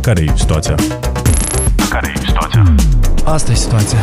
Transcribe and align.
Care 0.00 0.22
e 0.22 0.32
situația? 0.36 0.74
Care 1.90 2.12
e 2.16 2.18
situația? 2.26 2.74
Asta 3.24 3.50
e 3.50 3.54
situația. 3.54 3.98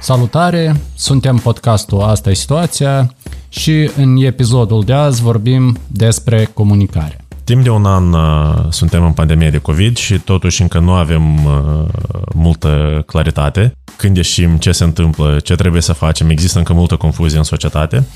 Salutare! 0.00 0.76
Suntem 0.94 1.36
podcastul 1.36 2.00
Asta 2.00 2.30
e 2.30 2.34
situația 2.34 3.14
și 3.48 3.90
în 3.96 4.16
episodul 4.16 4.82
de 4.84 4.92
azi 4.92 5.22
vorbim 5.22 5.78
despre 5.86 6.44
comunicare. 6.44 7.21
Timp 7.44 7.62
de 7.62 7.70
un 7.70 7.84
an 7.84 8.12
uh, 8.12 8.64
suntem 8.70 9.04
în 9.04 9.12
pandemie 9.12 9.50
de 9.50 9.58
COVID 9.58 9.96
și 9.96 10.18
totuși 10.18 10.62
încă 10.62 10.78
nu 10.78 10.92
avem 10.92 11.44
uh, 11.44 11.52
multă 12.34 13.02
claritate. 13.06 13.72
Când 13.96 14.16
ieșim, 14.16 14.56
ce 14.56 14.72
se 14.72 14.84
întâmplă, 14.84 15.38
ce 15.42 15.54
trebuie 15.54 15.82
să 15.82 15.92
facem, 15.92 16.30
există 16.30 16.58
încă 16.58 16.72
multă 16.72 16.96
confuzie 16.96 17.38
în 17.38 17.44
societate 17.44 18.06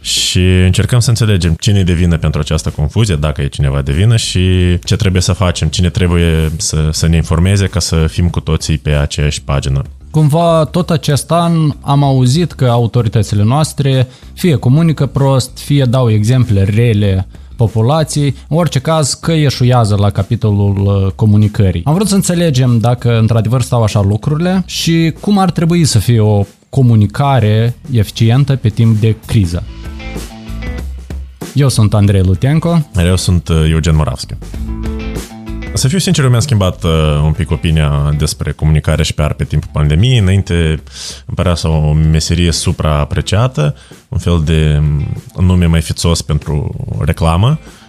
și 0.00 0.40
încercăm 0.40 0.98
să 0.98 1.08
înțelegem 1.08 1.54
cine 1.60 1.82
devine 1.82 2.16
pentru 2.16 2.40
această 2.40 2.70
confuzie, 2.70 3.16
dacă 3.16 3.42
e 3.42 3.46
cineva 3.46 3.82
de 3.82 3.92
vină 3.92 4.16
și 4.16 4.78
ce 4.84 4.96
trebuie 4.96 5.22
să 5.22 5.32
facem, 5.32 5.68
cine 5.68 5.88
trebuie 5.88 6.52
să, 6.56 6.88
să 6.92 7.06
ne 7.06 7.16
informeze 7.16 7.66
ca 7.66 7.78
să 7.78 8.06
fim 8.06 8.28
cu 8.28 8.40
toții 8.40 8.78
pe 8.78 8.90
aceeași 8.90 9.42
pagină. 9.42 9.82
Cumva 10.10 10.64
tot 10.64 10.90
acest 10.90 11.30
an 11.30 11.52
am 11.80 12.02
auzit 12.02 12.52
că 12.52 12.66
autoritățile 12.66 13.42
noastre 13.42 14.06
fie 14.34 14.56
comunică 14.56 15.06
prost, 15.06 15.58
fie 15.58 15.84
dau 15.84 16.10
exemple 16.10 16.64
rele 16.64 17.26
populației, 17.64 18.34
în 18.48 18.56
orice 18.56 18.78
caz 18.78 19.14
că 19.14 19.32
eșuiază 19.32 19.96
la 19.98 20.10
capitolul 20.10 20.76
uh, 20.78 21.12
comunicării. 21.14 21.82
Am 21.84 21.94
vrut 21.94 22.08
să 22.08 22.14
înțelegem 22.14 22.78
dacă 22.78 23.18
într-adevăr 23.18 23.62
stau 23.62 23.82
așa 23.82 24.00
lucrurile 24.00 24.62
și 24.66 25.14
cum 25.20 25.38
ar 25.38 25.50
trebui 25.50 25.84
să 25.84 25.98
fie 25.98 26.20
o 26.20 26.44
comunicare 26.68 27.76
eficientă 27.92 28.56
pe 28.56 28.68
timp 28.68 29.00
de 29.00 29.16
criză. 29.26 29.62
Eu 31.54 31.68
sunt 31.68 31.94
Andrei 31.94 32.22
Lutenco. 32.22 32.86
Eu 33.06 33.16
sunt 33.16 33.48
uh, 33.48 33.70
Eugen 33.70 33.96
Moravski. 33.96 34.34
Să 35.74 35.88
fiu 35.88 35.98
sincer, 35.98 36.24
eu 36.24 36.30
mi-am 36.30 36.42
schimbat 36.42 36.84
uh, 36.84 36.90
un 37.22 37.32
pic 37.32 37.50
opinia 37.50 38.14
despre 38.18 38.52
comunicare 38.52 39.02
și 39.02 39.14
PR 39.14 39.32
pe 39.32 39.44
timpul 39.44 39.70
pandemiei. 39.72 40.18
Înainte 40.18 40.54
îmi 41.26 41.34
părea 41.34 41.54
să 41.54 41.68
o 41.68 41.92
meserie 41.92 42.50
supraapreciată, 42.50 43.76
un 44.08 44.18
fel 44.18 44.42
de 44.44 44.80
um, 44.80 45.44
nume 45.44 45.66
mai 45.66 45.80
fițos 45.80 46.22
pentru 46.22 46.74
reclamă. 47.04 47.58
Uh, 47.60 47.79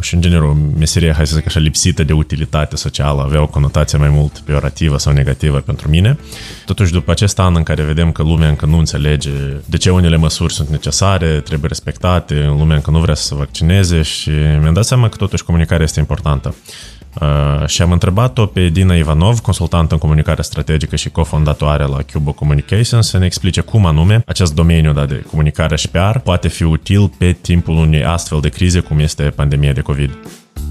și 0.00 0.14
în 0.14 0.20
general 0.20 0.44
o 0.44 0.56
meserie, 0.78 1.12
hai 1.12 1.26
să 1.26 1.36
zic 1.36 1.46
așa, 1.46 1.60
lipsită 1.60 2.04
de 2.04 2.12
utilitate 2.12 2.76
socială, 2.76 3.22
avea 3.22 3.42
o 3.42 3.46
conotație 3.46 3.98
mai 3.98 4.08
mult 4.08 4.38
peorativă 4.38 4.98
sau 4.98 5.12
negativă 5.12 5.58
pentru 5.58 5.88
mine. 5.88 6.18
Totuși, 6.66 6.92
după 6.92 7.10
acest 7.10 7.38
an 7.38 7.54
în 7.56 7.62
care 7.62 7.82
vedem 7.82 8.12
că 8.12 8.22
lumea 8.22 8.48
încă 8.48 8.66
nu 8.66 8.78
înțelege 8.78 9.30
de 9.64 9.76
ce 9.76 9.90
unele 9.90 10.16
măsuri 10.16 10.52
sunt 10.52 10.68
necesare, 10.68 11.40
trebuie 11.40 11.68
respectate, 11.68 12.44
lumea 12.58 12.76
încă 12.76 12.90
nu 12.90 12.98
vrea 12.98 13.14
să 13.14 13.22
se 13.22 13.34
vaccineze 13.34 14.02
și 14.02 14.30
mi-am 14.60 14.74
dat 14.74 14.84
seama 14.84 15.08
că 15.08 15.16
totuși 15.16 15.44
comunicarea 15.44 15.84
este 15.84 16.00
importantă. 16.00 16.54
Uh, 17.20 17.66
și 17.66 17.82
am 17.82 17.92
întrebat-o 17.92 18.46
pe 18.46 18.68
Dina 18.68 18.94
Ivanov, 18.94 19.40
consultant 19.40 19.92
în 19.92 19.98
comunicare 19.98 20.42
strategică 20.42 20.96
și 20.96 21.10
cofondatoare 21.10 21.84
la 21.84 21.98
Cubo 22.12 22.32
Communications, 22.32 23.08
să 23.08 23.18
ne 23.18 23.24
explice 23.24 23.60
cum 23.60 23.86
anume 23.86 24.22
acest 24.26 24.54
domeniu 24.54 24.92
da, 24.92 25.06
de 25.06 25.24
comunicare 25.30 25.76
și 25.76 25.88
PR 25.88 26.18
poate 26.18 26.48
fi 26.48 26.62
util 26.62 27.10
pe 27.18 27.32
timpul 27.32 27.76
unei 27.76 28.04
astfel 28.04 28.40
de 28.40 28.48
crize 28.48 28.80
cum 28.80 28.98
este 28.98 29.22
pandemia 29.22 29.72
de 29.72 29.80
COVID. 29.80 30.10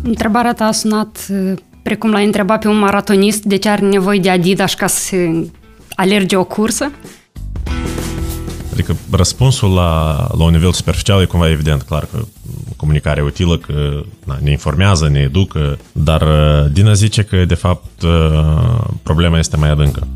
Întrebarea 0.04 0.54
ta 0.54 0.66
a 0.66 0.72
sunat 0.72 1.28
uh, 1.30 1.54
precum 1.84 2.12
l-ai 2.12 2.26
întrebat 2.26 2.60
pe 2.60 2.68
un 2.68 2.78
maratonist 2.78 3.44
de 3.44 3.56
ce 3.56 3.70
are 3.70 3.86
nevoie 3.86 4.20
de 4.20 4.30
Adidas 4.30 4.74
ca 4.74 4.88
să 4.88 5.16
alerge 5.96 6.36
o 6.36 6.44
cursă. 6.44 6.92
Adică 8.72 8.96
răspunsul 9.12 9.74
la, 9.74 10.14
la 10.38 10.44
un 10.44 10.52
nivel 10.52 10.72
superficial 10.72 11.22
e 11.22 11.26
cumva 11.26 11.50
evident, 11.50 11.82
clar 11.82 12.08
că 12.12 12.26
comunicare 12.84 13.22
utilă, 13.22 13.58
că 13.58 14.04
na, 14.26 14.38
ne 14.42 14.52
informează, 14.52 15.10
ne 15.12 15.20
educă, 15.20 15.78
dar 15.92 16.22
uh, 16.22 16.72
Dina 16.72 16.94
zice 16.94 17.24
că, 17.24 17.46
de 17.46 17.54
fapt, 17.56 18.02
uh, 18.02 18.84
problema 19.04 19.38
este 19.38 19.58
mai 19.58 19.70
adâncă. 19.70 20.08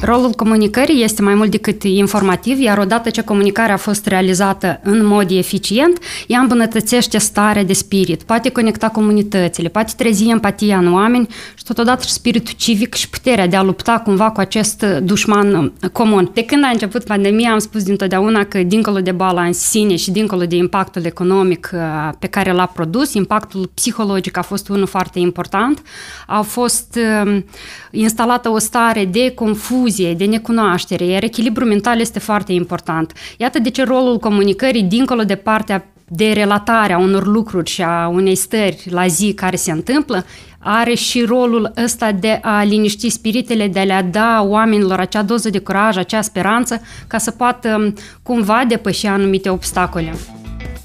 Rolul 0.00 0.30
comunicării 0.30 1.02
este 1.02 1.22
mai 1.22 1.34
mult 1.34 1.50
decât 1.50 1.82
informativ, 1.82 2.60
iar 2.60 2.78
odată 2.78 3.10
ce 3.10 3.22
comunicarea 3.22 3.74
a 3.74 3.78
fost 3.78 4.06
realizată 4.06 4.80
în 4.82 5.06
mod 5.06 5.30
eficient, 5.30 5.98
ea 6.26 6.40
îmbunătățește 6.40 7.18
starea 7.18 7.64
de 7.64 7.72
spirit, 7.72 8.22
poate 8.22 8.48
conecta 8.48 8.88
comunitățile, 8.88 9.68
poate 9.68 9.92
trezi 9.96 10.28
empatia 10.28 10.78
în 10.78 10.92
oameni 10.92 11.28
și 11.54 11.57
totodată 11.68 12.02
și 12.02 12.12
spiritul 12.12 12.54
civic 12.56 12.94
și 12.94 13.08
puterea 13.08 13.46
de 13.46 13.56
a 13.56 13.62
lupta 13.62 14.00
cumva 14.04 14.30
cu 14.30 14.40
acest 14.40 14.82
dușman 14.82 15.72
comun. 15.92 16.30
De 16.34 16.44
când 16.44 16.64
a 16.64 16.68
început 16.68 17.04
pandemia, 17.04 17.52
am 17.52 17.58
spus 17.58 17.82
dintotdeauna 17.82 18.44
că 18.44 18.62
dincolo 18.62 19.00
de 19.00 19.12
boala 19.12 19.44
în 19.44 19.52
sine 19.52 19.96
și 19.96 20.10
dincolo 20.10 20.44
de 20.44 20.56
impactul 20.56 21.04
economic 21.04 21.70
uh, 21.72 21.80
pe 22.18 22.26
care 22.26 22.52
l-a 22.52 22.66
produs, 22.66 23.14
impactul 23.14 23.70
psihologic 23.74 24.36
a 24.36 24.42
fost 24.42 24.68
unul 24.68 24.86
foarte 24.86 25.18
important. 25.18 25.82
A 26.26 26.40
fost 26.40 26.98
um, 27.24 27.44
instalată 27.90 28.48
o 28.48 28.58
stare 28.58 29.04
de 29.04 29.30
confuzie 29.30 29.66
confuzie, 29.68 30.14
de 30.14 30.24
necunoaștere, 30.24 31.04
iar 31.04 31.22
echilibru 31.22 31.64
mental 31.64 32.00
este 32.00 32.18
foarte 32.18 32.52
important. 32.52 33.12
Iată 33.36 33.58
de 33.58 33.70
ce 33.70 33.84
rolul 33.84 34.18
comunicării, 34.18 34.82
dincolo 34.82 35.22
de 35.22 35.34
partea 35.34 35.86
de 36.08 36.32
relatare 36.32 36.92
a 36.92 36.98
unor 36.98 37.26
lucruri 37.26 37.70
și 37.70 37.82
a 37.82 38.08
unei 38.08 38.34
stări 38.34 38.86
la 38.90 39.06
zi 39.06 39.32
care 39.34 39.56
se 39.56 39.70
întâmplă, 39.70 40.24
are 40.70 40.94
și 40.94 41.24
rolul 41.28 41.72
ăsta 41.84 42.12
de 42.12 42.38
a 42.42 42.62
liniști 42.62 43.10
spiritele, 43.10 43.68
de 43.68 43.78
a 43.78 43.84
le 43.84 44.08
da 44.10 44.44
oamenilor 44.48 44.98
acea 44.98 45.22
doză 45.22 45.50
de 45.50 45.58
curaj, 45.58 45.96
acea 45.96 46.20
speranță, 46.20 46.80
ca 47.06 47.18
să 47.18 47.30
poată 47.30 47.94
cumva 48.22 48.64
depăși 48.68 49.06
anumite 49.06 49.48
obstacole. 49.48 50.14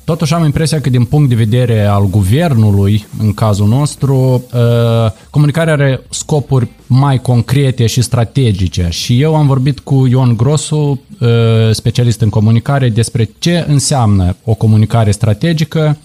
Totuși 0.06 0.34
am 0.34 0.44
impresia 0.44 0.82
că 0.82 0.90
din 0.90 1.06
punct 1.06 1.30
de 1.30 1.36
vedere 1.36 1.86
al 1.86 2.08
guvernului, 2.10 3.06
în 3.20 3.34
cazul 3.34 3.68
nostru, 3.68 4.44
uh, 4.54 5.12
comunicarea 5.30 5.74
are 5.74 6.02
scopuri 6.10 6.68
mai 6.88 7.22
concrete 7.22 7.86
și 7.86 8.02
strategice 8.02 8.88
și 8.92 9.22
eu 9.22 9.36
am 9.36 9.48
vorbit 9.48 9.80
cu 9.80 10.08
Ion 10.10 10.38
Grosu, 10.38 11.02
uh, 11.20 11.30
specialist 11.72 12.22
în 12.22 12.30
comunicare, 12.30 12.90
despre 12.90 13.30
ce 13.40 13.66
înseamnă 13.68 14.36
o 14.44 14.54
comunicare 14.54 15.12
strategică 15.12 15.98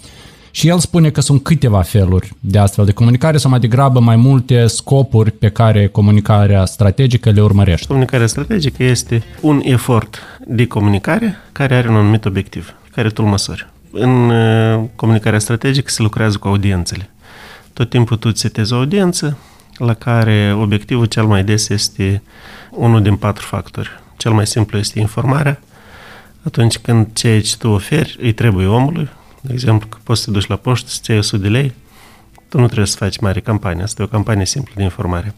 și 0.50 0.68
el 0.68 0.78
spune 0.78 1.10
că 1.10 1.20
sunt 1.20 1.42
câteva 1.42 1.82
feluri 1.82 2.32
de 2.40 2.58
astfel 2.58 2.84
de 2.84 2.92
comunicare 2.92 3.36
sau 3.36 3.50
mai 3.50 3.60
degrabă 3.60 4.00
mai 4.00 4.16
multe 4.16 4.66
scopuri 4.66 5.30
pe 5.30 5.48
care 5.48 5.86
comunicarea 5.86 6.64
strategică 6.64 7.30
le 7.30 7.40
urmărește. 7.40 7.86
Comunicarea 7.86 8.26
strategică 8.26 8.84
este 8.84 9.22
un 9.40 9.60
efort 9.64 10.18
de 10.46 10.66
comunicare 10.66 11.36
care 11.52 11.74
are 11.74 11.88
un 11.88 11.94
anumit 11.94 12.24
obiectiv, 12.24 12.74
care 12.94 13.08
tu 13.08 13.22
îl 13.22 13.28
măsori 13.28 13.68
în 13.90 14.30
uh, 14.30 14.84
comunicarea 14.96 15.38
strategică 15.38 15.90
se 15.90 16.02
lucrează 16.02 16.38
cu 16.38 16.48
audiențele. 16.48 17.10
Tot 17.72 17.90
timpul 17.90 18.16
tu 18.16 18.36
setezi 18.36 18.72
o 18.72 18.76
audiență 18.76 19.38
la 19.76 19.94
care 19.94 20.56
obiectivul 20.60 21.04
cel 21.04 21.24
mai 21.24 21.44
des 21.44 21.68
este 21.68 22.22
unul 22.70 23.02
din 23.02 23.16
patru 23.16 23.44
factori. 23.46 23.90
Cel 24.16 24.32
mai 24.32 24.46
simplu 24.46 24.78
este 24.78 25.00
informarea. 25.00 25.60
Atunci 26.42 26.78
când 26.78 27.06
ceea 27.12 27.40
ce 27.40 27.56
tu 27.56 27.68
oferi 27.68 28.16
îi 28.20 28.32
trebuie 28.32 28.66
omului, 28.66 29.08
de 29.40 29.52
exemplu, 29.52 29.88
că 29.88 29.98
poți 30.02 30.20
să 30.20 30.26
te 30.26 30.32
duci 30.32 30.46
la 30.46 30.56
poștă 30.56 30.88
să-ți 30.88 31.10
iei 31.10 31.18
100 31.18 31.42
de 31.42 31.48
lei, 31.48 31.72
tu 32.48 32.58
nu 32.58 32.66
trebuie 32.66 32.86
să 32.86 32.96
faci 32.96 33.18
mare 33.18 33.40
campanie, 33.40 33.82
asta 33.82 34.02
e 34.02 34.04
o 34.04 34.08
campanie 34.08 34.44
simplă 34.44 34.72
de 34.76 34.82
informare. 34.82 35.34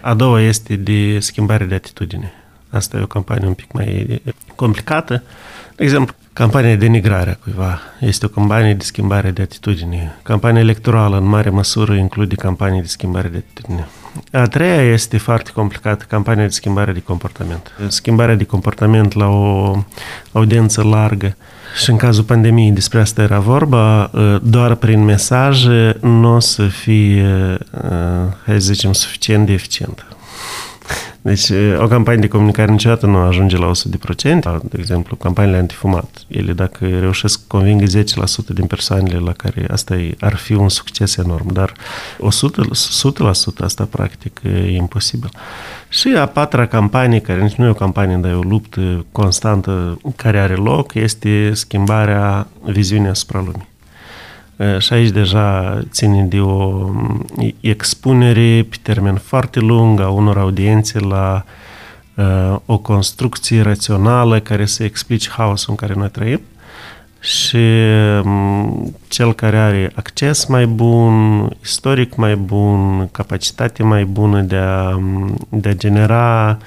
A 0.00 0.14
doua 0.14 0.40
este 0.40 0.76
de 0.76 1.18
schimbare 1.18 1.64
de 1.64 1.74
atitudine. 1.74 2.32
Asta 2.70 2.96
e 2.96 3.02
o 3.02 3.06
campanie 3.06 3.46
un 3.46 3.54
pic 3.54 3.72
mai 3.72 4.22
complicată. 4.54 5.22
De 5.76 5.84
exemplu, 5.84 6.14
Campania 6.32 6.68
de 6.68 6.76
denigrare 6.76 7.30
a 7.30 7.34
cuiva 7.34 7.80
este 7.98 8.26
o 8.26 8.28
campanie 8.28 8.74
de 8.74 8.84
schimbare 8.84 9.30
de 9.30 9.42
atitudine. 9.42 10.18
Campania 10.22 10.60
electorală, 10.60 11.16
în 11.16 11.24
mare 11.24 11.50
măsură, 11.50 11.94
include 11.94 12.34
campanii 12.34 12.80
de 12.80 12.86
schimbare 12.86 13.28
de 13.28 13.36
atitudine. 13.36 13.88
A 14.32 14.46
treia 14.46 14.82
este 14.82 15.18
foarte 15.18 15.50
complicată, 15.50 16.04
campania 16.08 16.44
de 16.44 16.50
schimbare 16.50 16.92
de 16.92 17.00
comportament. 17.00 17.72
Schimbarea 17.88 18.34
de 18.34 18.44
comportament 18.44 19.12
la 19.12 19.28
o 19.28 19.76
audiență 20.32 20.82
largă 20.82 21.36
și 21.76 21.90
în 21.90 21.96
cazul 21.96 22.24
pandemiei 22.24 22.70
despre 22.70 23.00
asta 23.00 23.22
era 23.22 23.38
vorba, 23.38 24.10
doar 24.42 24.74
prin 24.74 25.04
mesaje 25.04 25.96
nu 26.00 26.34
o 26.34 26.38
să 26.38 26.66
fie, 26.66 27.58
hai 28.46 28.60
să 28.60 28.72
zicem, 28.72 28.92
suficient 28.92 29.46
de 29.46 29.52
eficientă. 29.52 30.04
Deci 31.22 31.50
o 31.78 31.86
campanie 31.86 32.20
de 32.20 32.28
comunicare 32.28 32.70
niciodată 32.70 33.06
nu 33.06 33.16
ajunge 33.16 33.56
la 33.56 33.70
100%. 33.70 34.60
De 34.62 34.76
exemplu, 34.78 35.16
campaniile 35.16 35.58
antifumat. 35.58 36.24
Ele 36.28 36.52
dacă 36.52 36.86
reușesc 37.00 37.38
să 37.38 37.44
convingă 37.46 37.84
10% 37.84 37.88
din 38.54 38.66
persoanele 38.66 39.18
la 39.18 39.32
care 39.32 39.66
asta 39.70 39.94
e, 39.94 40.14
ar 40.20 40.36
fi 40.36 40.52
un 40.52 40.68
succes 40.68 41.16
enorm, 41.16 41.52
dar 41.52 41.72
100%, 41.72 41.76
100% 42.22 43.64
asta 43.64 43.84
practic 43.90 44.40
e 44.44 44.74
imposibil. 44.74 45.30
Și 45.88 46.08
a 46.08 46.26
patra 46.26 46.66
campanie, 46.66 47.20
care 47.20 47.42
nici 47.42 47.54
nu 47.54 47.66
e 47.66 47.68
o 47.68 47.74
campanie, 47.74 48.16
dar 48.16 48.30
e 48.30 48.34
o 48.34 48.40
luptă 48.40 49.06
constantă 49.12 50.00
care 50.16 50.38
are 50.38 50.54
loc, 50.54 50.94
este 50.94 51.54
schimbarea 51.54 52.46
viziunii 52.64 53.08
asupra 53.08 53.38
lumii. 53.38 53.69
Și 54.78 54.92
aici 54.92 55.10
deja 55.10 55.78
ține 55.90 56.22
de 56.22 56.40
o 56.40 56.88
expunere 57.60 58.66
pe 58.70 58.76
termen 58.82 59.14
foarte 59.14 59.60
lung 59.60 60.00
a 60.00 60.08
unor 60.08 60.38
audiențe 60.38 60.98
la 60.98 61.44
o 62.66 62.78
construcție 62.78 63.62
rațională 63.62 64.40
care 64.40 64.64
să 64.64 64.84
explice 64.84 65.28
haosul 65.30 65.70
în 65.70 65.76
care 65.76 65.94
noi 65.94 66.10
trăim 66.10 66.40
și 67.20 67.58
cel 69.08 69.32
care 69.34 69.58
are 69.58 69.92
acces 69.94 70.44
mai 70.44 70.66
bun, 70.66 71.48
istoric 71.62 72.14
mai 72.14 72.36
bun, 72.36 73.08
capacitate 73.12 73.82
mai 73.82 74.04
bună 74.04 74.40
de 74.40 74.56
a, 74.56 75.00
de 75.48 75.68
a 75.68 75.74
genera 75.74 76.58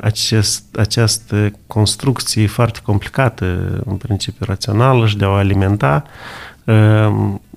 acest, 0.00 0.62
această 0.76 1.52
construcție 1.66 2.46
foarte 2.46 2.80
complicată, 2.82 3.44
în 3.84 3.96
principiu 3.96 4.46
rațională 4.48 5.06
și 5.06 5.16
de 5.16 5.24
a 5.24 5.28
o 5.28 5.32
alimenta, 5.32 6.04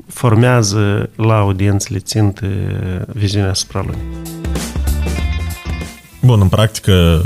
formează 0.07 1.09
la 1.15 1.37
audiențele 1.37 1.99
țintă 1.99 2.47
viziunea 3.13 3.49
asupra 3.49 3.83
lui. 3.85 3.97
Bun, 6.21 6.41
în 6.41 6.47
practică, 6.47 7.25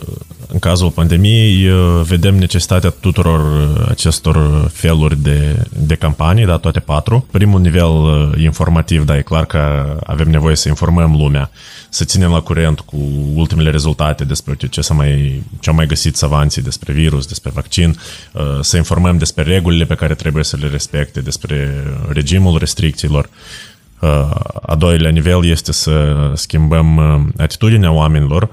în 0.56 0.62
cazul 0.62 0.92
pandemiei, 0.92 1.70
vedem 2.04 2.36
necesitatea 2.36 2.90
tuturor 2.90 3.42
acestor 3.90 4.68
feluri 4.74 5.22
de, 5.22 5.66
de 5.70 5.96
campanii, 5.96 6.46
da, 6.46 6.58
toate 6.58 6.80
patru. 6.80 7.28
Primul 7.32 7.60
nivel 7.60 7.92
informativ, 8.38 9.06
da, 9.06 9.18
e 9.18 9.22
clar 9.22 9.46
că 9.46 9.60
avem 10.06 10.30
nevoie 10.30 10.56
să 10.56 10.70
informăm 10.70 11.12
lumea, 11.12 11.50
să 11.90 12.04
ținem 12.04 12.32
la 12.32 12.40
curent 12.40 12.80
cu 12.80 12.98
ultimele 13.34 13.70
rezultate 13.70 14.24
despre 14.24 14.56
ce, 14.70 14.82
s-a 14.82 14.94
mai, 14.94 15.44
ce 15.60 15.70
au 15.70 15.76
mai 15.76 15.86
găsit 15.86 16.16
savanții 16.16 16.62
despre 16.62 16.94
virus, 16.94 17.26
despre 17.26 17.52
vaccin, 17.54 17.98
să 18.62 18.78
informăm 18.78 19.18
despre 19.18 19.44
regulile 19.44 19.86
pe 19.86 19.96
care 19.96 20.14
trebuie 20.16 20.44
să 20.44 20.58
le 20.60 20.68
respecte, 20.68 21.22
despre 21.22 21.84
regimul 22.10 22.58
restricțiilor. 22.58 23.30
A 24.62 24.76
doilea 24.76 25.12
nivel 25.12 25.46
este 25.46 25.72
să 25.72 26.16
schimbăm 26.36 27.00
atitudinea 27.38 27.92
oamenilor, 27.92 28.50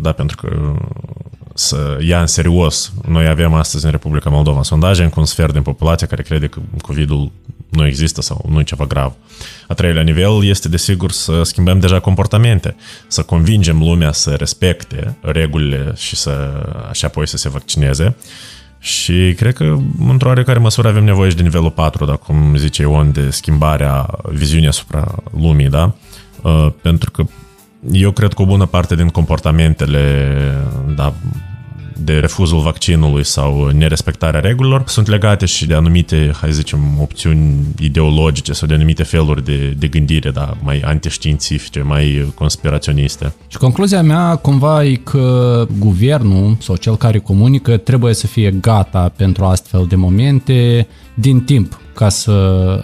da, 0.00 0.12
pentru 0.12 0.36
că 0.36 0.74
să 1.54 1.98
ia 2.00 2.20
în 2.20 2.26
serios. 2.26 2.92
Noi 3.08 3.26
avem 3.26 3.52
astăzi 3.52 3.84
în 3.84 3.90
Republica 3.90 4.30
Moldova 4.30 4.62
sondaje 4.62 5.02
în 5.02 5.10
un 5.14 5.24
sfert 5.24 5.52
din 5.52 5.62
populație 5.62 6.06
care 6.06 6.22
crede 6.22 6.46
că 6.46 6.60
COVID-ul 6.80 7.30
nu 7.68 7.86
există 7.86 8.20
sau 8.22 8.44
nu 8.48 8.60
e 8.60 8.62
ceva 8.62 8.86
grav. 8.86 9.12
A 9.68 9.74
treilea 9.74 10.02
nivel 10.02 10.44
este, 10.44 10.68
desigur, 10.68 11.10
să 11.10 11.42
schimbăm 11.42 11.80
deja 11.80 12.00
comportamente, 12.00 12.76
să 13.06 13.22
convingem 13.22 13.78
lumea 13.78 14.12
să 14.12 14.30
respecte 14.30 15.16
regulile 15.20 15.92
și 15.96 16.16
să, 16.16 16.64
așa 16.88 17.06
apoi 17.06 17.28
să 17.28 17.36
se 17.36 17.48
vaccineze. 17.48 18.16
Și 18.78 19.34
cred 19.36 19.54
că, 19.54 19.76
într-o 20.08 20.28
oarecare 20.28 20.58
măsură, 20.58 20.88
avem 20.88 21.04
nevoie 21.04 21.30
și 21.30 21.36
de 21.36 21.42
nivelul 21.42 21.70
4, 21.70 22.04
da, 22.04 22.16
cum 22.16 22.56
zice 22.56 22.82
Ion, 22.82 23.12
de 23.12 23.30
schimbarea 23.30 24.06
viziunii 24.24 24.68
asupra 24.68 25.14
lumii, 25.38 25.68
da? 25.68 25.94
Uh, 26.42 26.68
pentru 26.82 27.10
că 27.10 27.24
eu 27.92 28.10
cred 28.10 28.32
că 28.32 28.42
o 28.42 28.46
bună 28.46 28.66
parte 28.66 28.94
din 28.94 29.08
comportamentele 29.08 30.34
da, 30.96 31.14
de 32.04 32.12
refuzul 32.12 32.60
vaccinului 32.60 33.24
sau 33.24 33.68
nerespectarea 33.68 34.40
regulilor 34.40 34.82
sunt 34.86 35.06
legate 35.06 35.46
și 35.46 35.66
de 35.66 35.74
anumite, 35.74 36.30
hai 36.40 36.48
să 36.48 36.54
zicem, 36.54 36.80
opțiuni 37.00 37.64
ideologice 37.80 38.52
sau 38.52 38.68
de 38.68 38.74
anumite 38.74 39.02
feluri 39.02 39.44
de, 39.44 39.74
de 39.78 39.86
gândire, 39.86 40.30
da, 40.30 40.56
mai 40.62 40.80
antiștiințifice, 40.80 41.80
mai 41.80 42.32
conspiraționiste. 42.34 43.34
Și 43.48 43.56
concluzia 43.58 44.02
mea 44.02 44.36
cumva 44.36 44.84
e 44.84 44.94
că 44.94 45.66
guvernul 45.78 46.56
sau 46.60 46.76
cel 46.76 46.96
care 46.96 47.18
comunică 47.18 47.76
trebuie 47.76 48.14
să 48.14 48.26
fie 48.26 48.50
gata 48.50 49.12
pentru 49.16 49.44
astfel 49.44 49.86
de 49.88 49.96
momente 49.96 50.86
din 51.14 51.40
timp 51.40 51.80
ca 51.94 52.08
să 52.08 52.32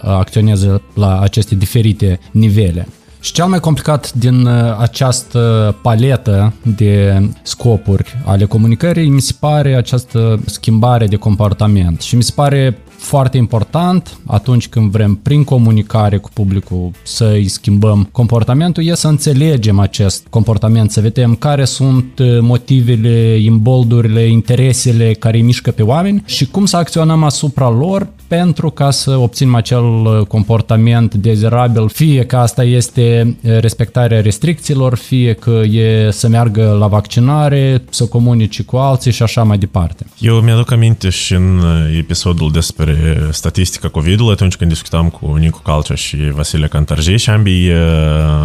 acționeze 0.03 0.81
la 0.93 1.19
aceste 1.19 1.55
diferite 1.55 2.19
nivele. 2.31 2.87
Și 3.23 3.31
cel 3.31 3.45
mai 3.45 3.59
complicat 3.59 4.13
din 4.13 4.45
uh, 4.45 4.77
această 4.79 5.75
paletă 5.81 6.53
de 6.75 7.21
scopuri 7.41 8.21
ale 8.25 8.45
comunicării 8.45 9.09
mi 9.09 9.21
se 9.21 9.33
pare 9.39 9.75
această 9.75 10.39
schimbare 10.45 11.07
de 11.07 11.15
comportament. 11.15 12.01
Și 12.01 12.15
mi 12.15 12.23
se 12.23 12.31
pare 12.35 12.77
foarte 13.03 13.37
important 13.37 14.17
atunci 14.25 14.67
când 14.67 14.91
vrem 14.91 15.15
prin 15.15 15.43
comunicare 15.43 16.17
cu 16.17 16.29
publicul 16.33 16.91
să 17.03 17.31
îi 17.33 17.47
schimbăm 17.47 18.09
comportamentul 18.11 18.85
e 18.85 18.95
să 18.95 19.07
înțelegem 19.07 19.79
acest 19.79 20.27
comportament, 20.29 20.91
să 20.91 21.01
vedem 21.01 21.35
care 21.35 21.65
sunt 21.65 22.19
uh, 22.19 22.39
motivele, 22.39 23.37
imboldurile, 23.41 24.21
interesele 24.21 25.13
care 25.13 25.37
îi 25.37 25.43
mișcă 25.43 25.71
pe 25.71 25.81
oameni 25.81 26.23
și 26.25 26.45
cum 26.45 26.65
să 26.65 26.77
acționăm 26.77 27.23
asupra 27.23 27.69
lor 27.69 28.07
pentru 28.27 28.69
ca 28.69 28.91
să 28.91 29.17
obținem 29.17 29.55
acel 29.55 29.83
uh, 29.83 30.25
comportament 30.27 31.13
dezirabil, 31.13 31.89
fie 31.89 32.25
că 32.25 32.37
asta 32.37 32.63
este 32.63 33.37
uh, 33.41 33.59
respectarea 33.59 34.21
restricțiilor, 34.21 34.95
fie 34.95 35.33
că 35.33 35.61
e 35.71 36.11
să 36.11 36.27
meargă 36.27 36.75
la 36.79 36.87
vaccinare, 36.87 37.83
să 37.89 38.05
comunice 38.05 38.63
cu 38.63 38.75
alții 38.77 39.11
și 39.11 39.23
așa 39.23 39.43
mai 39.43 39.57
departe. 39.57 40.05
Eu 40.19 40.35
mi-aduc 40.35 40.71
aminte 40.71 41.09
și 41.09 41.33
în 41.33 41.61
episodul 41.97 42.51
despre 42.51 42.92
statistica 43.31 43.87
COVID-ului 43.87 44.33
atunci 44.33 44.55
când 44.55 44.71
discutam 44.71 45.09
cu 45.09 45.35
Nicu 45.35 45.61
Calcea 45.61 45.95
și 45.95 46.15
Vasile 46.15 46.67
Cantarjei 46.67 47.17
și 47.17 47.29
ambii 47.29 47.71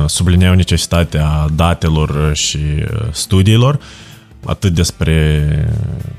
sublineau 0.07 0.55
necesitatea 0.55 1.47
datelor 1.55 2.31
și 2.35 2.59
studiilor 3.11 3.79
atât 4.45 4.75
despre 4.75 5.49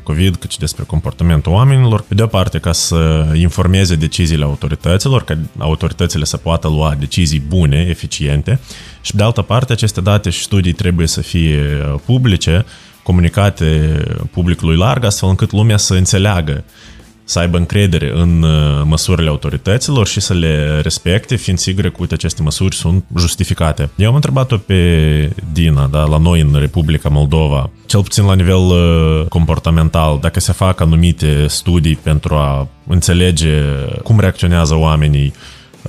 COVID 0.04 0.36
cât 0.36 0.52
și 0.52 0.60
despre 0.60 0.84
comportamentul 0.84 1.52
oamenilor, 1.52 2.02
pe 2.08 2.16
de 2.16 2.22
o 2.22 2.28
parte 2.28 2.60
ca 2.60 2.72
să 2.72 3.28
informeze 3.34 3.96
deciziile 3.96 4.44
autorităților, 4.44 5.24
ca 5.24 5.38
autoritățile 5.58 6.24
să 6.24 6.38
poată 6.38 6.68
lua 6.68 6.96
decizii 7.00 7.40
bune, 7.40 7.86
eficiente 7.90 8.60
și 9.02 9.12
pe 9.12 9.18
de 9.18 9.24
altă 9.24 9.42
parte 9.42 9.74
aceste 9.74 10.02
date 10.02 10.30
și 10.30 10.42
studii 10.42 10.74
trebuie 10.74 11.08
să 11.08 11.22
fie 11.22 11.62
publice, 12.06 12.66
comunicate 13.04 14.02
publicului 14.32 14.78
larg, 14.78 15.04
astfel 15.04 15.30
încât 15.30 15.52
lumea 15.52 15.78
să 15.78 15.94
înțeleagă 15.94 16.64
să 17.30 17.40
aibă 17.40 17.58
încredere 17.58 18.12
în 18.16 18.42
uh, 18.42 18.82
măsurile 18.84 19.30
autorităților 19.30 20.08
și 20.08 20.20
să 20.20 20.34
le 20.34 20.80
respecte, 20.82 21.36
fiind 21.36 21.60
sigure 21.60 21.90
că, 21.90 21.96
uite, 22.00 22.14
aceste 22.14 22.42
măsuri 22.42 22.76
sunt 22.76 23.06
justificate. 23.18 23.90
Eu 23.96 24.10
am 24.10 24.16
întrebat-o 24.16 24.58
pe 24.58 25.32
Dina, 25.54 25.88
da, 25.88 26.04
la 26.04 26.18
noi 26.18 26.42
în 26.42 26.56
Republica 26.60 27.10
Moldova, 27.10 27.70
cel 27.86 28.02
puțin 28.02 28.26
la 28.26 28.36
nivel 28.36 28.56
uh, 28.56 29.26
comportamental, 29.28 30.18
dacă 30.22 30.40
se 30.40 30.52
fac 30.52 30.80
anumite 30.80 31.46
studii 31.48 31.96
pentru 31.96 32.36
a 32.36 32.68
înțelege 32.88 33.62
cum 34.04 34.20
reacționează 34.20 34.76
oamenii 34.76 35.34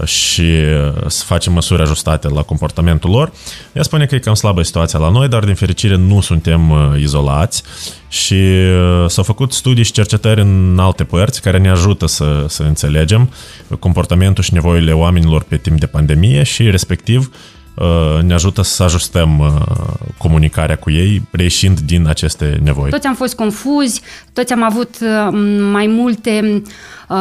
și 0.05 0.41
uh, 0.41 1.06
să 1.06 1.25
facem 1.25 1.52
măsuri 1.52 1.83
ajustate 1.83 2.28
la 2.28 2.42
comportamentul 2.42 3.11
lor. 3.11 3.33
Ea 3.73 3.83
spune 3.83 4.07
că 4.07 4.14
e 4.14 4.19
cam 4.19 4.35
slabă 4.35 4.62
situația 4.62 4.99
la 4.99 5.09
noi, 5.09 5.28
dar 5.28 5.45
din 5.45 5.54
fericire 5.54 5.97
nu 5.97 6.21
suntem 6.21 6.71
uh, 6.71 6.78
izolați 6.99 7.62
și 8.09 8.35
uh, 8.35 9.04
s-au 9.09 9.25
făcut 9.25 9.52
studii 9.52 9.85
și 9.85 9.92
cercetări 9.92 10.40
în 10.40 10.78
alte 10.78 11.04
părți 11.04 11.42
care 11.42 11.59
ne 11.59 11.71
ajută 11.71 12.07
să, 12.07 12.45
să 12.49 12.62
înțelegem 12.62 13.33
comportamentul 13.78 14.42
și 14.42 14.54
nevoile 14.54 14.92
oamenilor 14.92 15.42
pe 15.42 15.57
timp 15.57 15.80
de 15.80 15.87
pandemie 15.87 16.42
și 16.42 16.71
respectiv 16.71 17.30
ne 18.22 18.34
ajută 18.34 18.62
să 18.62 18.82
ajustăm 18.82 19.62
comunicarea 20.18 20.76
cu 20.76 20.90
ei, 20.90 21.22
reieșind 21.30 21.80
din 21.80 22.06
aceste 22.06 22.58
nevoi. 22.62 22.90
Toți 22.90 23.06
am 23.06 23.14
fost 23.14 23.34
confuzi, 23.34 24.00
toți 24.32 24.52
am 24.52 24.62
avut 24.62 24.96
mai 25.72 25.87
multe 25.87 26.62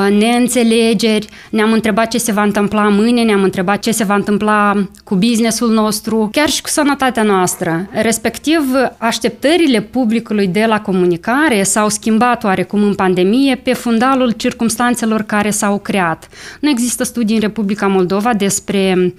neînțelegeri, 0.09 1.27
ne-am 1.49 1.71
întrebat 1.71 2.07
ce 2.07 2.17
se 2.17 2.31
va 2.31 2.43
întâmpla 2.43 2.89
mâine, 2.89 3.23
ne-am 3.23 3.43
întrebat 3.43 3.79
ce 3.79 3.91
se 3.91 4.03
va 4.03 4.15
întâmpla 4.15 4.87
cu 5.03 5.15
businessul 5.15 5.73
nostru, 5.73 6.29
chiar 6.31 6.49
și 6.49 6.61
cu 6.61 6.67
sănătatea 6.67 7.23
noastră. 7.23 7.87
Respectiv, 7.91 8.61
așteptările 8.97 9.81
publicului 9.81 10.47
de 10.47 10.65
la 10.67 10.81
comunicare 10.81 11.63
s-au 11.63 11.89
schimbat 11.89 12.43
oarecum 12.43 12.83
în 12.83 12.95
pandemie 12.95 13.55
pe 13.55 13.73
fundalul 13.73 14.31
circumstanțelor 14.31 15.21
care 15.21 15.49
s-au 15.49 15.79
creat. 15.79 16.27
Nu 16.59 16.69
există 16.69 17.03
studii 17.03 17.35
în 17.35 17.41
Republica 17.41 17.87
Moldova 17.87 18.33
despre 18.33 18.93
uh, 18.97 19.11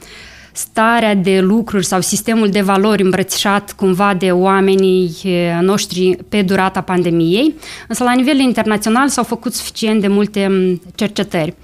starea 0.53 1.15
de 1.15 1.41
lucruri 1.41 1.85
sau 1.87 2.01
sistemul 2.01 2.49
de 2.49 2.61
valori 2.61 3.03
îmbrățișat 3.03 3.73
cumva 3.73 4.15
de 4.15 4.31
oamenii 4.31 5.17
eh, 5.25 5.59
noștri 5.61 6.19
pe 6.29 6.43
durata 6.43 6.81
pandemiei, 6.81 7.55
însă 7.89 8.05
la 8.05 8.13
nivel 8.13 8.39
internațional 8.39 9.09
s-au 9.09 9.25
făcut 9.25 9.55
suficient 9.55 10.01
de 10.01 10.09
multe 10.09 10.47
mm, 10.51 10.81
cercetări. 10.95 11.55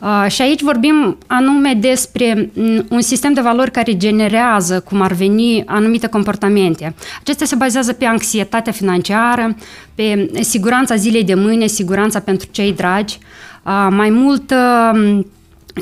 Uh, 0.00 0.26
și 0.30 0.42
aici 0.42 0.62
vorbim 0.62 1.18
anume 1.26 1.74
despre 1.74 2.50
mm, 2.54 2.86
un 2.90 3.00
sistem 3.00 3.32
de 3.32 3.40
valori 3.40 3.70
care 3.70 3.96
generează, 3.96 4.80
cum 4.80 5.00
ar 5.00 5.12
veni, 5.12 5.62
anumite 5.66 6.06
comportamente. 6.06 6.94
Acestea 7.20 7.46
se 7.46 7.54
bazează 7.54 7.92
pe 7.92 8.04
anxietatea 8.04 8.72
financiară, 8.72 9.56
pe 9.94 10.30
siguranța 10.40 10.94
zilei 10.94 11.24
de 11.24 11.34
mâine, 11.34 11.66
siguranța 11.66 12.20
pentru 12.20 12.48
cei 12.50 12.72
dragi, 12.72 13.18
uh, 13.64 13.88
mai 13.90 14.10
multă 14.10 14.90
mm, 14.94 15.26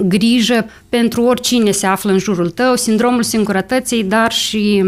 grijă 0.02 0.66
pentru 0.88 1.22
oricine 1.22 1.70
se 1.70 1.86
află 1.86 2.10
în 2.10 2.18
jurul 2.18 2.50
tău, 2.50 2.76
sindromul 2.76 3.22
singurătății, 3.22 4.04
dar 4.04 4.32
și 4.32 4.82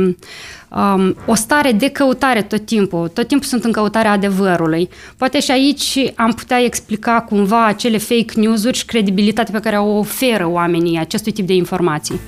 um, 0.69 1.17
o 1.27 1.35
stare 1.35 1.73
de 1.73 1.89
căutare 1.89 2.43
tot 2.43 2.65
timpul. 2.65 3.09
Tot 3.09 3.29
timpul 3.29 3.47
sunt 3.47 3.65
în 3.65 3.73
căutarea 3.73 4.13
adevărului. 4.13 4.89
Poate 5.17 5.41
și 5.41 5.51
aici 5.51 5.99
am 6.15 6.33
putea 6.33 6.61
explica 6.61 7.27
cumva 7.29 7.67
acele 7.67 7.99
fake 7.99 8.41
news-uri 8.41 8.77
și 8.77 8.85
credibilitatea 8.85 9.55
pe 9.55 9.61
care 9.61 9.77
o 9.77 9.99
oferă 9.99 10.49
oamenii 10.49 10.99
acestui 10.99 11.33
tip 11.33 11.47
de 11.47 11.55
informații. 11.55 12.21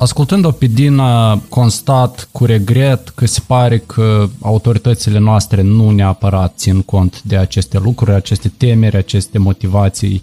Ascultând-o 0.00 0.50
pe 0.50 0.66
Dina, 0.66 1.38
constat 1.48 2.28
cu 2.32 2.44
regret 2.44 3.08
că 3.08 3.26
se 3.26 3.40
pare 3.46 3.78
că 3.78 4.28
autoritățile 4.40 5.18
noastre 5.18 5.62
nu 5.62 5.90
neapărat 5.90 6.54
țin 6.56 6.82
cont 6.82 7.22
de 7.22 7.36
aceste 7.36 7.78
lucruri, 7.78 8.12
aceste 8.12 8.52
temeri, 8.56 8.96
aceste 8.96 9.38
motivații 9.38 10.22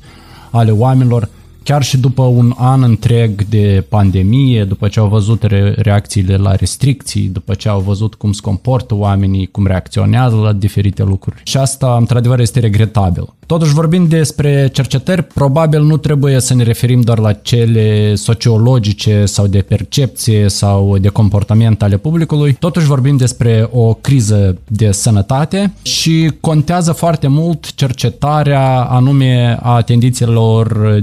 ale 0.53 0.71
oamenilor 0.71 1.27
chiar 1.67 1.83
și 1.83 1.97
după 1.97 2.21
un 2.21 2.53
an 2.57 2.83
întreg 2.83 3.43
de 3.43 3.85
pandemie, 3.89 4.63
după 4.63 4.87
ce 4.87 4.99
au 4.99 5.07
văzut 5.07 5.43
re- 5.43 5.75
reacțiile 5.77 6.35
la 6.35 6.55
restricții, 6.55 7.27
după 7.27 7.53
ce 7.53 7.69
au 7.69 7.79
văzut 7.79 8.15
cum 8.15 8.31
se 8.31 8.39
comportă 8.43 8.95
oamenii, 8.95 9.47
cum 9.47 9.67
reacționează 9.67 10.35
la 10.35 10.53
diferite 10.53 11.03
lucruri. 11.03 11.41
Și 11.43 11.57
asta, 11.57 11.95
într-adevăr, 11.99 12.39
este 12.39 12.59
regretabil. 12.59 13.33
Totuși, 13.45 13.73
vorbind 13.73 14.09
despre 14.09 14.69
cercetări, 14.73 15.23
probabil 15.23 15.81
nu 15.83 15.97
trebuie 15.97 16.39
să 16.39 16.53
ne 16.53 16.63
referim 16.63 17.01
doar 17.01 17.19
la 17.19 17.33
cele 17.33 18.15
sociologice 18.15 19.25
sau 19.25 19.47
de 19.47 19.59
percepție 19.59 20.49
sau 20.49 20.97
de 20.97 21.07
comportament 21.07 21.81
ale 21.81 21.97
publicului. 21.97 22.53
Totuși, 22.53 22.85
vorbim 22.85 23.17
despre 23.17 23.69
o 23.71 23.93
criză 23.93 24.57
de 24.67 24.91
sănătate 24.91 25.73
și 25.81 26.31
contează 26.39 26.91
foarte 26.91 27.27
mult 27.27 27.75
cercetarea 27.75 28.81
anume 28.81 29.59
a 29.61 29.81
tendințelor 29.81 30.95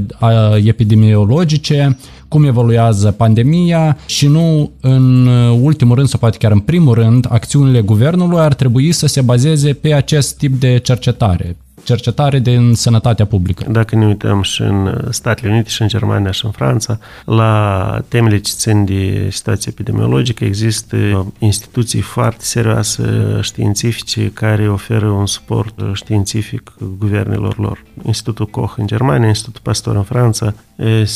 epidemiologice, 0.65 1.99
cum 2.29 2.45
evoluează 2.45 3.11
pandemia 3.11 3.97
și 4.07 4.27
nu 4.27 4.71
în 4.81 5.27
ultimul 5.63 5.95
rând, 5.97 6.09
sau 6.09 6.19
poate 6.19 6.37
chiar 6.39 6.53
în 6.53 6.59
primul 6.59 6.95
rând, 6.95 7.27
acțiunile 7.29 7.81
guvernului 7.81 8.39
ar 8.39 8.55
trebui 8.55 8.93
să 8.93 9.07
se 9.07 9.21
bazeze 9.21 9.73
pe 9.73 9.93
acest 9.93 10.37
tip 10.37 10.61
de 10.61 10.79
cercetare, 10.79 11.57
cercetare 11.85 12.39
din 12.39 12.75
sănătatea 12.75 13.27
publică. 13.27 13.65
Dacă 13.71 13.97
ne 13.97 14.07
uităm 14.07 14.43
și 14.43 14.63
în 14.63 15.09
Statele 15.11 15.53
Unite, 15.53 15.69
și 15.69 15.83
în 15.83 15.89
Germania, 15.89 16.31
și 16.31 16.45
în 16.45 16.51
Franța, 16.51 16.99
la 17.25 18.05
temele 18.09 18.39
ce 18.39 18.53
țin 18.57 18.85
de 18.85 19.29
situație 19.31 19.73
epidemiologică, 19.75 20.45
există 20.45 21.27
instituții 21.39 22.01
foarte 22.01 22.45
serioase 22.45 23.39
științifice 23.41 24.31
care 24.35 24.69
oferă 24.69 25.07
un 25.07 25.27
suport 25.27 25.75
științific 25.93 26.73
guvernelor 26.99 27.59
lor. 27.59 27.85
Institutul 28.03 28.47
Koch 28.47 28.75
în 28.77 28.87
Germania, 28.87 29.29
Institutul 29.29 29.61
Pasteur 29.65 29.97
în 29.97 30.03
Franța, 30.03 30.55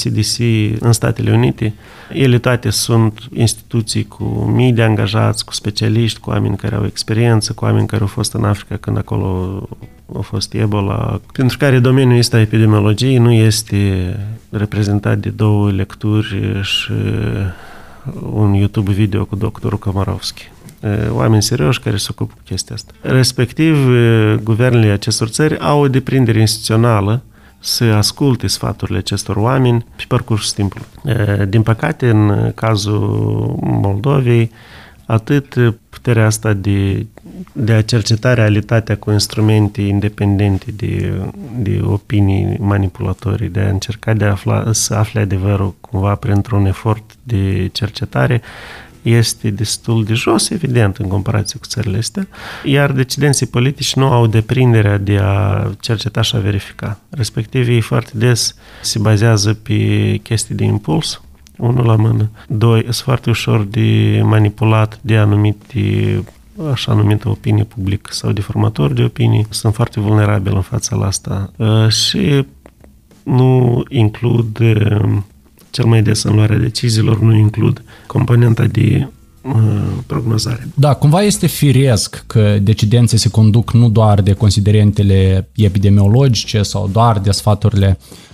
CDC 0.03 0.39
în 0.81 0.93
Statele 0.93 1.33
Unite. 1.33 1.75
Ele 2.13 2.39
toate 2.39 2.71
sunt 2.71 3.29
instituții 3.35 4.05
cu 4.05 4.25
mii 4.55 4.73
de 4.73 4.83
angajați, 4.83 5.45
cu 5.45 5.53
specialiști, 5.53 6.21
cu 6.21 6.31
oameni 6.31 6.57
care 6.57 6.75
au 6.75 6.85
experiență, 6.85 7.53
cu 7.53 7.65
oameni 7.65 7.87
care 7.87 8.03
au 8.03 8.09
fost 8.09 8.33
în 8.33 8.45
Africa 8.45 8.77
când 8.77 8.97
acolo 8.97 9.63
a 10.17 10.21
fost 10.21 10.55
Ebola, 10.55 11.21
pentru 11.33 11.59
care 11.59 11.79
domeniul 11.79 12.19
ăsta 12.19 12.41
epidemiologiei 12.41 13.19
nu 13.19 13.33
este 13.33 14.17
reprezentat 14.51 15.19
de 15.19 15.29
două 15.29 15.71
lecturi 15.71 16.61
și 16.63 16.93
un 18.33 18.53
YouTube 18.53 18.93
video 18.93 19.25
cu 19.25 19.37
doctorul 19.37 19.79
Komarovski. 19.79 20.51
Oameni 21.11 21.43
serioși 21.43 21.81
care 21.81 21.97
se 21.97 22.07
ocupă 22.11 22.33
cu 22.37 22.43
chestia 22.45 22.75
asta. 22.75 22.93
Respectiv, 23.01 23.77
guvernele 24.43 24.91
acestor 24.91 25.29
țări 25.29 25.59
au 25.59 25.81
o 25.81 25.89
deprindere 25.89 26.41
instituțională 26.41 27.23
să 27.59 27.85
asculte 27.85 28.47
sfaturile 28.47 28.99
acestor 28.99 29.37
oameni 29.37 29.87
pe 29.97 30.05
parcursul 30.09 30.53
timpului. 30.55 30.87
Din 31.49 31.63
păcate, 31.63 32.09
în 32.09 32.53
cazul 32.55 33.59
Moldovei, 33.61 34.51
atât 35.09 35.55
puterea 35.89 36.27
asta 36.27 36.53
de, 36.53 37.07
de 37.53 37.73
a 37.73 37.83
cerceta 37.83 38.35
realitatea 38.35 38.97
cu 38.97 39.11
instrumente 39.11 39.83
independente 39.83 40.71
de, 40.77 41.23
de 41.59 41.81
opinii 41.83 42.57
manipulatorii, 42.59 43.49
de 43.49 43.61
a 43.61 43.69
încerca 43.69 44.15
de 44.15 44.25
a 44.25 44.31
afla, 44.31 44.73
să 44.73 44.95
afle 44.95 45.21
adevărul 45.21 45.75
cumva 45.81 46.15
printr-un 46.15 46.67
efort 46.67 47.15
de 47.23 47.69
cercetare, 47.73 48.43
este 49.03 49.51
destul 49.51 50.05
de 50.05 50.15
jos, 50.15 50.51
evident, 50.51 50.97
în 50.97 51.09
comparație 51.09 51.59
cu 51.59 51.67
țările 51.67 51.99
astea, 51.99 52.29
iar 52.65 52.93
decidenții 52.93 53.47
politici 53.47 53.95
nu 53.95 54.07
au 54.07 54.27
deprinderea 54.27 54.99
de 54.99 55.19
a 55.23 55.71
cerceta 55.81 56.21
și 56.21 56.37
a 56.37 56.39
verifica. 56.39 57.01
Respectiv, 57.11 57.69
ei 57.69 57.81
foarte 57.81 58.11
des 58.15 58.55
se 58.83 58.99
bazează 58.99 59.55
pe 59.55 59.75
chestii 60.23 60.55
de 60.55 60.65
impuls, 60.65 61.21
unul 61.59 61.87
la 61.87 61.97
mână. 61.97 62.31
Doi, 62.49 62.81
sunt 62.83 62.95
foarte 62.95 63.31
ușor 63.31 63.65
de 63.65 64.21
manipulat 64.25 64.99
de 65.03 65.17
anumite 65.17 66.23
așa 66.73 66.93
numită 66.93 67.29
opinie 67.29 67.65
publică 67.65 68.11
sau 68.13 68.33
de 68.33 68.41
formatori 68.41 68.95
de 68.95 69.03
opinii. 69.03 69.47
Sunt 69.51 69.75
foarte 69.75 70.01
vulnerabili 70.01 70.55
în 70.55 70.61
fața 70.61 70.97
la 70.97 71.07
asta 71.07 71.53
uh, 71.57 71.89
și 71.89 72.47
nu 73.23 73.83
includ 73.89 74.59
uh, 74.59 75.17
cel 75.71 75.85
mai 75.85 76.03
des 76.03 76.23
în 76.23 76.35
luarea 76.35 76.59
deciziilor, 76.59 77.21
nu 77.21 77.37
includ 77.37 77.83
componenta 78.07 78.65
de 78.65 79.09
uh, 79.43 79.53
prognozare. 80.07 80.69
Da, 80.75 80.95
cumva 80.95 81.23
este 81.23 81.47
firesc 81.47 82.25
că 82.27 82.59
decidenții 82.59 83.19
se 83.19 83.29
conduc 83.29 83.73
nu 83.73 83.89
doar 83.89 84.21
de 84.21 84.33
considerentele 84.33 85.49
epidemiologice 85.55 86.63
sau 86.63 86.89
doar 86.93 87.19
de 87.19 87.31
sfaturile 87.31 87.99
uh, 88.01 88.28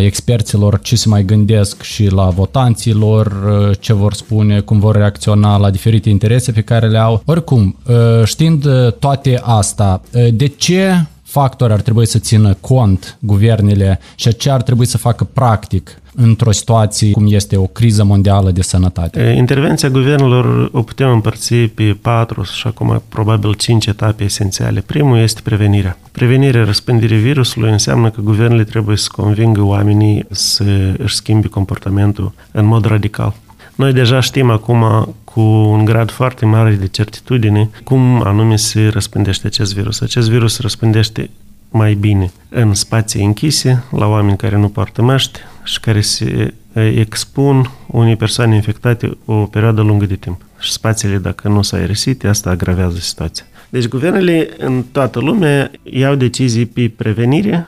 experților 0.00 0.80
ce 0.80 0.96
se 0.96 1.08
mai 1.08 1.24
gândesc 1.24 1.82
și 1.82 2.06
la 2.06 2.24
votanților, 2.24 3.26
uh, 3.26 3.76
ce 3.80 3.92
vor 3.92 4.14
spune, 4.14 4.60
cum 4.60 4.78
vor 4.78 4.96
reacționa 4.96 5.56
la 5.56 5.70
diferite 5.70 6.08
interese 6.08 6.52
pe 6.52 6.60
care 6.60 6.88
le 6.88 6.98
au. 6.98 7.22
Oricum, 7.24 7.76
știind 8.24 8.66
toate 8.98 9.40
asta, 9.42 10.00
de 10.32 10.46
ce 10.46 11.04
factori 11.22 11.72
ar 11.72 11.80
trebui 11.80 12.06
să 12.06 12.18
țină 12.18 12.56
cont 12.60 13.16
guvernele 13.20 14.00
și 14.14 14.36
ce 14.36 14.50
ar 14.50 14.62
trebui 14.62 14.86
să 14.86 14.98
facă 14.98 15.24
practic 15.32 16.00
într-o 16.20 16.52
situație 16.52 17.10
cum 17.10 17.26
este 17.28 17.56
o 17.56 17.66
criză 17.66 18.04
mondială 18.04 18.50
de 18.50 18.62
sănătate? 18.62 19.34
Intervenția 19.36 19.88
guvernelor 19.88 20.68
o 20.72 20.82
putem 20.82 21.10
împărți 21.10 21.54
pe 21.54 21.96
patru 22.00 22.42
și 22.42 22.66
acum 22.66 23.02
probabil 23.08 23.54
cinci 23.54 23.86
etape 23.86 24.24
esențiale. 24.24 24.80
Primul 24.86 25.18
este 25.18 25.40
prevenirea. 25.44 25.98
Prevenirea 26.12 26.64
răspândirii 26.64 27.18
virusului 27.18 27.70
înseamnă 27.70 28.10
că 28.10 28.20
guvernele 28.20 28.64
trebuie 28.64 28.96
să 28.96 29.08
convingă 29.12 29.62
oamenii 29.62 30.26
să 30.30 30.94
își 30.98 31.14
schimbe 31.14 31.48
comportamentul 31.48 32.32
în 32.50 32.66
mod 32.66 32.84
radical. 32.84 33.34
Noi 33.74 33.92
deja 33.92 34.20
știm 34.20 34.50
acum 34.50 35.14
cu 35.24 35.40
un 35.40 35.84
grad 35.84 36.10
foarte 36.10 36.44
mare 36.44 36.70
de 36.70 36.86
certitudine 36.86 37.70
cum 37.84 38.22
anume 38.26 38.56
se 38.56 38.88
răspândește 38.88 39.46
acest 39.46 39.74
virus. 39.74 40.00
Acest 40.00 40.30
virus 40.30 40.60
răspândește 40.60 41.30
mai 41.70 41.94
bine 41.94 42.30
în 42.48 42.74
spații 42.74 43.24
închise, 43.24 43.84
la 43.90 44.06
oameni 44.06 44.36
care 44.36 44.56
nu 44.56 44.68
poartă 44.68 45.02
măști 45.02 45.38
și 45.64 45.80
care 45.80 46.00
se 46.00 46.54
expun 46.74 47.70
unei 47.86 48.16
persoane 48.16 48.54
infectate 48.54 49.18
o 49.24 49.34
perioadă 49.34 49.80
lungă 49.80 50.06
de 50.06 50.16
timp. 50.16 50.42
Și 50.58 50.72
spațiile, 50.72 51.18
dacă 51.18 51.48
nu 51.48 51.62
s-a 51.62 51.76
aerisite, 51.76 52.28
asta 52.28 52.50
agravează 52.50 52.98
situația. 52.98 53.44
Deci 53.68 53.88
guvernele 53.88 54.48
în 54.58 54.84
toată 54.92 55.20
lumea 55.20 55.70
iau 55.82 56.14
decizii 56.14 56.66
pe 56.66 56.92
prevenire, 56.96 57.66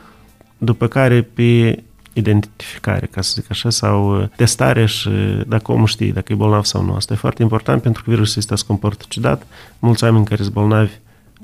după 0.58 0.86
care 0.86 1.22
pe 1.22 1.82
identificare, 2.12 3.08
ca 3.10 3.20
să 3.20 3.32
zic 3.34 3.50
așa, 3.50 3.70
sau 3.70 4.28
testare 4.36 4.86
și 4.86 5.10
dacă 5.46 5.72
omul 5.72 5.86
știe 5.86 6.12
dacă 6.12 6.32
e 6.32 6.36
bolnav 6.36 6.64
sau 6.64 6.84
nu. 6.84 6.94
Asta 6.94 7.12
e 7.12 7.16
foarte 7.16 7.42
important 7.42 7.82
pentru 7.82 8.02
că 8.02 8.10
virusul 8.10 8.38
ăsta 8.38 8.56
se 8.56 8.64
comportă 8.66 9.04
ciudat. 9.08 9.46
Mulți 9.78 10.04
oameni 10.04 10.24
care 10.24 10.42
sunt 10.42 10.54
bolnavi 10.54 10.92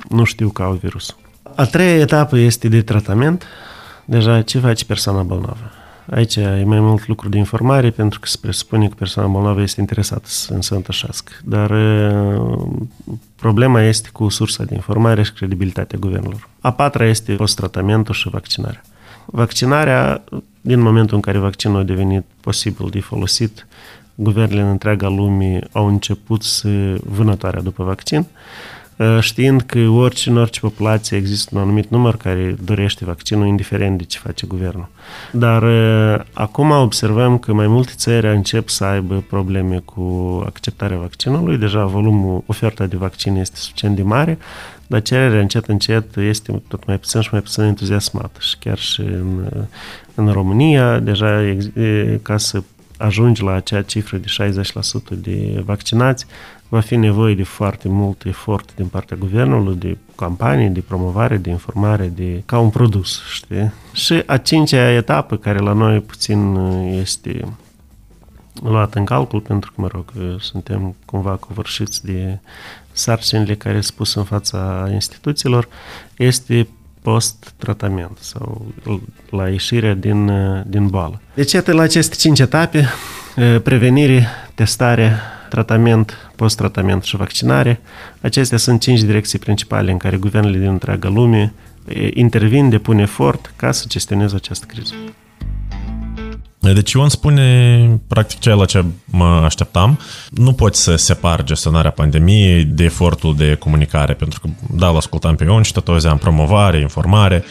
nu 0.09 0.25
știu 0.25 0.49
că 0.49 0.63
au 0.63 0.73
virusul. 0.73 1.17
A 1.57 1.65
treia 1.65 2.01
etapă 2.01 2.39
este 2.39 2.69
de 2.69 2.83
tratament. 2.83 3.45
Deja 4.05 4.43
ce 4.43 4.59
face 4.59 4.85
persoana 4.85 5.23
bolnavă? 5.23 5.71
Aici 6.11 6.37
e 6.37 6.63
mai 6.67 6.81
mult 6.81 7.07
lucru 7.07 7.29
de 7.29 7.39
informare, 7.39 7.91
pentru 7.91 8.21
că 8.21 8.27
se 8.29 8.37
presupune 8.41 8.89
că 8.89 8.95
persoana 8.99 9.29
bolnavă 9.29 9.61
este 9.61 9.81
interesată 9.81 10.25
să 10.27 10.45
se 10.45 10.55
însănătoșească. 10.55 11.33
Dar 11.45 11.73
problema 13.37 13.83
este 13.83 14.09
cu 14.13 14.29
sursa 14.29 14.65
de 14.65 14.75
informare 14.75 15.23
și 15.23 15.33
credibilitatea 15.33 15.99
guvernelor. 15.99 16.49
A 16.61 16.73
patra 16.73 17.07
este 17.07 17.33
post-tratamentul 17.33 18.15
și 18.15 18.29
vaccinarea. 18.29 18.83
Vaccinarea, 19.25 20.25
din 20.61 20.81
momentul 20.81 21.15
în 21.17 21.23
care 21.23 21.39
vaccinul 21.39 21.81
a 21.81 21.83
devenit 21.83 22.25
posibil 22.41 22.89
de 22.91 23.01
folosit, 23.01 23.67
guvernele 24.15 24.61
în 24.61 24.69
întreaga 24.69 25.09
lume 25.09 25.61
au 25.73 25.87
început 25.87 26.43
să 26.43 26.99
vânătoarea 27.05 27.63
după 27.63 27.85
vaccin, 27.85 28.27
știind 29.21 29.61
că 29.61 29.79
orice, 29.79 30.31
în 30.31 30.37
orice 30.37 30.61
populație 30.61 31.17
există 31.17 31.51
un 31.55 31.61
anumit 31.61 31.89
număr 31.89 32.17
care 32.17 32.57
dorește 32.65 33.05
vaccinul, 33.05 33.47
indiferent 33.47 33.99
de 33.99 34.05
ce 34.05 34.19
face 34.19 34.47
guvernul. 34.47 34.89
Dar 35.33 35.65
acum 36.33 36.71
observăm 36.71 37.39
că 37.39 37.53
mai 37.53 37.67
multe 37.67 37.93
țări 37.97 38.27
încep 38.27 38.69
să 38.69 38.85
aibă 38.85 39.25
probleme 39.29 39.83
cu 39.85 40.43
acceptarea 40.47 40.99
vaccinului. 40.99 41.57
Deja 41.57 41.85
volumul, 41.85 42.43
oferta 42.47 42.87
de 42.87 42.97
vaccin 42.97 43.37
este 43.37 43.57
suficient 43.57 43.97
de 43.97 44.03
mare, 44.03 44.39
Dar 44.87 45.03
cererea 45.03 45.41
încet, 45.41 45.67
încet 45.67 46.17
este 46.17 46.63
tot 46.69 46.87
mai 46.87 46.99
puțin 46.99 47.21
și 47.21 47.29
mai 47.33 47.41
puțin 47.41 47.63
entuziasmată. 47.63 48.39
Și 48.41 48.57
chiar 48.59 48.79
și 48.79 49.01
în, 49.01 49.49
în 50.15 50.33
România, 50.33 50.99
deja 50.99 51.57
ca 52.23 52.37
să 52.37 52.63
ajungi 52.97 53.43
la 53.43 53.53
acea 53.53 53.83
cifră 53.83 54.17
de 54.17 54.27
60% 55.15 55.19
de 55.23 55.63
vaccinați, 55.65 56.27
va 56.69 56.81
fi 56.81 56.97
nevoie 56.97 57.35
de 57.35 57.43
foarte 57.43 57.89
mult 57.89 58.25
efort 58.25 58.75
din 58.75 58.87
partea 58.87 59.17
guvernului, 59.17 59.77
de 59.77 59.97
campanii, 60.17 60.69
de 60.69 60.81
promovare, 60.81 61.37
de 61.37 61.51
informare, 61.51 62.07
de 62.07 62.43
ca 62.47 62.59
un 62.59 62.71
produs, 62.71 63.23
știi? 63.33 63.73
Și 63.93 64.23
a 64.27 64.37
cincea 64.37 64.91
etapă, 64.91 65.37
care 65.37 65.59
la 65.59 65.73
noi 65.73 66.01
puțin 66.01 66.55
este 67.01 67.45
luat 68.63 68.95
în 68.95 69.05
calcul, 69.05 69.41
pentru 69.41 69.73
că, 69.75 69.81
mă 69.81 69.89
rog, 69.93 70.05
suntem 70.41 70.95
cumva 71.05 71.31
covârșiți 71.31 72.05
de 72.05 72.39
sarcinile 72.93 73.55
care 73.55 73.81
sunt 73.81 73.97
puse 73.97 74.19
în 74.19 74.25
fața 74.25 74.89
instituțiilor, 74.93 75.69
este 76.17 76.69
post-tratament 77.03 78.19
sau 78.21 78.67
la 79.31 79.49
ieșirea 79.49 79.95
din, 79.95 80.31
din 80.67 80.89
boală. 80.89 81.21
Deci, 81.35 81.53
iată, 81.53 81.73
la 81.73 81.83
aceste 81.83 82.15
cinci 82.15 82.39
etape, 82.39 82.89
prevenire, 83.63 84.27
testare, 84.55 85.17
tratament, 85.49 86.31
post-tratament 86.37 87.03
și 87.03 87.17
vaccinare, 87.17 87.81
acestea 88.21 88.59
sunt 88.59 88.81
cinci 88.81 89.01
direcții 89.01 89.39
principale 89.39 89.91
în 89.91 89.99
care 89.99 90.17
guvernele 90.17 90.59
din 90.59 90.69
întreaga 90.69 91.09
lume 91.09 91.53
intervin, 92.15 92.69
depun 92.69 92.99
efort 92.99 93.53
ca 93.57 93.73
să 93.73 93.85
gestioneze 93.89 94.35
această 94.37 94.67
criză. 94.69 94.95
Deci 96.75 96.93
Ion 96.93 97.09
spune 97.09 98.01
practic 98.09 98.39
ceea 98.39 98.55
la 98.55 98.65
ce 98.65 98.85
mă 99.05 99.25
așteptam. 99.25 99.99
Nu 100.31 100.53
poți 100.53 100.83
să 100.83 100.97
separi 100.97 101.45
gestionarea 101.45 101.91
pandemiei 101.91 102.65
de 102.65 102.85
efortul 102.85 103.37
de 103.37 103.55
comunicare, 103.55 104.15
pentru 104.15 104.41
că, 104.41 104.49
da, 104.71 104.91
l 104.91 104.97
ascultam 104.97 105.35
pe 105.35 105.45
Ion 105.45 105.63
și 105.63 105.73
tot 105.73 105.89
auzeam 105.89 106.19
promovare, 106.19 106.81
informare. 106.81 107.45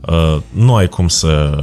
Uh, 0.00 0.36
nu 0.52 0.74
ai 0.74 0.88
cum 0.88 1.08
să, 1.08 1.56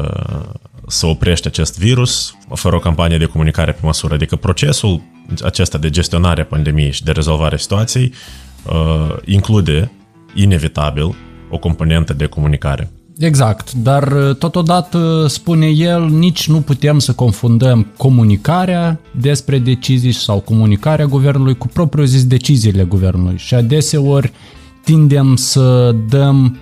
să 0.93 1.05
oprești 1.05 1.47
acest 1.47 1.79
virus 1.79 2.35
fără 2.53 2.75
o 2.75 2.79
campanie 2.79 3.17
de 3.17 3.25
comunicare 3.25 3.71
pe 3.71 3.79
măsură. 3.83 4.13
Adică 4.13 4.35
procesul 4.35 5.01
acesta 5.43 5.77
de 5.77 5.89
gestionare 5.89 6.41
a 6.41 6.45
pandemiei 6.45 6.91
și 6.91 7.03
de 7.03 7.11
rezolvare 7.11 7.55
a 7.55 7.57
situației 7.57 8.13
uh, 8.65 9.15
include, 9.25 9.91
inevitabil, 10.33 11.15
o 11.49 11.57
componentă 11.57 12.13
de 12.13 12.25
comunicare. 12.25 12.91
Exact, 13.17 13.71
dar 13.71 14.11
uh, 14.11 14.35
totodată 14.35 15.25
spune 15.29 15.67
el, 15.67 16.09
nici 16.09 16.47
nu 16.47 16.61
putem 16.61 16.99
să 16.99 17.13
confundăm 17.13 17.87
comunicarea 17.97 18.99
despre 19.19 19.59
decizii 19.59 20.11
sau 20.11 20.39
comunicarea 20.39 21.05
guvernului 21.05 21.57
cu 21.57 21.67
propriu 21.67 22.03
zis 22.03 22.25
deciziile 22.25 22.83
guvernului 22.83 23.37
și 23.37 23.53
adeseori 23.53 24.31
tindem 24.83 25.35
să 25.35 25.95
dăm 26.09 26.57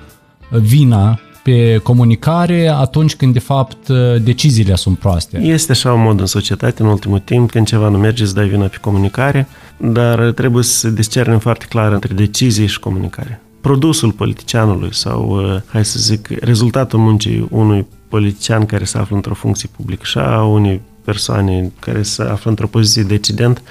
vina 0.49 1.19
pe 1.43 1.77
comunicare 1.77 2.67
atunci 2.67 3.15
când 3.15 3.33
de 3.33 3.39
fapt 3.39 3.87
uh, 3.87 3.97
deciziile 4.21 4.75
sunt 4.75 4.97
proaste. 4.97 5.37
Este 5.37 5.71
așa 5.71 5.93
un 5.93 6.01
mod 6.01 6.19
în 6.19 6.25
societate 6.25 6.81
în 6.81 6.87
ultimul 6.87 7.19
timp, 7.19 7.51
când 7.51 7.67
ceva 7.67 7.89
nu 7.89 7.97
merge 7.97 8.23
îți 8.23 8.35
dai 8.35 8.47
vina 8.47 8.65
pe 8.65 8.77
comunicare, 8.81 9.47
dar 9.77 10.31
trebuie 10.31 10.63
să 10.63 10.89
discernem 10.89 11.39
foarte 11.39 11.65
clar 11.69 11.91
între 11.91 12.13
decizie 12.13 12.65
și 12.65 12.79
comunicare 12.79 13.41
produsul 13.61 14.11
politicianului 14.11 14.93
sau, 14.93 15.29
uh, 15.29 15.61
hai 15.65 15.85
să 15.85 15.99
zic, 15.99 16.27
rezultatul 16.27 16.99
muncii 16.99 17.47
unui 17.49 17.87
politician 18.07 18.65
care 18.65 18.83
se 18.83 18.97
află 18.97 19.15
într-o 19.15 19.33
funcție 19.33 19.69
publică 19.75 20.03
și 20.05 20.17
a 20.17 20.43
unei 20.43 20.81
persoane 21.03 21.71
care 21.79 22.01
se 22.01 22.23
află 22.23 22.49
într-o 22.49 22.67
poziție 22.67 23.03
decident 23.03 23.61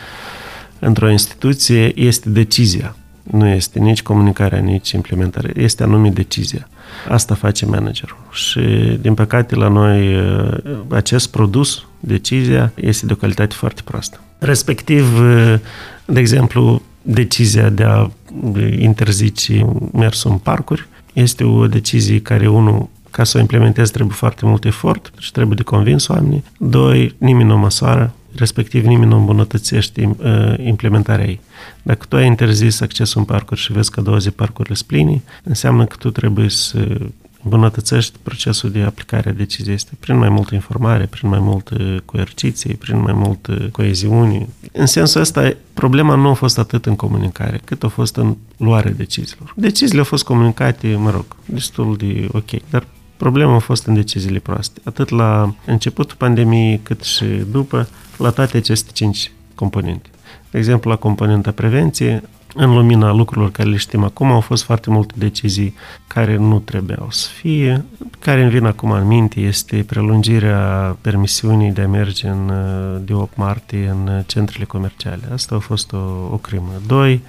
într-o 0.78 1.10
instituție 1.10 2.00
este 2.00 2.28
decizia. 2.28 2.96
Nu 3.22 3.46
este 3.46 3.78
nici 3.78 4.02
comunicarea, 4.02 4.58
nici 4.58 4.90
implementarea. 4.90 5.50
Este 5.56 5.82
anume 5.82 6.08
decizia. 6.08 6.68
Asta 7.08 7.34
face 7.34 7.66
managerul. 7.66 8.16
Și, 8.32 8.60
din 9.00 9.14
păcate, 9.14 9.54
la 9.54 9.68
noi 9.68 10.14
uh, 10.16 10.58
acest 10.88 11.30
produs, 11.30 11.86
decizia, 12.00 12.72
este 12.74 13.06
de 13.06 13.12
o 13.12 13.16
calitate 13.16 13.54
foarte 13.54 13.80
proastă. 13.84 14.20
Respectiv, 14.38 15.20
uh, 15.20 15.54
de 16.04 16.20
exemplu, 16.20 16.82
decizia 17.02 17.68
de 17.68 17.82
a 17.82 18.10
interzice 18.78 19.66
mersul 19.92 20.30
în 20.30 20.38
parcuri 20.38 20.88
este 21.12 21.44
o 21.44 21.66
decizie 21.66 22.20
care, 22.20 22.48
unul, 22.48 22.88
ca 23.10 23.24
să 23.24 23.36
o 23.36 23.40
implementezi 23.40 23.92
trebuie 23.92 24.16
foarte 24.16 24.46
mult 24.46 24.64
efort 24.64 25.12
și 25.18 25.32
trebuie 25.32 25.56
de 25.56 25.62
convins 25.62 26.08
oamenii. 26.08 26.44
Doi, 26.58 27.14
nimeni 27.18 27.48
nu 27.48 27.58
măsoară, 27.58 28.14
respectiv 28.34 28.84
nimeni 28.84 29.10
nu 29.10 29.16
îmbunătățește 29.16 30.16
uh, 30.18 30.66
implementarea 30.66 31.26
ei. 31.26 31.40
Dacă 31.82 32.06
tu 32.08 32.16
ai 32.16 32.26
interzis 32.26 32.80
accesul 32.80 33.20
în 33.20 33.26
parcuri 33.26 33.60
și 33.60 33.72
vezi 33.72 33.90
că 33.90 34.00
20 34.00 34.32
parcurile 34.34 34.74
sunt 34.74 34.88
pline, 34.88 35.22
înseamnă 35.42 35.84
că 35.84 35.96
tu 35.98 36.10
trebuie 36.10 36.48
să 36.48 36.98
îmbunătățești 37.42 38.18
procesul 38.22 38.70
de 38.70 38.80
aplicare 38.80 39.28
a 39.28 39.32
deciziei 39.32 39.74
este 39.74 39.90
prin 40.00 40.16
mai 40.16 40.28
multă 40.28 40.54
informare, 40.54 41.06
prin 41.06 41.28
mai 41.28 41.38
multă 41.38 42.02
coerciție, 42.04 42.74
prin 42.74 43.00
mai 43.00 43.12
multă 43.12 43.68
coeziune. 43.72 44.48
În 44.72 44.86
sensul 44.86 45.20
ăsta, 45.20 45.52
problema 45.74 46.14
nu 46.14 46.28
a 46.28 46.32
fost 46.32 46.58
atât 46.58 46.86
în 46.86 46.96
comunicare, 46.96 47.60
cât 47.64 47.82
a 47.82 47.88
fost 47.88 48.16
în 48.16 48.36
luarea 48.56 48.92
deciziilor. 48.92 49.52
Deciziile 49.56 49.98
au 49.98 50.04
fost 50.04 50.24
comunicate, 50.24 50.94
mă 50.94 51.10
rog, 51.10 51.24
destul 51.44 51.96
de 51.96 52.28
ok, 52.32 52.50
dar 52.70 52.86
problema 53.16 53.54
a 53.54 53.58
fost 53.58 53.86
în 53.86 53.94
deciziile 53.94 54.38
proaste, 54.38 54.80
atât 54.84 55.08
la 55.08 55.54
începutul 55.66 56.16
pandemiei, 56.16 56.80
cât 56.82 57.02
și 57.02 57.24
după, 57.50 57.88
la 58.22 58.30
toate 58.30 58.56
aceste 58.56 58.90
cinci 58.92 59.32
componente. 59.54 60.08
De 60.50 60.58
exemplu, 60.58 60.90
la 60.90 60.96
componenta 60.96 61.50
prevenție, 61.50 62.22
în 62.54 62.74
lumina 62.74 63.12
lucrurilor 63.12 63.50
care 63.50 63.68
le 63.68 63.76
știm 63.76 64.04
acum, 64.04 64.30
au 64.30 64.40
fost 64.40 64.62
foarte 64.62 64.90
multe 64.90 65.14
decizii 65.16 65.74
care 66.06 66.36
nu 66.36 66.58
trebuiau 66.58 67.06
să 67.10 67.28
fie. 67.28 67.84
Care 68.18 68.42
îmi 68.42 68.50
vin 68.50 68.64
acum 68.64 68.90
în 68.90 69.06
minte 69.06 69.40
este 69.40 69.84
prelungirea 69.86 70.96
permisiunii 71.00 71.70
de 71.70 71.80
a 71.80 71.88
merge 71.88 72.28
în, 72.28 72.52
de 73.04 73.12
8 73.12 73.36
martie 73.36 73.88
în 73.88 74.22
centrele 74.26 74.64
comerciale. 74.64 75.22
Asta 75.32 75.54
a 75.54 75.58
fost 75.58 75.92
o, 75.92 76.28
o 76.32 76.36
crimă. 76.36 76.72
Doi, 76.86 77.22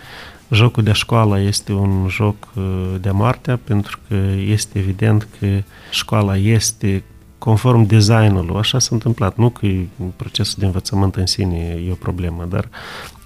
jocul 0.52 0.84
de 0.84 0.92
școală 0.92 1.40
este 1.40 1.74
un 1.74 2.08
joc 2.10 2.36
uh, 2.56 2.64
de 3.02 3.12
moartea 3.12 3.60
pentru 3.64 4.00
că 4.08 4.16
este 4.46 4.78
evident 4.80 5.28
că 5.40 5.48
școala 5.90 6.38
este 6.38 7.04
conform 7.44 7.86
designului, 7.86 8.56
așa 8.60 8.80
s-a 8.80 8.90
întâmplat. 8.92 9.38
Nu 9.38 9.50
că 9.50 9.68
procesul 10.16 10.56
de 10.58 10.66
învățământ 10.66 11.16
în 11.16 11.26
sine 11.26 11.58
e 11.88 11.92
o 11.92 11.96
problemă, 11.96 12.48
dar 12.50 12.70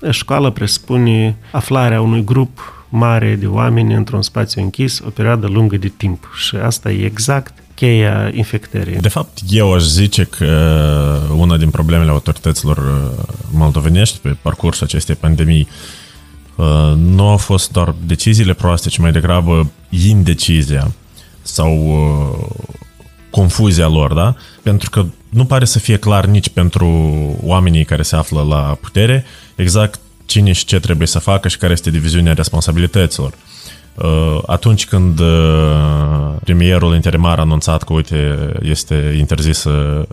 școala 0.10 0.52
presupune 0.52 1.38
aflarea 1.52 2.02
unui 2.02 2.24
grup 2.24 2.86
mare 2.90 3.36
de 3.36 3.48
oameni 3.48 3.94
într-un 3.94 4.22
spațiu 4.22 4.62
închis 4.62 5.00
o 5.00 5.10
perioadă 5.10 5.48
lungă 5.48 5.78
de 5.78 5.92
timp. 5.98 6.30
Și 6.36 6.56
asta 6.56 6.92
e 6.92 7.06
exact 7.06 7.54
cheia 7.74 8.32
infectării. 8.34 8.96
De 8.96 9.08
fapt, 9.08 9.38
eu 9.50 9.74
aș 9.74 9.84
zice 9.84 10.24
că 10.24 10.48
una 11.38 11.58
din 11.58 11.70
problemele 11.70 12.12
autorităților 12.12 12.78
uh, 12.78 13.24
moldovenești 13.52 14.18
pe 14.18 14.38
parcursul 14.42 14.86
acestei 14.86 15.16
pandemii 15.16 15.68
uh, 16.56 16.94
nu 16.96 17.28
au 17.28 17.38
fost 17.38 17.72
doar 17.72 17.96
deciziile 18.06 18.54
proaste, 18.54 18.90
ci 18.90 18.98
mai 18.98 19.12
degrabă 19.12 19.72
indecizia 19.90 20.92
sau 21.42 21.72
uh, 21.88 22.76
confuzia 23.36 23.88
lor, 23.88 24.14
da? 24.14 24.36
Pentru 24.64 24.90
că 24.90 25.06
nu 25.30 25.46
pare 25.46 25.66
să 25.66 25.80
fie 25.80 25.98
clar 25.98 26.26
nici 26.26 26.50
pentru 26.50 26.88
oamenii 27.44 27.86
care 27.86 28.02
se 28.02 28.16
află 28.16 28.42
la 28.42 28.78
putere 28.82 29.26
exact 29.56 30.00
cine 30.26 30.52
și 30.52 30.66
ce 30.66 30.80
trebuie 30.80 31.08
să 31.08 31.20
facă 31.20 31.48
și 31.48 31.58
care 31.58 31.74
este 31.74 31.92
diviziunea 31.92 32.34
responsabilităților. 32.34 33.34
Uh, 33.96 34.40
atunci 34.46 34.86
când 34.86 35.20
uh, 35.20 36.36
premierul 36.44 36.94
interimar 36.96 37.38
a 37.38 37.42
anunțat 37.42 37.84
că, 37.84 37.94
uite, 37.94 38.50
este 38.62 39.16
interzisă 39.18 40.08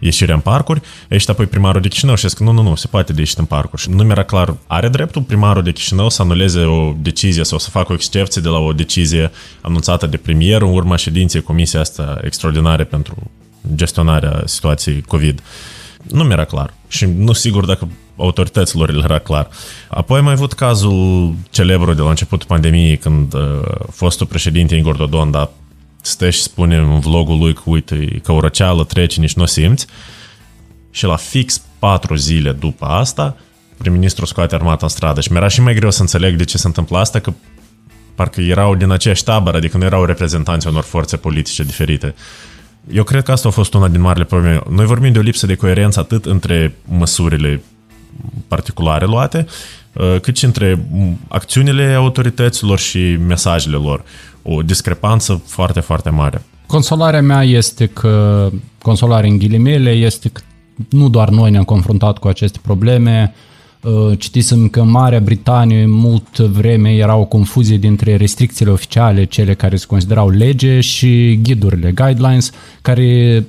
ieșirea 0.00 0.34
în 0.34 0.40
parcuri, 0.40 0.80
ești 1.08 1.30
apoi 1.30 1.46
primarul 1.46 1.80
de 1.80 1.88
Chișinău 1.88 2.14
și 2.14 2.28
zic, 2.28 2.38
nu, 2.38 2.52
nu, 2.52 2.62
nu, 2.62 2.74
se 2.74 2.86
poate 2.86 3.12
de 3.12 3.20
ieșit 3.20 3.38
în 3.38 3.44
parcuri. 3.44 3.82
Și 3.82 3.90
nu 3.90 4.02
mi-era 4.02 4.22
clar, 4.22 4.54
are 4.66 4.88
dreptul 4.88 5.22
primarul 5.22 5.62
de 5.62 5.72
Chișinău 5.72 6.08
să 6.08 6.22
anuleze 6.22 6.60
o 6.60 6.92
decizie 6.96 7.44
sau 7.44 7.58
să 7.58 7.70
facă 7.70 7.92
o 7.92 7.94
excepție 7.94 8.42
de 8.42 8.48
la 8.48 8.58
o 8.58 8.72
decizie 8.72 9.30
anunțată 9.60 10.06
de 10.06 10.16
premier 10.16 10.62
în 10.62 10.72
urma 10.72 10.96
ședinței 10.96 11.40
comisia 11.40 11.80
asta 11.80 12.20
extraordinare 12.24 12.84
pentru 12.84 13.30
gestionarea 13.74 14.42
situației 14.44 15.02
COVID. 15.02 15.42
Nu 16.02 16.24
mi-era 16.24 16.44
clar 16.44 16.74
și 16.88 17.04
nu 17.04 17.32
sigur 17.32 17.64
dacă 17.64 17.88
autorităților 18.16 18.90
le 18.90 19.00
era 19.04 19.18
clar. 19.18 19.48
Apoi 19.88 20.18
am 20.18 20.24
mai 20.24 20.32
avut 20.32 20.52
cazul 20.52 21.34
celebru 21.50 21.92
de 21.92 22.02
la 22.02 22.08
începutul 22.08 22.46
pandemiei 22.46 22.96
când 22.96 23.34
uh, 23.34 23.40
fostul 23.90 24.26
președinte 24.26 24.74
Igor 24.74 24.96
Dodon 24.96 25.34
a 25.34 25.50
stă 26.00 26.30
și 26.30 26.42
spune 26.42 26.76
în 26.76 27.00
vlogul 27.00 27.38
lui 27.38 27.54
că, 27.54 27.62
uite, 27.64 28.20
că 28.22 28.32
o 28.32 28.40
răceală 28.40 28.84
trece, 28.84 29.20
nici 29.20 29.34
nu 29.34 29.42
o 29.42 29.46
simți. 29.46 29.86
Și 30.90 31.04
la 31.04 31.16
fix 31.16 31.62
patru 31.78 32.14
zile 32.14 32.52
după 32.52 32.84
asta, 32.86 33.36
prim-ministru 33.76 34.24
scoate 34.26 34.54
armata 34.54 34.78
în 34.82 34.88
stradă. 34.88 35.20
Și 35.20 35.32
mi-era 35.32 35.48
și 35.48 35.60
mai 35.60 35.74
greu 35.74 35.90
să 35.90 36.00
înțeleg 36.00 36.36
de 36.36 36.44
ce 36.44 36.58
se 36.58 36.66
întâmplă 36.66 36.98
asta, 36.98 37.18
că 37.18 37.32
parcă 38.14 38.40
erau 38.40 38.74
din 38.74 38.90
aceeași 38.90 39.24
tabără, 39.24 39.56
adică 39.56 39.76
nu 39.76 39.84
erau 39.84 40.04
reprezentanți 40.04 40.66
unor 40.66 40.82
forțe 40.82 41.16
politice 41.16 41.62
diferite. 41.62 42.14
Eu 42.92 43.02
cred 43.02 43.22
că 43.22 43.32
asta 43.32 43.48
a 43.48 43.50
fost 43.50 43.74
una 43.74 43.88
din 43.88 44.00
marile 44.00 44.24
probleme. 44.24 44.60
Noi 44.70 44.84
vorbim 44.84 45.12
de 45.12 45.18
o 45.18 45.22
lipsă 45.22 45.46
de 45.46 45.54
coerență 45.54 46.00
atât 46.00 46.24
între 46.24 46.74
măsurile 46.84 47.62
particulare 48.48 49.06
luate, 49.06 49.46
cât 50.22 50.36
și 50.36 50.44
între 50.44 50.86
acțiunile 51.28 51.92
autorităților 51.92 52.78
și 52.78 53.16
mesajele 53.26 53.76
lor. 53.76 54.02
O 54.42 54.62
discrepanță 54.62 55.42
foarte, 55.46 55.80
foarte 55.80 56.10
mare. 56.10 56.42
Consolarea 56.66 57.22
mea 57.22 57.44
este 57.44 57.86
că, 57.86 58.48
consolarea 58.82 59.30
în 59.30 59.38
ghilimele, 59.38 59.90
este 59.90 60.28
că 60.28 60.40
nu 60.88 61.08
doar 61.08 61.28
noi 61.28 61.50
ne-am 61.50 61.64
confruntat 61.64 62.18
cu 62.18 62.28
aceste 62.28 62.58
probleme, 62.62 63.34
Uh, 63.82 64.18
citisem 64.18 64.68
că 64.68 64.80
în 64.80 64.90
Marea 64.90 65.20
Britanie 65.20 65.86
mult 65.86 66.38
vreme 66.38 66.90
era 66.90 67.16
o 67.16 67.24
confuzie 67.24 67.76
dintre 67.76 68.16
restricțiile 68.16 68.70
oficiale, 68.70 69.24
cele 69.24 69.54
care 69.54 69.76
se 69.76 69.86
considerau 69.86 70.28
lege 70.28 70.80
și 70.80 71.40
ghidurile, 71.42 71.90
guidelines, 71.90 72.50
care 72.82 73.36
uh, 73.36 73.44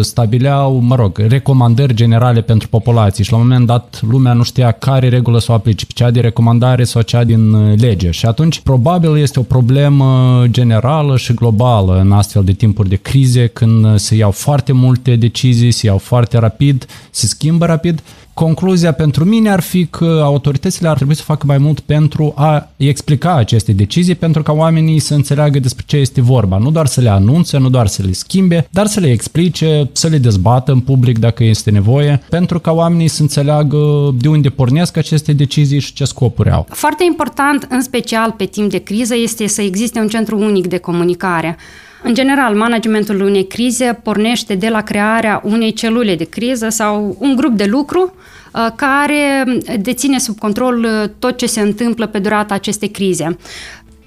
stabileau, 0.00 0.78
mă 0.78 0.94
rog, 0.94 1.18
recomandări 1.18 1.94
generale 1.94 2.40
pentru 2.40 2.68
populație 2.68 3.24
și 3.24 3.30
la 3.30 3.36
un 3.36 3.42
moment 3.42 3.66
dat 3.66 4.00
lumea 4.08 4.32
nu 4.32 4.42
știa 4.42 4.70
care 4.70 5.08
regulă 5.08 5.38
să 5.38 5.52
o 5.52 5.54
aplice, 5.54 5.86
cea 5.94 6.10
de 6.10 6.20
recomandare 6.20 6.84
sau 6.84 7.02
cea 7.02 7.24
din 7.24 7.52
uh, 7.52 7.78
lege. 7.78 8.10
Și 8.10 8.26
atunci 8.26 8.60
probabil 8.60 9.16
este 9.16 9.38
o 9.38 9.42
problemă 9.42 10.42
generală 10.46 11.16
și 11.16 11.34
globală 11.34 12.00
în 12.00 12.12
astfel 12.12 12.44
de 12.44 12.52
timpuri 12.52 12.88
de 12.88 12.96
crize 12.96 13.46
când 13.46 13.98
se 13.98 14.14
iau 14.14 14.30
foarte 14.30 14.72
multe 14.72 15.16
decizii, 15.16 15.70
se 15.70 15.86
iau 15.86 15.98
foarte 15.98 16.38
rapid, 16.38 16.86
se 17.10 17.26
schimbă 17.26 17.66
rapid 17.66 18.02
Concluzia 18.34 18.92
pentru 18.92 19.24
mine 19.24 19.50
ar 19.50 19.60
fi 19.60 19.86
că 19.86 20.20
autoritățile 20.24 20.88
ar 20.88 20.96
trebui 20.96 21.14
să 21.14 21.22
facă 21.22 21.46
mai 21.46 21.58
mult 21.58 21.80
pentru 21.80 22.32
a 22.36 22.68
explica 22.76 23.34
aceste 23.34 23.72
decizii, 23.72 24.14
pentru 24.14 24.42
ca 24.42 24.52
oamenii 24.52 24.98
să 24.98 25.14
înțeleagă 25.14 25.58
despre 25.58 25.84
ce 25.86 25.96
este 25.96 26.20
vorba. 26.20 26.58
Nu 26.58 26.70
doar 26.70 26.86
să 26.86 27.00
le 27.00 27.08
anunțe, 27.08 27.58
nu 27.58 27.68
doar 27.68 27.86
să 27.86 28.02
le 28.02 28.12
schimbe, 28.12 28.68
dar 28.70 28.86
să 28.86 29.00
le 29.00 29.10
explice, 29.10 29.88
să 29.92 30.08
le 30.08 30.18
dezbată 30.18 30.72
în 30.72 30.80
public 30.80 31.18
dacă 31.18 31.44
este 31.44 31.70
nevoie, 31.70 32.22
pentru 32.28 32.60
ca 32.60 32.72
oamenii 32.72 33.08
să 33.08 33.22
înțeleagă 33.22 33.78
de 34.14 34.28
unde 34.28 34.48
pornesc 34.48 34.96
aceste 34.96 35.32
decizii 35.32 35.80
și 35.80 35.92
ce 35.92 36.04
scopuri 36.04 36.50
au. 36.50 36.66
Foarte 36.70 37.04
important, 37.04 37.66
în 37.70 37.82
special 37.82 38.34
pe 38.36 38.44
timp 38.44 38.70
de 38.70 38.78
criză, 38.78 39.14
este 39.16 39.46
să 39.46 39.62
existe 39.62 39.98
un 39.98 40.08
centru 40.08 40.38
unic 40.38 40.66
de 40.66 40.78
comunicare. 40.78 41.56
În 42.04 42.14
general, 42.14 42.54
managementul 42.54 43.20
unei 43.20 43.46
crize 43.46 44.00
pornește 44.02 44.54
de 44.54 44.68
la 44.68 44.82
crearea 44.82 45.40
unei 45.44 45.72
celule 45.72 46.14
de 46.14 46.24
criză 46.24 46.68
sau 46.68 47.16
un 47.18 47.36
grup 47.36 47.56
de 47.56 47.64
lucru 47.64 48.14
uh, 48.52 48.66
care 48.76 49.44
deține 49.80 50.18
sub 50.18 50.38
control 50.38 50.84
uh, 50.84 51.08
tot 51.18 51.36
ce 51.36 51.46
se 51.46 51.60
întâmplă 51.60 52.06
pe 52.06 52.18
durata 52.18 52.54
acestei 52.54 52.88
crize. 52.88 53.36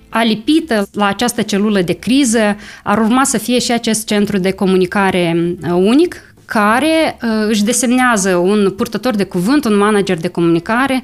Alipită 0.09 0.87
la 0.93 1.05
această 1.05 1.41
celulă 1.41 1.81
de 1.81 1.93
criză 1.93 2.55
ar 2.83 2.97
urma 2.97 3.23
să 3.23 3.37
fie 3.37 3.59
și 3.59 3.71
acest 3.71 4.07
centru 4.07 4.37
de 4.37 4.51
comunicare 4.51 5.35
uh, 5.35 5.69
unic, 5.71 6.35
care 6.45 7.17
își 7.47 7.63
desemnează 7.63 8.35
un 8.35 8.73
purtător 8.77 9.15
de 9.15 9.23
cuvânt, 9.23 9.65
un 9.65 9.77
manager 9.77 10.17
de 10.17 10.27
comunicare, 10.27 11.03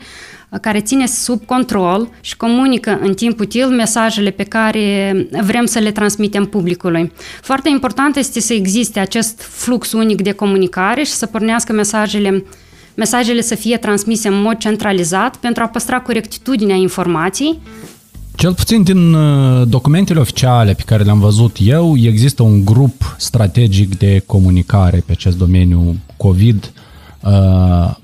care 0.57 0.79
ține 0.79 1.05
sub 1.07 1.45
control 1.45 2.09
și 2.21 2.37
comunică 2.37 2.99
în 3.01 3.13
timp 3.13 3.39
util 3.39 3.67
mesajele 3.67 4.29
pe 4.29 4.43
care 4.43 5.15
vrem 5.41 5.65
să 5.65 5.79
le 5.79 5.91
transmitem 5.91 6.45
publicului. 6.45 7.11
Foarte 7.41 7.69
important 7.69 8.15
este 8.15 8.39
să 8.39 8.53
existe 8.53 8.99
acest 8.99 9.41
flux 9.41 9.91
unic 9.91 10.21
de 10.21 10.31
comunicare 10.31 11.03
și 11.03 11.11
să 11.11 11.25
pornească 11.25 11.73
mesajele 11.73 12.45
mesajele 12.95 13.41
să 13.41 13.55
fie 13.55 13.77
transmise 13.77 14.27
în 14.27 14.41
mod 14.41 14.57
centralizat 14.57 15.35
pentru 15.35 15.63
a 15.63 15.67
păstra 15.67 15.99
corectitudinea 15.99 16.75
informației 16.75 17.59
cel 18.35 18.53
puțin 18.53 18.83
din 18.83 19.13
uh, 19.13 19.67
documentele 19.67 20.19
oficiale 20.19 20.73
pe 20.73 20.83
care 20.85 21.03
le-am 21.03 21.19
văzut 21.19 21.57
eu, 21.59 21.95
există 21.97 22.43
un 22.43 22.65
grup 22.65 23.15
strategic 23.17 23.97
de 23.97 24.23
comunicare 24.25 25.03
pe 25.05 25.11
acest 25.11 25.37
domeniu 25.37 25.95
COVID 26.17 26.71
uh, 27.19 27.31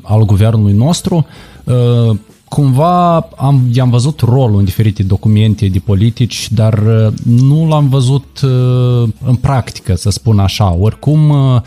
al 0.01 0.25
guvernului 0.25 0.73
nostru. 0.73 1.27
Uh, 1.63 2.17
cumva 2.49 3.15
am, 3.17 3.61
i-am 3.73 3.89
văzut 3.89 4.19
rolul 4.19 4.59
în 4.59 4.65
diferite 4.65 5.03
documente 5.03 5.67
de 5.67 5.79
politici, 5.79 6.51
dar 6.51 6.73
uh, 6.73 7.13
nu 7.23 7.67
l-am 7.67 7.89
văzut 7.89 8.41
uh, 8.43 9.09
în 9.25 9.35
practică, 9.35 9.95
să 9.95 10.09
spun 10.09 10.39
așa. 10.39 10.73
Oricum, 10.79 11.29
uh, 11.29 11.61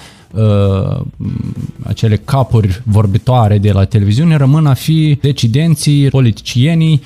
acele 1.83 2.17
capuri 2.17 2.83
vorbitoare 2.85 3.59
de 3.59 3.73
la 3.73 3.85
televiziune 3.85 4.37
rămân 4.37 4.67
a 4.67 4.75
fi 4.75 5.19
decidenții, 5.23 6.09
politicienii 6.09 7.03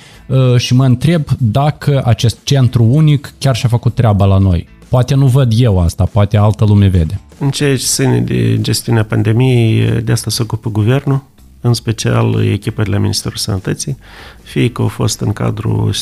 și 0.57 0.73
mă 0.73 0.85
întreb 0.85 1.23
dacă 1.37 2.01
acest 2.05 2.37
centru 2.43 2.83
unic 2.83 3.33
chiar 3.37 3.55
și-a 3.55 3.69
făcut 3.69 3.95
treaba 3.95 4.25
la 4.25 4.37
noi. 4.37 4.67
Poate 4.89 5.15
nu 5.15 5.27
văd 5.27 5.51
eu 5.57 5.79
asta, 5.79 6.03
poate 6.03 6.37
altă 6.37 6.65
lume 6.65 6.87
vede. 6.87 7.19
În 7.39 7.49
ceea 7.49 7.77
ce 7.77 7.83
ține 7.83 8.19
de 8.19 8.57
gestiunea 8.61 9.03
pandemiei, 9.03 10.01
de 10.03 10.11
asta 10.11 10.29
se 10.29 10.41
ocupă 10.41 10.69
guvernul, 10.69 11.23
în 11.65 11.73
special 11.73 12.45
echipa 12.45 12.83
de 12.83 12.89
la 12.89 12.97
Ministerul 12.97 13.37
Sănătății, 13.37 13.97
fie 14.43 14.69
că 14.71 14.81
au 14.81 14.87
fost 14.87 15.19
în 15.19 15.33
cadrul 15.33 15.93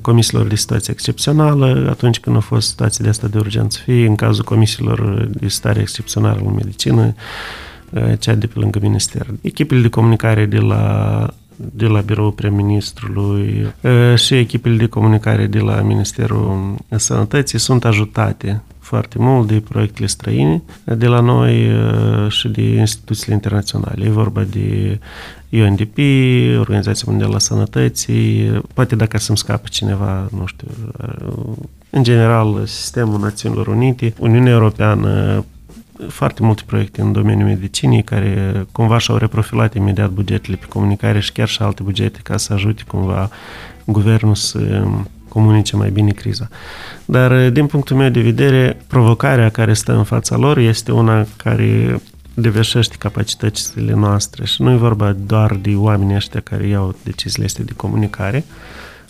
comisiilor 0.00 0.46
de 0.46 0.54
situație 0.54 0.92
excepțională, 0.92 1.86
atunci 1.90 2.20
când 2.20 2.36
au 2.36 2.42
fost 2.42 2.68
situații 2.68 3.04
de 3.04 3.10
asta 3.10 3.26
de 3.26 3.38
urgență, 3.38 3.78
fie 3.84 4.06
în 4.06 4.14
cazul 4.14 4.44
comisiilor 4.44 5.28
de 5.30 5.48
stare 5.48 5.80
excepțională 5.80 6.40
în 6.44 6.54
medicină, 6.54 7.14
cea 8.18 8.34
de 8.34 8.46
pe 8.46 8.58
lângă 8.58 8.78
minister. 8.82 9.26
Echipele 9.40 9.80
de 9.80 9.88
comunicare 9.88 10.46
de 10.46 10.58
la 10.58 11.26
de 11.72 11.86
la 11.86 12.00
biroul 12.00 12.32
prim-ministrului 12.32 13.74
și 14.14 14.34
echipele 14.34 14.76
de 14.76 14.86
comunicare 14.86 15.46
de 15.46 15.58
la 15.58 15.80
Ministerul 15.80 16.74
Sănătății 16.96 17.58
sunt 17.58 17.84
ajutate 17.84 18.62
foarte 18.92 19.18
mult 19.18 19.46
de 19.46 19.62
proiectele 19.68 20.06
străine 20.06 20.62
de 20.84 21.06
la 21.06 21.20
noi 21.20 21.72
uh, 21.72 22.30
și 22.30 22.48
de 22.48 22.62
instituțiile 22.62 23.34
internaționale. 23.34 24.04
E 24.04 24.10
vorba 24.10 24.42
de 24.42 24.98
UNDP, 25.50 25.98
Organizația 26.58 27.04
Mondială 27.08 27.34
a 27.34 27.38
Sănătății, 27.38 28.60
poate 28.74 28.96
dacă 28.96 29.18
să-mi 29.18 29.38
scape 29.38 29.68
cineva, 29.68 30.28
nu 30.36 30.46
știu, 30.46 30.68
uh, 30.98 31.56
în 31.90 32.02
general, 32.02 32.66
Sistemul 32.66 33.20
Națiunilor 33.20 33.66
Unite, 33.66 34.14
Uniunea 34.18 34.52
Europeană, 34.52 35.44
foarte 36.08 36.42
multe 36.42 36.62
proiecte 36.66 37.00
în 37.00 37.12
domeniul 37.12 37.48
medicinii 37.48 38.02
care 38.02 38.66
cumva 38.72 38.98
și-au 38.98 39.16
reprofilat 39.16 39.74
imediat 39.74 40.10
bugetele 40.10 40.56
pe 40.56 40.66
comunicare 40.66 41.20
și 41.20 41.32
chiar 41.32 41.48
și 41.48 41.62
alte 41.62 41.82
bugete 41.82 42.20
ca 42.22 42.36
să 42.36 42.52
ajute 42.52 42.82
cumva 42.86 43.30
guvernul 43.84 44.34
să 44.34 44.84
comunice 45.28 45.76
mai 45.76 45.90
bine 45.90 46.10
criza. 46.10 46.48
Dar, 47.04 47.50
din 47.50 47.66
punctul 47.66 47.96
meu 47.96 48.08
de 48.08 48.20
vedere, 48.20 48.76
provocarea 48.86 49.48
care 49.48 49.72
stă 49.72 49.92
în 49.92 50.04
fața 50.04 50.36
lor 50.36 50.58
este 50.58 50.92
una 50.92 51.26
care 51.36 52.00
deveșește 52.34 52.96
capacitățile 52.98 53.92
noastre 53.94 54.44
și 54.44 54.62
nu 54.62 54.70
e 54.70 54.76
vorba 54.76 55.12
doar 55.12 55.54
de 55.54 55.74
oamenii 55.74 56.14
ăștia 56.14 56.40
care 56.40 56.66
iau 56.66 56.94
deciziile 57.04 57.44
astea 57.44 57.64
de 57.64 57.72
comunicare, 57.76 58.44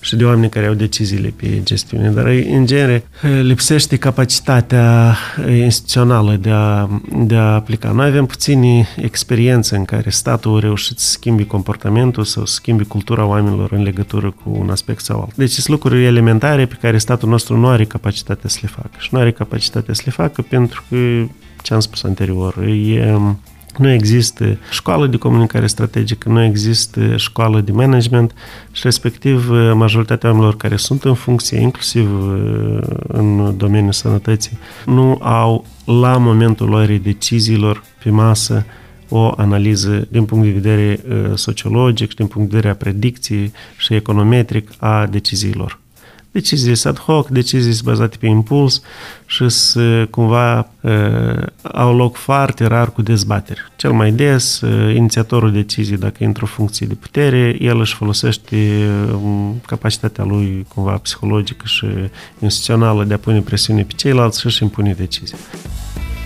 și 0.02 0.16
de 0.16 0.24
oameni 0.24 0.50
care 0.50 0.66
au 0.66 0.74
deciziile 0.74 1.32
pe 1.36 1.62
gestiune, 1.62 2.08
dar 2.10 2.26
în 2.26 2.66
genere 2.66 3.04
lipsește 3.42 3.96
capacitatea 3.96 5.16
instituțională 5.48 6.36
de 6.36 6.50
a, 6.50 6.88
de 7.24 7.34
a 7.34 7.54
aplica. 7.54 7.90
Noi 7.90 8.06
avem 8.06 8.26
puțini 8.26 8.88
experiențe 8.96 9.76
în 9.76 9.84
care 9.84 10.10
statul 10.10 10.56
a 10.56 10.60
reușit 10.60 10.98
să 10.98 11.10
schimbi 11.10 11.44
comportamentul 11.44 12.24
sau 12.24 12.44
să 12.44 12.54
schimbi 12.54 12.84
cultura 12.84 13.24
oamenilor 13.24 13.72
în 13.72 13.82
legătură 13.82 14.30
cu 14.30 14.56
un 14.58 14.70
aspect 14.70 15.04
sau 15.04 15.16
altul. 15.16 15.34
Deci 15.36 15.50
sunt 15.50 15.68
lucruri 15.68 16.04
elementare 16.04 16.66
pe 16.66 16.78
care 16.80 16.98
statul 16.98 17.28
nostru 17.28 17.56
nu 17.56 17.68
are 17.68 17.84
capacitatea 17.84 18.48
să 18.48 18.58
le 18.62 18.68
facă. 18.68 18.90
Și 18.98 19.08
nu 19.10 19.18
are 19.18 19.32
capacitatea 19.32 19.94
să 19.94 20.02
le 20.04 20.10
facă 20.10 20.42
pentru 20.42 20.84
că, 20.88 20.96
ce 21.62 21.74
am 21.74 21.80
spus 21.80 22.02
anterior, 22.02 22.58
e 22.58 23.18
nu 23.78 23.90
există 23.90 24.58
școală 24.70 25.06
de 25.06 25.16
comunicare 25.16 25.66
strategică, 25.66 26.28
nu 26.28 26.42
există 26.42 27.16
școală 27.16 27.60
de 27.60 27.72
management 27.72 28.34
și 28.72 28.80
respectiv 28.84 29.48
majoritatea 29.74 30.28
oamenilor 30.28 30.56
care 30.56 30.76
sunt 30.76 31.04
în 31.04 31.14
funcție, 31.14 31.60
inclusiv 31.60 32.28
uh, 32.28 32.78
în 33.08 33.56
domeniul 33.56 33.92
sănătății, 33.92 34.58
nu 34.86 35.18
au 35.20 35.64
la 35.84 36.16
momentul 36.16 36.68
luării 36.68 36.98
deciziilor 36.98 37.82
pe 38.02 38.10
masă 38.10 38.64
o 39.08 39.32
analiză 39.36 40.06
din 40.10 40.24
punct 40.24 40.44
de 40.44 40.50
vedere 40.50 41.00
uh, 41.08 41.36
sociologic, 41.36 42.14
din 42.14 42.26
punct 42.26 42.50
de 42.50 42.54
vedere 42.56 42.72
a 42.72 42.76
predicției 42.76 43.52
și 43.76 43.94
econometric 43.94 44.70
a 44.78 45.06
deciziilor 45.06 45.81
decizii 46.32 46.88
ad 46.88 46.98
hoc, 46.98 47.28
decizii 47.28 47.82
bazate 47.84 48.16
pe 48.20 48.26
impuls 48.26 48.82
și 49.26 49.48
să 49.48 50.06
cumva 50.10 50.68
uh, 50.80 51.46
au 51.62 51.96
loc 51.96 52.16
foarte 52.16 52.66
rar 52.66 52.92
cu 52.92 53.02
dezbateri. 53.02 53.60
Cel 53.76 53.92
mai 53.92 54.12
des, 54.12 54.60
uh, 54.60 54.94
inițiatorul 54.94 55.52
deciziei, 55.52 55.98
dacă 55.98 56.24
intră 56.24 56.44
o 56.44 56.46
funcție 56.46 56.86
de 56.86 56.94
putere, 56.94 57.56
el 57.60 57.80
își 57.80 57.94
folosește 57.94 58.56
uh, 59.12 59.50
capacitatea 59.66 60.24
lui 60.24 60.66
cumva 60.74 60.92
psihologică 60.92 61.64
și 61.66 61.86
instituțională 62.38 63.04
de 63.04 63.14
a 63.14 63.18
pune 63.18 63.40
presiune 63.40 63.82
pe 63.82 63.92
ceilalți 63.96 64.40
și 64.40 64.46
își 64.46 64.62
impune 64.62 64.92
decizii. 64.92 65.36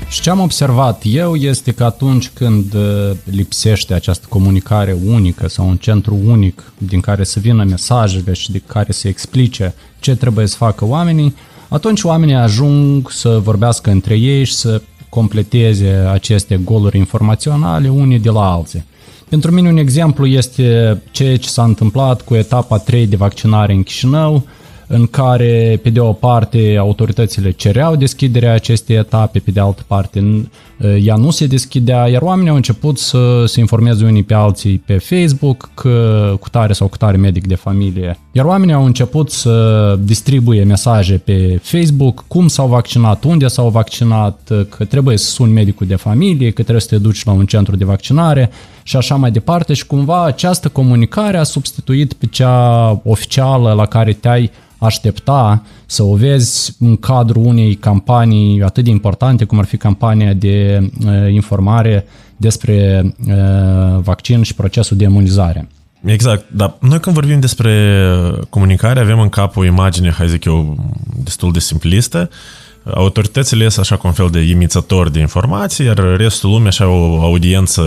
Și 0.09 0.21
ce 0.21 0.31
am 0.31 0.41
observat 0.41 1.03
eu 1.05 1.35
este 1.35 1.73
că 1.73 1.85
atunci 1.85 2.29
când 2.29 2.75
uh, 2.75 3.11
lipsește 3.25 3.95
această 3.95 4.27
comunicare 4.29 4.97
unică 5.07 5.49
sau 5.49 5.69
un 5.69 5.77
centru 5.77 6.19
unic 6.25 6.73
din 6.79 7.01
care 7.01 7.25
să 7.25 7.41
vină 7.41 7.65
mesajele 7.65 8.33
și 8.33 8.53
de 8.53 8.63
care 8.67 8.93
să 8.93 9.09
explice 9.09 9.75
ce 10.01 10.17
trebuie 10.17 10.47
să 10.47 10.57
facă 10.57 10.85
oamenii, 10.85 11.35
atunci 11.69 12.03
oamenii 12.03 12.35
ajung 12.35 13.11
să 13.11 13.39
vorbească 13.43 13.91
între 13.91 14.15
ei 14.15 14.45
și 14.45 14.55
să 14.55 14.83
completeze 15.09 15.89
aceste 15.89 16.57
goluri 16.65 16.99
informaționale 16.99 17.89
unii 17.89 18.19
de 18.19 18.31
la 18.31 18.53
alții. 18.53 18.85
Pentru 19.29 19.51
mine 19.51 19.69
un 19.69 19.77
exemplu 19.77 20.27
este 20.27 21.01
ceea 21.11 21.37
ce 21.37 21.49
s-a 21.49 21.65
întâmplat 21.65 22.23
cu 22.23 22.35
etapa 22.35 22.79
3 22.79 23.07
de 23.07 23.17
vaccinare 23.17 23.73
în 23.73 23.83
Chișinău, 23.83 24.47
în 24.87 25.07
care, 25.07 25.81
pe 25.83 25.91
de 25.91 26.01
o 26.01 26.13
parte, 26.13 26.77
autoritățile 26.79 27.51
cereau 27.51 27.97
deschiderea 27.97 28.53
acestei 28.53 28.97
etape, 28.97 29.39
pe 29.39 29.51
de 29.51 29.61
altă 29.61 29.83
parte, 29.87 30.49
ea 31.03 31.17
nu 31.17 31.31
se 31.31 31.47
deschidea, 31.47 32.09
iar 32.09 32.23
oamenii 32.23 32.51
au 32.51 32.57
început 32.57 32.99
să 32.99 33.45
se 33.47 33.61
informeze 33.61 34.05
unii 34.05 34.23
pe 34.23 34.35
alții 34.35 34.83
pe 34.87 34.99
Facebook 34.99 35.71
că 35.75 36.37
cu 36.41 36.49
tare 36.49 36.73
sau 36.73 36.89
cu 36.89 36.97
tare 36.97 37.17
medic 37.17 37.47
de 37.47 37.55
familie. 37.55 38.19
Iar 38.33 38.45
oamenii 38.45 38.75
au 38.75 38.85
început 38.85 39.31
să 39.31 39.99
distribuie 40.03 40.65
mesaje 40.65 41.15
pe 41.25 41.61
Facebook, 41.63 42.25
cum 42.29 42.49
s-au 42.49 42.69
vaccinat, 42.69 43.25
unde 43.25 43.47
s-au 43.47 43.69
vaccinat, 43.69 44.53
că 44.69 44.85
trebuie 44.85 45.17
să 45.17 45.31
suni 45.31 45.53
medicul 45.53 45.87
de 45.87 45.97
familie, 45.97 46.51
că 46.51 46.63
trebuie 46.63 46.81
să 46.81 46.89
te 46.89 46.99
duci 46.99 47.25
la 47.25 47.33
un 47.33 47.47
centru 47.47 47.77
de 47.77 47.85
vaccinare 47.85 48.51
și 48.87 48.97
așa 48.97 49.15
mai 49.15 49.31
departe 49.31 49.75
și 49.75 49.87
cumva 49.87 50.25
această 50.25 50.69
comunicare 50.69 51.37
a 51.37 51.43
substituit 51.43 52.13
pe 52.13 52.27
cea 52.27 53.01
oficială 53.05 53.73
la 53.73 53.87
care 53.87 54.13
te-ai 54.13 54.51
aștepta 54.79 55.63
să 55.87 56.03
o 56.03 56.15
vezi 56.15 56.77
în 56.79 56.97
cadrul 56.97 57.45
unei 57.45 57.75
campanii 57.75 58.63
atât 58.63 58.85
de 58.85 58.91
importante 58.91 59.45
cum 59.45 59.59
ar 59.59 59.65
fi 59.65 59.77
campania 59.77 60.33
de 60.33 60.89
uh, 61.07 61.33
informare 61.33 62.07
despre 62.37 63.03
uh, 63.27 63.35
vaccin 64.01 64.43
și 64.43 64.55
procesul 64.55 64.97
de 64.97 65.05
imunizare. 65.05 65.69
Exact, 66.05 66.45
dar 66.51 66.77
noi 66.81 67.01
când 67.01 67.15
vorbim 67.15 67.41
despre 67.41 68.03
comunicare 68.49 69.01
avem 69.01 69.21
în 69.21 69.29
cap 69.29 69.57
o 69.57 69.65
imagine, 69.65 70.11
hai 70.11 70.29
zic 70.29 70.45
eu, 70.45 70.77
destul 71.25 71.53
de 71.53 71.59
simplistă. 71.59 72.31
Autoritățile 72.95 73.63
ies 73.63 73.77
așa 73.77 73.97
cu 73.97 74.07
un 74.07 74.13
fel 74.13 74.29
de 74.31 74.41
imițători 74.41 75.13
de 75.13 75.19
informații, 75.19 75.85
iar 75.85 76.17
restul 76.17 76.51
lumii 76.51 76.67
așa 76.67 76.89
o 76.89 77.21
audiență 77.21 77.83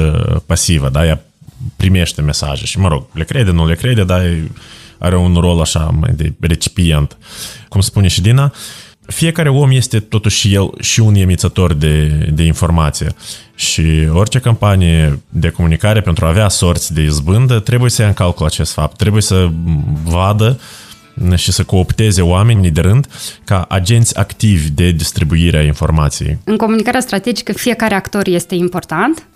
pasivă, 0.45 0.89
da? 0.89 1.05
Ea 1.05 1.21
primește 1.75 2.21
mesaje 2.21 2.65
și, 2.65 2.79
mă 2.79 2.87
rog, 2.87 3.05
le 3.11 3.23
crede, 3.23 3.51
nu 3.51 3.67
le 3.67 3.75
crede, 3.75 4.03
dar 4.03 4.21
are 4.97 5.17
un 5.17 5.33
rol 5.33 5.59
așa 5.61 5.95
mai 5.99 6.13
de 6.15 6.33
recipient. 6.39 7.17
Cum 7.69 7.81
spune 7.81 8.07
și 8.07 8.21
Dina, 8.21 8.53
fiecare 9.05 9.49
om 9.49 9.71
este 9.71 9.99
totuși 9.99 10.53
el 10.53 10.69
și 10.79 10.99
un 10.99 11.15
emițător 11.15 11.73
de, 11.73 12.07
de 12.33 12.43
informație 12.43 13.07
și 13.55 14.07
orice 14.11 14.39
campanie 14.39 15.21
de 15.29 15.49
comunicare 15.49 16.01
pentru 16.01 16.25
a 16.25 16.29
avea 16.29 16.49
sorți 16.49 16.93
de 16.93 17.01
izbândă 17.01 17.59
trebuie 17.59 17.89
să 17.89 18.01
ia 18.01 18.07
în 18.07 18.13
calcul 18.13 18.45
acest 18.45 18.73
fapt, 18.73 18.97
trebuie 18.97 19.21
să 19.21 19.49
vadă 20.03 20.59
și 21.35 21.51
să 21.51 21.63
coopteze 21.63 22.21
oamenii 22.21 22.71
de 22.71 22.81
rând 22.81 23.07
ca 23.43 23.65
agenți 23.69 24.17
activi 24.17 24.69
de 24.69 24.91
distribuire 24.91 25.57
a 25.57 25.63
informației. 25.63 26.37
În 26.43 26.57
comunicarea 26.57 26.99
strategică 26.99 27.53
fiecare 27.53 27.95
actor 27.95 28.27
este 28.27 28.55
important, 28.55 29.27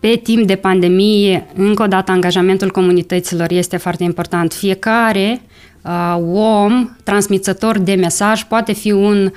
pe 0.00 0.20
timp 0.22 0.46
de 0.46 0.56
pandemie, 0.56 1.46
încă 1.54 1.82
o 1.82 1.86
dată, 1.86 2.12
angajamentul 2.12 2.70
comunităților 2.70 3.50
este 3.50 3.76
foarte 3.76 4.04
important. 4.04 4.52
Fiecare 4.52 5.40
uh, 5.82 6.16
om, 6.32 6.90
transmițător 7.02 7.78
de 7.78 7.94
mesaj, 7.94 8.42
poate 8.42 8.72
fi 8.72 8.90
un 8.90 9.24
uh, 9.24 9.32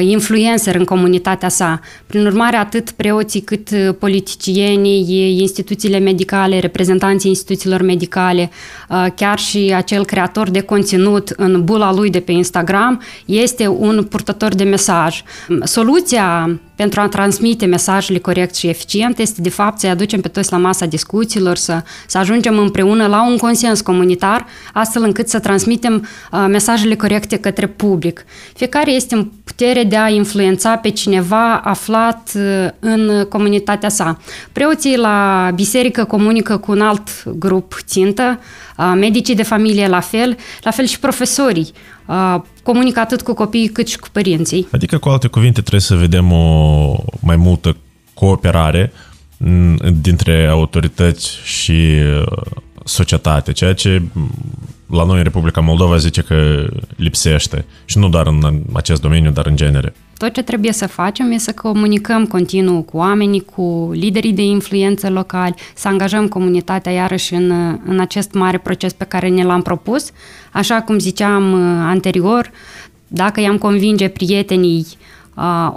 influencer 0.00 0.74
în 0.74 0.84
comunitatea 0.84 1.48
sa. 1.48 1.80
Prin 2.06 2.26
urmare, 2.26 2.56
atât 2.56 2.90
preoții 2.90 3.40
cât 3.40 3.70
uh, 3.70 3.94
politicienii, 3.98 5.38
instituțiile 5.40 5.98
medicale, 5.98 6.58
reprezentanții 6.58 7.30
instituțiilor 7.30 7.82
medicale, 7.82 8.50
uh, 8.88 9.06
chiar 9.14 9.38
și 9.38 9.72
acel 9.76 10.04
creator 10.04 10.50
de 10.50 10.60
conținut 10.60 11.28
în 11.28 11.64
bula 11.64 11.92
lui 11.92 12.10
de 12.10 12.20
pe 12.20 12.32
Instagram 12.32 13.02
este 13.24 13.66
un 13.66 14.04
purtător 14.04 14.54
de 14.54 14.64
mesaj. 14.64 15.22
Soluția 15.62 16.58
pentru 16.76 17.00
a 17.00 17.08
transmite 17.08 17.66
mesajele 17.66 18.18
corect 18.18 18.54
și 18.54 18.66
eficient 18.66 19.18
este 19.18 19.40
de 19.40 19.48
fapt 19.48 19.78
să-i 19.78 19.90
aducem 19.90 20.20
pe 20.20 20.28
toți 20.28 20.52
la 20.52 20.58
masa 20.58 20.86
discuțiilor, 20.86 21.56
să, 21.56 21.82
să 22.06 22.18
ajungem 22.18 22.58
împreună 22.58 23.06
la 23.06 23.26
un 23.26 23.36
consens 23.36 23.80
comunitar, 23.80 24.46
astfel 24.72 25.02
încât 25.02 25.28
să 25.28 25.38
transmitem 25.38 26.08
uh, 26.32 26.44
mesajele 26.48 26.94
corecte 26.94 27.36
către 27.36 27.66
public. 27.66 28.24
Fiecare 28.54 28.90
este 28.90 29.14
în 29.14 29.30
putere 29.44 29.82
de 29.82 29.96
a 29.96 30.08
influența 30.08 30.76
pe 30.76 30.90
cineva 30.90 31.56
aflat 31.56 32.30
uh, 32.34 32.68
în 32.78 33.26
comunitatea 33.28 33.88
sa. 33.88 34.18
Preoții 34.52 34.96
la 34.96 35.50
biserică 35.54 36.04
comunică 36.04 36.56
cu 36.56 36.72
un 36.72 36.80
alt 36.80 37.08
grup 37.24 37.74
țintă, 37.84 38.40
uh, 38.76 38.92
medicii 38.96 39.34
de 39.34 39.42
familie 39.42 39.88
la 39.88 40.00
fel, 40.00 40.36
la 40.62 40.70
fel 40.70 40.84
și 40.86 40.98
profesorii 40.98 41.72
comunică 42.66 43.00
atât 43.00 43.22
cu 43.22 43.34
copiii 43.34 43.68
cât 43.68 43.88
și 43.88 43.98
cu 43.98 44.08
părinții. 44.12 44.66
Adică, 44.70 44.98
cu 44.98 45.08
alte 45.08 45.26
cuvinte, 45.28 45.60
trebuie 45.60 45.80
să 45.80 45.94
vedem 45.94 46.32
o 46.32 46.96
mai 47.20 47.36
multă 47.36 47.76
cooperare 48.14 48.92
dintre 50.00 50.46
autorități 50.46 51.30
și 51.44 51.82
societate, 52.86 53.52
ceea 53.52 53.74
ce 53.74 54.02
la 54.86 55.04
noi 55.04 55.16
în 55.16 55.22
Republica 55.22 55.60
Moldova 55.60 55.96
zice 55.96 56.22
că 56.22 56.66
lipsește 56.96 57.64
și 57.84 57.98
nu 57.98 58.08
doar 58.08 58.26
în 58.26 58.62
acest 58.72 59.00
domeniu, 59.00 59.30
dar 59.30 59.46
în 59.46 59.56
genere. 59.56 59.94
Tot 60.16 60.32
ce 60.32 60.42
trebuie 60.42 60.72
să 60.72 60.86
facem 60.86 61.30
e 61.30 61.38
să 61.38 61.52
comunicăm 61.52 62.26
continuu 62.26 62.82
cu 62.82 62.96
oamenii, 62.96 63.44
cu 63.54 63.90
liderii 63.92 64.32
de 64.32 64.42
influență 64.42 65.10
locali, 65.10 65.54
să 65.74 65.88
angajăm 65.88 66.28
comunitatea 66.28 66.92
iarăși 66.92 67.34
în, 67.34 67.78
în 67.86 68.00
acest 68.00 68.32
mare 68.32 68.58
proces 68.58 68.92
pe 68.92 69.04
care 69.04 69.28
ne 69.28 69.44
l-am 69.44 69.62
propus. 69.62 70.10
Așa 70.52 70.82
cum 70.82 70.98
ziceam 70.98 71.52
uh, 71.52 71.84
anterior, 71.86 72.50
dacă 73.08 73.40
i-am 73.40 73.58
convinge 73.58 74.08
prietenii 74.08 74.86
uh, 75.34 75.74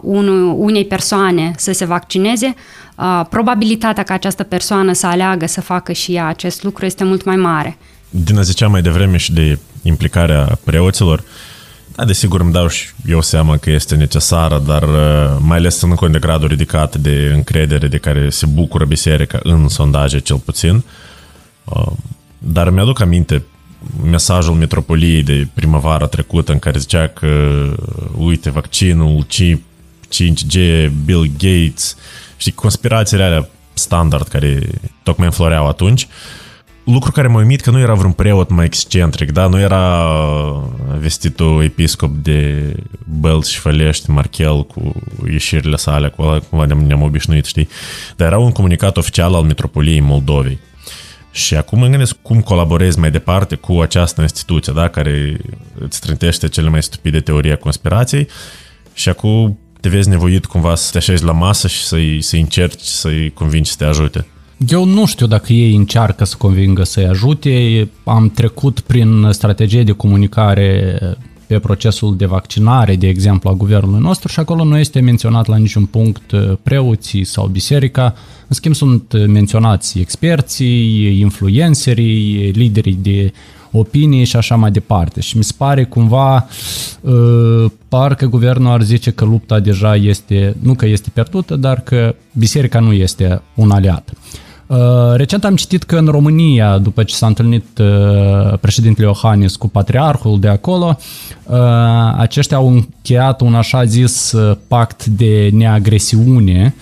unei 0.56 0.86
persoane 0.86 1.54
să 1.58 1.72
se 1.72 1.86
vaccineze, 1.86 2.48
uh, 2.48 2.89
probabilitatea 3.30 4.04
ca 4.04 4.14
această 4.14 4.44
persoană 4.44 4.94
să 4.94 5.08
aleagă 5.08 5.46
să 5.48 5.62
facă 5.62 5.92
și 5.92 6.14
ea 6.16 6.28
acest 6.28 6.64
lucru 6.64 6.86
este 6.86 7.04
mult 7.04 7.24
mai 7.24 7.36
mare. 7.36 7.78
Din 8.10 8.42
ziceam 8.42 8.72
mai 8.72 8.82
devreme 8.82 9.18
și 9.18 9.34
de 9.34 9.60
implicarea 9.82 10.60
preoților, 10.64 11.24
da, 11.96 12.06
desigur 12.06 12.42
îmi 12.42 12.52
dau 12.52 12.68
și 12.68 12.90
eu 13.06 13.22
seama 13.22 13.58
că 13.58 13.70
este 13.70 13.96
necesară, 13.96 14.64
dar 14.66 14.84
uh, 14.84 15.38
mai 15.40 15.58
ales 15.58 15.82
în 15.82 15.90
cont 15.90 16.12
de 16.12 16.20
gradul 16.20 16.48
ridicat 16.48 16.96
de 16.96 17.32
încredere 17.34 17.88
de 17.88 17.98
care 17.98 18.30
se 18.30 18.46
bucură 18.46 18.86
biserica 18.86 19.40
în 19.44 19.68
sondaje 19.68 20.20
cel 20.20 20.38
puțin. 20.38 20.84
Uh, 21.64 21.92
dar 22.38 22.70
mi-aduc 22.70 23.00
aminte 23.00 23.44
mesajul 24.04 24.54
metropoliei 24.54 25.24
de 25.24 25.48
primăvara 25.54 26.06
trecută 26.06 26.52
în 26.52 26.60
care 26.60 26.80
zicea 26.80 27.08
că 27.08 27.64
uite 28.18 28.50
vaccinul 28.50 29.26
5G, 30.10 30.58
Bill 31.06 31.32
Gates 31.38 31.96
și 32.40 32.52
conspirațiile 32.52 33.24
alea 33.24 33.50
standard 33.74 34.28
care 34.28 34.60
tocmai 35.04 35.28
înfloreau 35.28 35.68
atunci. 35.68 36.04
Uh, 36.04 36.10
lucru 36.92 37.12
care 37.12 37.28
m-a 37.28 37.38
uimit 37.38 37.62
că 37.62 37.72
nu 37.72 37.80
era 37.80 37.94
vreun 37.94 38.12
preot 38.12 38.50
mai 38.50 38.66
excentric, 38.66 39.32
da? 39.32 39.48
Nu 39.48 39.60
era 39.60 40.06
vestitul 41.00 41.64
episcop 41.64 42.16
de 42.16 42.74
Bălți 43.20 43.52
și 43.52 43.60
Fălești, 43.60 44.10
Marchel, 44.10 44.66
cu 44.66 44.94
ieșirile 45.30 45.76
sale, 45.76 46.10
cu 46.10 46.22
ăla, 46.22 46.40
cumva 46.40 46.66
ne-am 46.66 47.02
obișnuit, 47.02 47.46
știi? 47.46 47.68
Dar 48.16 48.28
era 48.28 48.38
un 48.38 48.52
comunicat 48.52 48.98
oficial 48.98 49.34
al 49.36 49.44
Metropoliei 49.44 50.00
Moldovei. 50.00 50.60
Și 51.32 51.56
acum 51.56 51.80
mă 51.80 51.88
gândesc 51.88 52.16
cum 52.22 52.42
colaborezi 52.42 53.00
mai 53.00 53.12
departe 53.12 53.56
cu 53.56 53.80
această 53.80 54.22
instituție, 54.22 54.74
da? 54.74 54.88
Care 54.88 55.38
îți 55.80 56.00
trântește 56.00 56.48
cele 56.48 56.70
mai 56.70 56.84
stupide 56.84 57.20
teorii 57.20 57.52
a 57.52 57.58
conspirației 57.58 58.28
și 58.94 59.10
acum 59.10 59.60
te 59.80 59.90
vezi 59.90 60.10
nevoit 60.10 60.46
cumva 60.46 60.76
să 60.76 60.92
te 60.92 60.98
așezi 60.98 61.24
la 61.24 61.32
masă 61.32 61.68
și 61.68 61.84
să-i, 61.84 62.22
să 62.22 62.36
încerci 62.36 62.82
să-i 62.82 63.32
convingi 63.34 63.70
să 63.70 63.76
te 63.78 63.86
ajute. 63.86 64.26
Eu 64.68 64.86
nu 64.86 65.06
știu 65.06 65.28
dacă 65.28 65.54
ei 65.54 65.76
încearcă 65.76 66.24
să 66.24 66.36
convingă 66.38 66.84
să-i 66.84 67.06
ajute. 67.06 67.90
Am 68.04 68.30
trecut 68.30 68.80
prin 68.80 69.28
strategie 69.32 69.84
de 69.84 69.92
comunicare 69.92 71.00
pe 71.48 71.60
procesul 71.60 72.18
de 72.18 72.26
vaccinare, 72.26 72.96
de 72.96 73.08
exemplu, 73.08 73.50
a 73.50 73.54
guvernului 73.54 74.00
nostru 74.00 74.28
și 74.28 74.40
acolo 74.40 74.64
nu 74.64 74.78
este 74.78 75.00
menționat 75.00 75.48
la 75.48 75.58
niciun 75.58 75.86
punct 75.86 76.32
uh, 76.32 76.52
preoții 76.64 77.24
sau 77.24 77.48
biserica. 77.48 78.04
În 78.48 78.56
schimb, 78.56 78.76
sunt 78.76 79.28
menționați 79.28 80.00
experții, 80.00 81.20
influencerii, 81.20 82.52
liderii 82.52 82.98
de 83.02 83.34
opinii 83.72 84.26
și 84.26 84.36
așa 84.36 84.56
mai 84.56 84.72
departe. 84.72 85.22
Și 85.22 85.38
mi 85.38 85.44
se 85.44 85.54
pare 85.58 85.84
cumva, 85.84 86.48
uh, 87.02 87.72
parcă 87.88 88.26
guvernul 88.26 88.72
ar 88.72 88.82
zice 88.82 89.12
că 89.12 89.26
lupta 89.26 89.60
deja 89.60 89.96
este, 89.96 90.56
nu 90.62 90.74
că 90.74 90.86
este 90.86 91.10
pierdută, 91.14 91.56
dar 91.56 91.80
că 91.80 92.16
biserica 92.34 92.80
nu 92.80 92.94
este 92.94 93.42
un 93.56 93.72
aliat. 93.72 94.12
Uh, 94.70 94.78
recent 95.16 95.44
am 95.44 95.56
citit 95.56 95.84
că 95.84 95.98
în 95.98 96.06
România, 96.06 96.78
după 96.78 97.04
ce 97.04 97.16
s-a 97.16 97.28
întâlnit 97.28 97.78
uh, 97.78 98.58
președintele 98.60 99.08
Iohannis 99.08 99.56
cu 99.56 99.68
patriarhul 99.68 100.40
de 100.40 100.48
acolo, 100.48 100.98
uh, 101.46 101.58
aceștia 102.18 102.58
au 102.58 102.68
încheiat 102.68 103.42
un 103.42 103.56
așa 103.56 103.86
zis 103.86 104.36
pact 104.68 105.06
de 105.06 105.50
neagresiune 105.54 106.76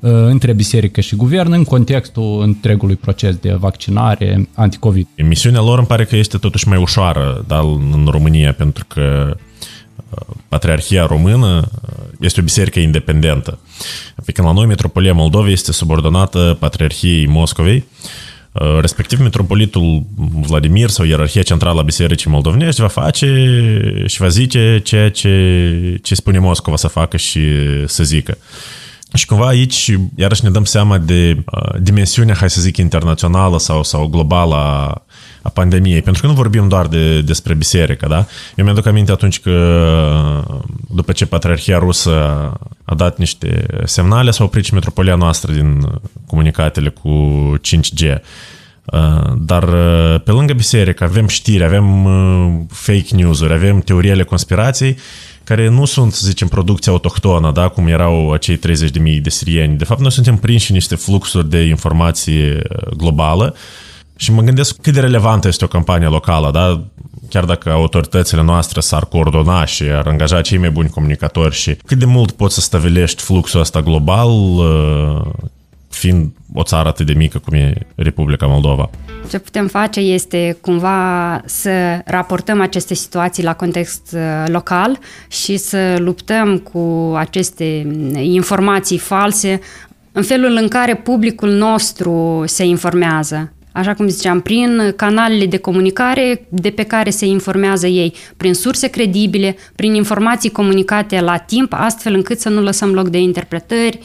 între 0.00 0.52
biserică 0.52 1.00
și 1.00 1.16
guvern 1.16 1.52
în 1.52 1.64
contextul 1.64 2.42
întregului 2.42 2.96
proces 2.96 3.34
de 3.34 3.52
vaccinare 3.52 4.48
anticovid. 4.54 5.06
Misiunea 5.16 5.60
lor 5.60 5.78
îmi 5.78 5.86
pare 5.86 6.04
că 6.04 6.16
este 6.16 6.38
totuși 6.38 6.68
mai 6.68 6.78
ușoară 6.78 7.44
da, 7.46 7.58
în 7.92 8.08
România, 8.10 8.52
pentru 8.52 8.84
că 8.88 9.36
Patriarhia 10.48 11.06
Română 11.06 11.70
este 12.20 12.40
o 12.40 12.42
biserică 12.42 12.80
independentă. 12.80 13.58
Pe 14.24 14.32
când 14.32 14.46
la 14.46 14.52
noi 14.52 14.66
Metropolia 14.66 15.12
Moldovei 15.12 15.52
este 15.52 15.72
subordonată 15.72 16.56
Patriarhiei 16.60 17.26
Moscovei, 17.26 17.84
respectiv 18.80 19.20
metropolitul 19.20 20.02
Vladimir 20.40 20.88
sau 20.88 21.04
ierarhia 21.04 21.42
centrală 21.42 21.80
a 21.80 21.82
Bisericii 21.82 22.30
Moldovnești 22.30 22.80
va 22.80 22.86
face 22.86 23.26
și 24.06 24.20
va 24.20 24.28
zice 24.28 24.80
ceea 24.84 25.10
ce, 25.10 25.98
ce 26.02 26.14
spune 26.14 26.38
Moscova 26.38 26.76
să 26.76 26.88
facă 26.88 27.16
și 27.16 27.40
să 27.86 28.04
zică. 28.04 28.38
Și 29.14 29.26
cumva 29.26 29.46
aici, 29.46 29.96
iarăși 30.14 30.44
ne 30.44 30.50
dăm 30.50 30.64
seama 30.64 30.98
de 30.98 31.44
uh, 31.52 31.80
dimensiunea, 31.80 32.34
hai 32.34 32.50
să 32.50 32.60
zic, 32.60 32.76
internațională 32.76 33.58
sau, 33.58 33.82
sau 33.82 34.06
globală 34.06 34.54
a, 34.54 35.04
a 35.42 35.48
pandemiei. 35.48 36.02
Pentru 36.02 36.22
că 36.22 36.28
nu 36.28 36.34
vorbim 36.34 36.68
doar 36.68 36.86
de, 36.86 37.20
despre 37.20 37.54
biserică, 37.54 38.06
da? 38.08 38.26
Eu 38.56 38.64
mi-aduc 38.64 38.86
aminte 38.86 39.12
atunci 39.12 39.40
că 39.40 40.44
după 40.94 41.12
ce 41.12 41.26
Patriarhia 41.26 41.78
Rusă 41.78 42.12
a 42.84 42.94
dat 42.94 43.18
niște 43.18 43.66
semnale, 43.84 44.30
s-a 44.30 44.44
oprit 44.44 44.64
și 44.64 44.74
metropolia 44.74 45.14
noastră 45.14 45.52
din 45.52 45.86
comunicatele 46.26 46.88
cu 46.88 47.10
5G. 47.68 48.20
Dar 49.38 49.64
pe 50.18 50.30
lângă 50.30 50.52
biserică 50.52 51.04
avem 51.04 51.26
știri, 51.26 51.64
avem 51.64 52.08
fake 52.68 53.14
news-uri, 53.14 53.52
avem 53.52 53.80
teoriile 53.80 54.22
conspirației 54.22 54.96
care 55.44 55.68
nu 55.68 55.84
sunt, 55.84 56.12
să 56.12 56.26
zicem, 56.26 56.48
producția 56.48 56.92
autohtonă, 56.92 57.52
da, 57.52 57.68
cum 57.68 57.86
erau 57.86 58.32
acei 58.32 58.58
30.000 58.58 59.20
de 59.22 59.30
sirieni. 59.30 59.76
De 59.76 59.84
fapt, 59.84 60.00
noi 60.00 60.12
suntem 60.12 60.36
prinși 60.36 60.70
în 60.70 60.76
niște 60.76 60.94
fluxuri 60.94 61.50
de 61.50 61.62
informație 61.62 62.62
globală 62.96 63.54
și 64.16 64.32
mă 64.32 64.42
gândesc 64.42 64.80
cât 64.80 64.92
de 64.92 65.00
relevantă 65.00 65.48
este 65.48 65.64
o 65.64 65.68
campanie 65.68 66.06
locală, 66.06 66.50
da? 66.50 66.84
chiar 67.28 67.44
dacă 67.44 67.70
autoritățile 67.70 68.42
noastre 68.42 68.80
s-ar 68.80 69.04
coordona 69.04 69.64
și 69.64 69.82
ar 69.82 70.06
angaja 70.06 70.40
cei 70.40 70.58
mai 70.58 70.70
buni 70.70 70.88
comunicatori 70.88 71.54
și 71.54 71.74
cât 71.74 71.98
de 71.98 72.04
mult 72.04 72.30
poți 72.30 72.54
să 72.54 72.60
stabilești 72.60 73.22
fluxul 73.22 73.60
ăsta 73.60 73.80
global 73.80 74.30
fiind 75.90 76.32
o 76.54 76.62
țară 76.62 76.88
atât 76.88 77.06
de 77.06 77.12
mică 77.12 77.38
cum 77.38 77.54
e 77.54 77.72
Republica 77.94 78.46
Moldova. 78.46 78.90
Ce 79.28 79.38
putem 79.38 79.66
face 79.66 80.00
este 80.00 80.58
cumva 80.60 81.40
să 81.44 82.00
raportăm 82.04 82.60
aceste 82.60 82.94
situații 82.94 83.42
la 83.42 83.54
context 83.54 84.14
uh, 84.14 84.44
local 84.46 84.98
și 85.28 85.56
să 85.56 85.96
luptăm 85.98 86.58
cu 86.58 87.12
aceste 87.16 87.86
informații 88.14 88.98
false 88.98 89.60
în 90.12 90.22
felul 90.22 90.58
în 90.60 90.68
care 90.68 90.94
publicul 90.94 91.50
nostru 91.50 92.42
se 92.46 92.64
informează. 92.64 93.52
Așa 93.72 93.94
cum 93.94 94.08
ziceam, 94.08 94.40
prin 94.40 94.92
canalele 94.96 95.46
de 95.46 95.56
comunicare 95.56 96.46
de 96.48 96.70
pe 96.70 96.82
care 96.82 97.10
se 97.10 97.26
informează 97.26 97.86
ei, 97.86 98.14
prin 98.36 98.54
surse 98.54 98.86
credibile, 98.86 99.56
prin 99.76 99.94
informații 99.94 100.50
comunicate 100.50 101.20
la 101.20 101.36
timp, 101.36 101.72
astfel 101.76 102.14
încât 102.14 102.40
să 102.40 102.48
nu 102.48 102.62
lăsăm 102.62 102.94
loc 102.94 103.08
de 103.08 103.18
interpretări, 103.18 103.98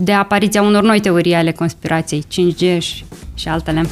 de 0.00 0.12
apariția 0.12 0.62
unor 0.62 0.82
noi 0.82 1.00
teorii 1.00 1.34
ale 1.34 1.52
conspirației, 1.52 2.24
5G 2.30 2.78
și, 2.78 3.04
și 3.34 3.48
altele. 3.48 3.86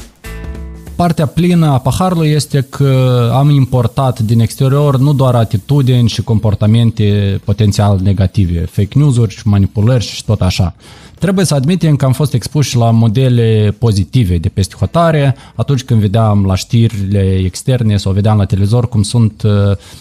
Partea 0.97 1.27
plină 1.27 1.67
a 1.67 1.79
paharului 1.79 2.29
este 2.29 2.67
că 2.71 3.31
am 3.35 3.51
importat 3.51 4.19
din 4.19 4.41
exterior 4.41 4.99
nu 4.99 5.13
doar 5.13 5.35
atitudini 5.35 6.09
și 6.09 6.23
comportamente 6.23 7.41
potențial 7.45 7.99
negative, 8.03 8.61
fake 8.61 8.99
news-uri 8.99 9.35
și 9.35 9.49
manipulări 9.49 10.05
și 10.05 10.25
tot 10.25 10.41
așa. 10.41 10.75
Trebuie 11.19 11.45
să 11.45 11.55
admitem 11.55 11.97
că 11.97 12.05
am 12.05 12.13
fost 12.13 12.35
expuși 12.35 12.77
la 12.77 12.91
modele 12.91 13.75
pozitive 13.79 14.39
de 14.39 14.49
peste 14.49 14.75
hotare 14.79 15.37
atunci 15.55 15.85
când 15.85 16.01
vedeam 16.01 16.45
la 16.45 16.55
știrile 16.55 17.41
externe 17.45 17.97
sau 17.97 18.13
vedeam 18.13 18.37
la 18.37 18.45
televizor 18.45 18.89
cum 18.89 19.03
sunt 19.03 19.43
uh, 19.43 19.53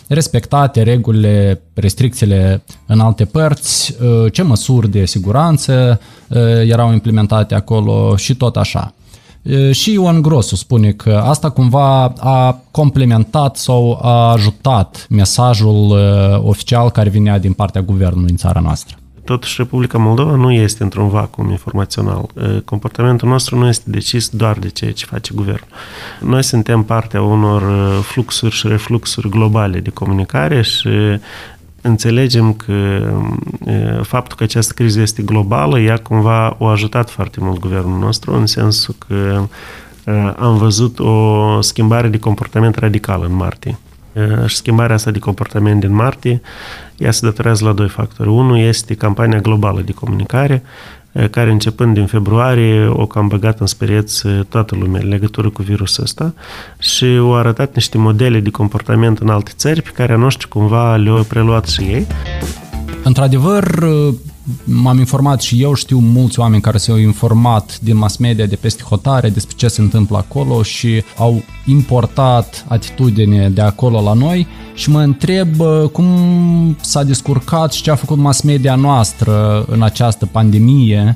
respectate 0.07 0.81
regulile, 0.81 1.61
restricțiile 1.73 2.63
în 2.85 2.99
alte 2.99 3.25
părți, 3.25 3.95
uh, 4.01 4.31
ce 4.31 4.41
măsuri 4.41 4.89
de 4.89 5.05
siguranță 5.05 5.99
uh, 6.27 6.37
erau 6.67 6.93
implementate 6.93 7.55
acolo 7.55 8.15
și 8.15 8.35
tot 8.35 8.55
așa. 8.55 8.91
Și 9.71 9.91
Ion 9.91 10.21
Grosu 10.21 10.55
spune 10.55 10.91
că 10.91 11.23
asta 11.25 11.49
cumva 11.49 12.13
a 12.17 12.61
complementat 12.71 13.57
sau 13.57 13.99
a 14.01 14.31
ajutat 14.31 15.05
mesajul 15.09 15.97
oficial 16.43 16.89
care 16.89 17.09
vinea 17.09 17.39
din 17.39 17.53
partea 17.53 17.81
guvernului 17.81 18.29
în 18.29 18.35
țara 18.37 18.59
noastră. 18.59 18.97
Totuși, 19.27 19.55
Republica 19.57 19.97
Moldova 19.97 20.35
nu 20.35 20.51
este 20.51 20.83
într-un 20.83 21.09
vacuum 21.09 21.49
informațional. 21.49 22.29
Comportamentul 22.65 23.29
nostru 23.29 23.57
nu 23.57 23.67
este 23.67 23.89
decis 23.89 24.29
doar 24.29 24.57
de 24.59 24.69
ceea 24.69 24.91
ce 24.91 25.05
face 25.05 25.31
guvernul. 25.35 25.67
Noi 26.19 26.43
suntem 26.43 26.83
partea 26.83 27.21
unor 27.21 27.63
fluxuri 28.01 28.55
și 28.55 28.67
refluxuri 28.67 29.29
globale 29.29 29.79
de 29.79 29.89
comunicare 29.89 30.61
și 30.61 30.89
înțelegem 31.81 32.53
că 32.53 33.09
faptul 34.01 34.37
că 34.37 34.43
această 34.43 34.73
criză 34.73 35.01
este 35.01 35.21
globală, 35.21 35.79
ea 35.79 35.97
cumva 35.97 36.57
a 36.59 36.65
ajutat 36.65 37.09
foarte 37.09 37.37
mult 37.41 37.59
guvernul 37.59 37.99
nostru, 37.99 38.33
în 38.33 38.45
sensul 38.45 38.95
că 39.07 39.47
am 40.37 40.57
văzut 40.57 40.99
o 40.99 41.61
schimbare 41.61 42.07
de 42.07 42.19
comportament 42.19 42.75
radicală 42.75 43.25
în 43.25 43.35
martie. 43.35 43.77
Și 44.45 44.55
schimbarea 44.55 44.95
asta 44.95 45.11
de 45.11 45.19
comportament 45.19 45.79
din 45.79 45.93
martie, 45.93 46.41
ea 46.97 47.11
se 47.11 47.25
datorează 47.25 47.65
la 47.65 47.73
doi 47.73 47.87
factori. 47.87 48.29
Unul 48.29 48.57
este 48.57 48.93
campania 48.93 49.39
globală 49.39 49.81
de 49.81 49.91
comunicare, 49.91 50.63
care 51.31 51.51
începând 51.51 51.93
din 51.93 52.05
februarie 52.05 52.87
o 52.87 53.05
cam 53.05 53.27
băgat 53.27 53.59
în 53.59 53.65
spereț 53.65 54.21
toată 54.49 54.75
lumea 54.75 55.01
în 55.03 55.07
legătură 55.07 55.49
cu 55.49 55.61
virusul 55.61 56.03
ăsta 56.03 56.33
și 56.79 57.05
au 57.05 57.35
arătat 57.35 57.75
niște 57.75 57.97
modele 57.97 58.39
de 58.39 58.49
comportament 58.49 59.19
în 59.19 59.29
alte 59.29 59.51
țări 59.55 59.81
pe 59.81 59.89
care 59.93 60.13
a 60.13 60.17
noștri 60.17 60.47
cumva 60.47 60.95
le-au 60.95 61.23
preluat 61.23 61.67
și 61.67 61.81
ei. 61.81 62.07
Într-adevăr, 63.03 63.83
m-am 64.63 64.97
informat 64.97 65.41
și 65.41 65.61
eu 65.61 65.73
știu 65.73 65.99
mulți 65.99 66.39
oameni 66.39 66.61
care 66.61 66.77
s-au 66.77 66.97
informat 66.97 67.79
din 67.79 67.97
mass 67.97 68.17
media 68.17 68.45
de 68.45 68.55
peste 68.55 68.83
hotare 68.83 69.29
despre 69.29 69.55
ce 69.57 69.67
se 69.67 69.81
întâmplă 69.81 70.17
acolo 70.17 70.63
și 70.63 71.03
au 71.17 71.43
importat 71.65 72.65
atitudine 72.67 73.49
de 73.49 73.61
acolo 73.61 74.01
la 74.01 74.13
noi 74.13 74.47
și 74.73 74.89
mă 74.89 75.01
întreb 75.01 75.55
cum 75.91 76.07
s-a 76.81 77.03
descurcat 77.03 77.73
și 77.73 77.81
ce 77.81 77.91
a 77.91 77.95
făcut 77.95 78.17
mass 78.17 78.41
media 78.41 78.75
noastră 78.75 79.65
în 79.67 79.81
această 79.81 80.25
pandemie 80.25 81.15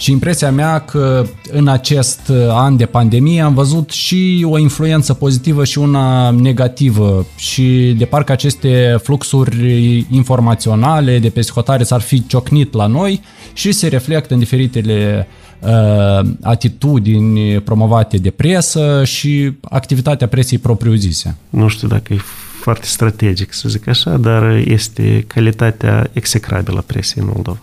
și 0.00 0.10
impresia 0.10 0.50
mea 0.50 0.78
că 0.78 1.26
în 1.50 1.68
acest 1.68 2.32
an 2.50 2.76
de 2.76 2.86
pandemie 2.86 3.40
am 3.40 3.54
văzut 3.54 3.90
și 3.90 4.46
o 4.48 4.58
influență 4.58 5.14
pozitivă 5.14 5.64
și 5.64 5.78
una 5.78 6.30
negativă 6.30 7.26
și 7.36 7.94
de 7.98 8.04
parcă 8.04 8.32
aceste 8.32 8.98
fluxuri 9.02 10.06
informaționale 10.10 11.18
de 11.18 11.28
pe 11.28 11.40
psihotare 11.40 11.82
s-ar 11.82 12.00
fi 12.00 12.26
ciocnit 12.26 12.72
la 12.72 12.86
noi 12.86 13.20
și 13.52 13.72
se 13.72 13.88
reflectă 13.88 14.32
în 14.32 14.38
diferitele 14.38 15.28
uh, 15.60 16.28
atitudini 16.42 17.60
promovate 17.60 18.16
de 18.16 18.30
presă 18.30 19.04
și 19.04 19.52
activitatea 19.62 20.28
presei 20.28 20.58
propriu-zise. 20.58 21.36
Nu 21.50 21.68
știu 21.68 21.88
dacă 21.88 22.12
e 22.12 22.18
foarte 22.60 22.86
strategic 22.86 23.52
să 23.52 23.68
zic 23.68 23.88
așa, 23.88 24.16
dar 24.16 24.62
este 24.64 25.24
calitatea 25.26 26.10
execrabilă 26.12 26.78
a 26.78 26.84
presei 26.86 27.22
în 27.22 27.30
Moldova. 27.34 27.58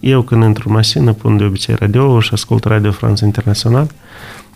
Eu 0.00 0.22
când 0.22 0.42
intru 0.42 0.68
în 0.68 0.74
mașină 0.74 1.12
pun 1.12 1.36
de 1.36 1.44
obicei 1.44 1.74
radio 1.74 2.20
și 2.20 2.30
ascult 2.32 2.64
Radio 2.64 2.90
Franța 2.90 3.24
Internațional. 3.24 3.90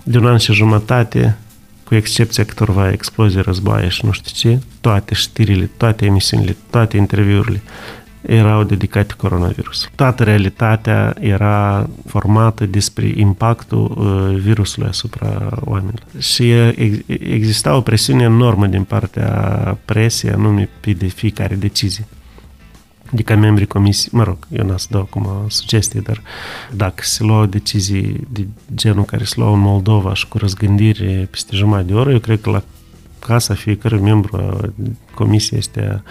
De 0.03 0.18
un 0.18 0.26
an 0.26 0.37
și 0.37 0.53
jumătate, 0.53 1.37
cu 1.85 1.94
excepția 1.94 2.44
câtorva 2.44 2.90
explozii, 2.90 3.40
războaie 3.40 3.88
și 3.88 4.05
nu 4.05 4.11
știu 4.11 4.50
ce, 4.50 4.59
toate 4.81 5.14
știrile, 5.14 5.70
toate 5.76 6.05
emisiunile, 6.05 6.57
toate 6.70 6.96
interviurile 6.96 7.62
erau 8.20 8.62
dedicate 8.62 9.14
coronavirus. 9.16 9.88
Toată 9.94 10.22
realitatea 10.22 11.14
era 11.20 11.88
formată 12.07 12.66
despre 12.66 13.12
impactul 13.16 13.94
uh, 13.96 14.40
virusului 14.40 14.88
asupra 14.88 15.48
oamenilor. 15.64 16.03
Și 16.18 16.53
exista 17.07 17.76
o 17.76 17.81
presiune 17.81 18.22
enormă 18.22 18.66
din 18.66 18.85
partea 18.85 19.29
presiei, 19.85 20.33
anume 20.33 20.68
pe 20.81 20.92
de 20.92 21.07
fiecare 21.07 21.55
decizie 21.55 22.07
de 23.11 23.23
ca 23.23 23.35
membrii 23.37 23.66
comisii, 23.66 24.11
mă 24.12 24.23
rog, 24.23 24.37
eu 24.51 24.64
n-am 24.64 24.77
să 24.77 24.87
dau 24.90 25.01
acum 25.01 25.29
sugestii, 25.49 26.01
dar 26.01 26.23
dacă 26.73 27.03
se 27.05 27.23
luau 27.23 27.46
decizii 27.46 28.27
de 28.29 28.46
genul 28.75 29.05
care 29.05 29.25
se 29.25 29.35
luau 29.37 29.53
în 29.53 29.61
Moldova 29.61 30.14
și 30.14 30.29
cu 30.29 30.38
răzgândire 30.38 31.29
peste 31.31 31.57
jumătate 31.57 31.87
de 31.87 31.94
oră, 31.94 32.12
eu 32.12 32.18
cred 32.18 32.40
că 32.40 32.51
la 32.51 32.62
casa 33.18 33.55
fiecare 33.55 33.96
membru 33.96 34.37
a 34.37 34.73
comisiei 35.14 35.59
este 35.59 36.03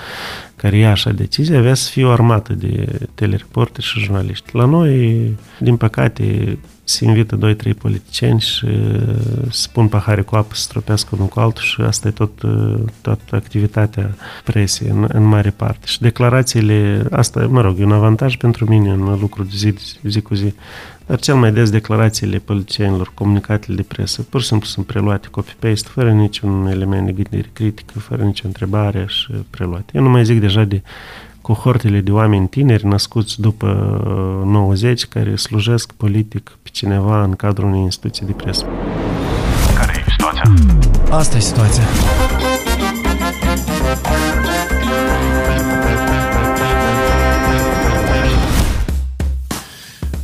care 0.56 0.78
ia 0.78 0.92
așa 0.92 1.12
decizie, 1.12 1.58
avea 1.58 1.74
să 1.74 1.90
fie 1.90 2.06
o 2.06 2.12
armată 2.12 2.54
de 2.54 3.00
telereporteri 3.16 3.86
și 3.86 4.00
jurnaliști. 4.00 4.56
La 4.56 4.66
noi, 4.66 5.36
din 5.60 5.78
păcate, 5.78 6.58
se 6.90 7.06
invită 7.06 7.36
doi, 7.36 7.56
trei 7.56 7.74
politicieni 7.74 8.40
și 8.40 8.68
spun 9.50 9.88
pahare 9.88 10.22
cu 10.22 10.36
apă 10.36 10.56
să 10.56 10.62
stropească 10.62 11.10
unul 11.16 11.28
cu 11.28 11.40
altul 11.40 11.64
și 11.64 11.82
asta 11.82 12.08
e 12.08 12.12
tot, 12.12 12.32
toată 13.02 13.36
activitatea 13.36 14.16
presiei 14.44 14.90
în, 14.90 15.06
în 15.08 15.24
mare 15.24 15.50
parte. 15.50 15.86
Și 15.86 16.02
declarațiile, 16.02 17.06
asta, 17.12 17.48
mă 17.48 17.62
rog, 17.62 17.80
e 17.80 17.84
un 17.84 17.92
avantaj 17.92 18.38
pentru 18.38 18.66
mine 18.66 18.90
în 18.90 19.20
lucru 19.20 19.44
de 19.44 19.56
zi, 19.56 19.74
zi 20.04 20.22
cu 20.22 20.36
zi, 20.36 20.54
dar 21.06 21.20
cel 21.20 21.36
mai 21.36 21.52
des 21.52 21.70
declarațiile 21.70 22.38
politicienilor, 22.38 23.12
comunicatele 23.14 23.76
de 23.76 23.84
presă, 23.84 24.22
pur 24.22 24.42
și 24.42 24.48
simplu 24.48 24.68
sunt 24.68 24.86
preluate 24.86 25.28
copy-paste, 25.32 25.90
fără 25.92 26.12
niciun 26.12 26.68
element 26.68 27.06
de 27.06 27.12
gândire 27.12 27.50
critică, 27.54 28.00
fără 28.00 28.24
nicio 28.24 28.48
întrebare 28.48 29.06
și 29.08 29.32
preluate. 29.50 29.92
Eu 29.94 30.02
nu 30.02 30.10
mai 30.10 30.26
zic 30.26 30.40
deja 30.40 30.64
de 30.64 30.82
cohortele 31.54 32.00
de 32.00 32.12
oameni 32.12 32.48
tineri 32.48 32.86
născuți 32.86 33.42
după 33.42 33.68
90 34.46 35.06
care 35.06 35.36
slujesc 35.36 35.92
politic 35.92 36.58
pe 36.64 36.70
cineva 36.72 37.24
în 37.24 37.32
cadrul 37.36 37.68
unei 37.68 37.82
instituții 37.82 38.26
de 38.26 38.32
presă. 38.32 38.66
Care 39.76 40.04
e 40.08 40.12
situația? 40.12 40.52
Asta 41.10 41.38
e 41.38 41.40
situația. 41.40 41.84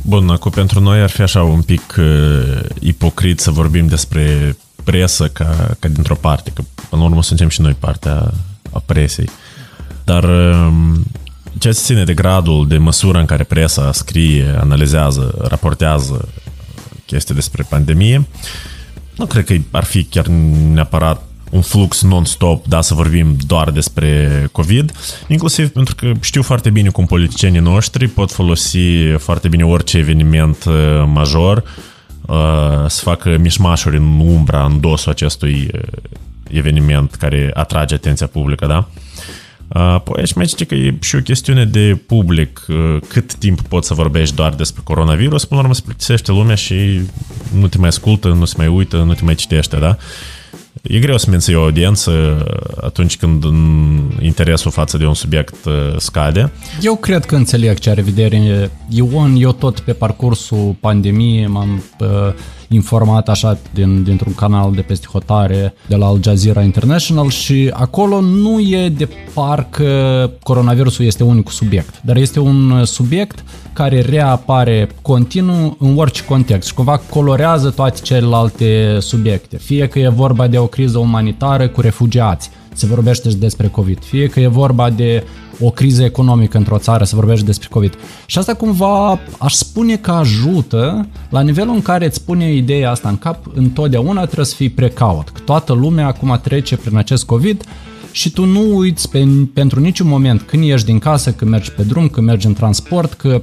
Bun, 0.02 0.28
acum 0.28 0.50
pentru 0.50 0.80
noi 0.80 1.00
ar 1.00 1.10
fi 1.10 1.22
așa 1.22 1.42
un 1.42 1.62
pic 1.62 1.94
uh, 1.98 2.04
ipocrit 2.80 3.40
să 3.40 3.50
vorbim 3.50 3.86
despre 3.86 4.56
presă 4.84 5.28
ca, 5.28 5.76
ca 5.78 5.88
dintr-o 5.88 6.14
parte, 6.14 6.50
că 6.54 6.62
până 6.88 7.02
la 7.02 7.08
urmă 7.08 7.22
suntem 7.22 7.48
și 7.48 7.60
noi 7.60 7.76
partea 7.78 8.30
a 8.72 8.82
presei. 8.86 9.28
Dar 10.06 10.24
uh, 10.24 10.68
ce 11.58 11.72
se 11.72 11.82
ține 11.84 12.04
de 12.04 12.14
gradul, 12.14 12.68
de 12.68 12.78
măsură 12.78 13.18
în 13.18 13.24
care 13.24 13.44
presa 13.44 13.92
scrie, 13.92 14.56
analizează, 14.60 15.34
raportează 15.48 16.28
chestii 17.06 17.34
despre 17.34 17.66
pandemie, 17.68 18.26
nu 19.16 19.26
cred 19.26 19.44
că 19.44 19.54
ar 19.70 19.84
fi 19.84 20.04
chiar 20.04 20.26
neapărat 20.72 21.22
un 21.50 21.60
flux 21.60 22.02
non-stop, 22.02 22.66
da, 22.66 22.80
să 22.80 22.94
vorbim 22.94 23.36
doar 23.46 23.70
despre 23.70 24.48
COVID, 24.52 24.92
inclusiv 25.28 25.68
pentru 25.68 25.94
că 25.94 26.12
știu 26.20 26.42
foarte 26.42 26.70
bine 26.70 26.88
cum 26.88 27.06
politicienii 27.06 27.60
noștri 27.60 28.08
pot 28.08 28.32
folosi 28.32 28.78
foarte 29.18 29.48
bine 29.48 29.64
orice 29.64 29.98
eveniment 29.98 30.64
uh, 30.64 30.74
major 31.06 31.64
uh, 32.26 32.36
să 32.86 33.00
facă 33.02 33.36
mișmașuri 33.40 33.96
în 33.96 34.20
umbra, 34.20 34.64
în 34.64 34.80
dosul 34.80 35.10
acestui 35.10 35.70
uh, 35.74 35.80
eveniment 36.48 37.14
care 37.14 37.50
atrage 37.54 37.94
atenția 37.94 38.26
publică, 38.26 38.66
da? 38.66 38.88
Apoi 39.68 40.22
aș 40.22 40.32
mai 40.32 40.46
zice 40.46 40.64
că 40.64 40.74
e 40.74 40.94
și 41.00 41.16
o 41.16 41.20
chestiune 41.20 41.64
de 41.64 42.00
public, 42.06 42.66
cât 43.08 43.34
timp 43.34 43.60
poți 43.60 43.86
să 43.86 43.94
vorbești 43.94 44.34
doar 44.34 44.54
despre 44.54 44.80
coronavirus, 44.84 45.44
până 45.44 45.60
la 45.60 45.66
urmă 45.66 45.74
se 45.74 45.82
plictisește 45.84 46.32
lumea 46.32 46.54
și 46.54 47.00
nu 47.58 47.66
te 47.68 47.78
mai 47.78 47.88
ascultă, 47.88 48.28
nu 48.28 48.44
se 48.44 48.54
mai 48.56 48.68
uită, 48.68 48.96
nu 48.96 49.14
te 49.14 49.24
mai 49.24 49.34
citește, 49.34 49.76
da? 49.76 49.96
E 50.82 50.98
greu 50.98 51.18
să 51.18 51.30
menții 51.30 51.54
o 51.54 51.62
audiență 51.62 52.44
atunci 52.80 53.16
când 53.16 53.44
interesul 54.20 54.70
față 54.70 54.98
de 54.98 55.06
un 55.06 55.14
subiect 55.14 55.54
scade. 55.96 56.52
Eu 56.80 56.96
cred 56.96 57.24
că 57.24 57.36
înțeleg 57.36 57.78
ce 57.78 57.90
are 57.90 58.02
vedere 58.02 58.70
Ion. 58.88 59.36
Eu 59.38 59.52
tot 59.52 59.80
pe 59.80 59.92
parcursul 59.92 60.76
pandemiei 60.80 61.46
m-am 61.46 61.84
uh, 61.98 62.08
informat 62.68 63.28
așa 63.28 63.58
din, 63.74 64.02
dintr-un 64.02 64.34
canal 64.34 64.72
de 64.72 64.80
peste 64.80 65.06
hotare 65.12 65.74
de 65.88 65.96
la 65.96 66.06
Al 66.06 66.18
Jazeera 66.22 66.62
International 66.62 67.28
și 67.28 67.70
acolo 67.72 68.20
nu 68.20 68.60
e 68.60 68.88
de 68.88 69.08
parcă 69.34 70.30
coronavirusul 70.42 71.04
este 71.04 71.24
unicul 71.24 71.52
subiect, 71.52 72.00
dar 72.02 72.16
este 72.16 72.40
un 72.40 72.84
subiect 72.84 73.44
care 73.72 74.00
reapare 74.00 74.88
continuu 75.02 75.76
în 75.78 75.98
orice 75.98 76.24
context 76.24 76.68
și 76.68 76.74
cumva 76.74 77.00
colorează 77.10 77.70
toate 77.70 78.00
celelalte 78.02 78.98
subiecte. 79.00 79.56
Fie 79.56 79.88
că 79.88 79.98
e 79.98 80.08
vorba 80.08 80.46
de 80.46 80.58
o 80.58 80.66
criză 80.66 80.98
umanitară 80.98 81.68
cu 81.68 81.80
refugiați, 81.80 82.50
se 82.78 82.86
vorbește 82.86 83.28
și 83.28 83.36
despre 83.36 83.68
COVID. 83.68 84.04
Fie 84.04 84.26
că 84.26 84.40
e 84.40 84.46
vorba 84.46 84.90
de 84.90 85.24
o 85.60 85.70
criză 85.70 86.02
economică 86.02 86.56
într-o 86.56 86.78
țară, 86.78 87.04
se 87.04 87.14
vorbește 87.14 87.44
despre 87.44 87.68
COVID. 87.70 87.94
Și 88.26 88.38
asta 88.38 88.54
cumva 88.54 89.20
aș 89.38 89.52
spune 89.52 89.96
că 89.96 90.10
ajută 90.10 91.08
la 91.30 91.40
nivelul 91.40 91.74
în 91.74 91.82
care 91.82 92.06
îți 92.06 92.24
pune 92.24 92.52
ideea 92.52 92.90
asta 92.90 93.08
în 93.08 93.16
cap, 93.16 93.46
întotdeauna 93.54 94.24
trebuie 94.24 94.46
să 94.46 94.54
fii 94.54 94.70
precaut. 94.70 95.28
Că 95.28 95.40
toată 95.44 95.72
lumea 95.72 96.06
acum 96.06 96.40
trece 96.42 96.76
prin 96.76 96.96
acest 96.96 97.24
COVID 97.24 97.64
și 98.10 98.30
tu 98.30 98.44
nu 98.44 98.76
uiți 98.76 99.10
pe, 99.10 99.28
pentru 99.54 99.80
niciun 99.80 100.08
moment 100.08 100.40
când 100.40 100.64
ieși 100.64 100.84
din 100.84 100.98
casă, 100.98 101.32
când 101.32 101.50
mergi 101.50 101.72
pe 101.72 101.82
drum, 101.82 102.08
când 102.08 102.26
mergi 102.26 102.46
în 102.46 102.52
transport, 102.52 103.12
că 103.12 103.42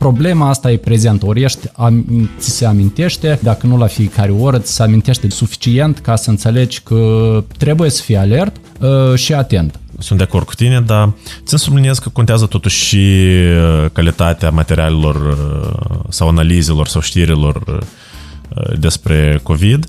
problema 0.00 0.48
asta 0.48 0.70
e 0.70 0.76
prezentă, 0.76 1.26
ori 1.26 1.42
ești, 1.42 1.66
am, 1.76 2.04
ți 2.38 2.50
se 2.50 2.64
amintește, 2.64 3.38
dacă 3.42 3.66
nu 3.66 3.76
la 3.76 3.86
fiecare 3.86 4.30
oră, 4.30 4.58
ți 4.58 4.72
se 4.72 4.82
amintește 4.82 5.30
suficient 5.30 5.98
ca 5.98 6.16
să 6.16 6.30
înțelegi 6.30 6.80
că 6.80 7.44
trebuie 7.56 7.90
să 7.90 8.02
fii 8.02 8.16
alert 8.16 8.56
uh, 8.80 9.14
și 9.14 9.34
atent. 9.34 9.80
Sunt 9.98 10.18
de 10.18 10.24
acord 10.24 10.46
cu 10.46 10.54
tine, 10.54 10.80
dar 10.80 11.12
țin 11.44 11.58
să 11.58 11.64
subliniez 11.64 11.98
că 11.98 12.08
contează 12.08 12.46
totuși 12.46 12.84
și 12.84 12.96
uh, 12.96 13.90
calitatea 13.92 14.50
materialelor 14.50 15.14
uh, 15.14 16.00
sau 16.08 16.28
analizelor 16.28 16.86
sau 16.86 17.00
știrilor 17.00 17.56
uh, 17.66 18.78
despre 18.78 19.40
COVID. 19.42 19.86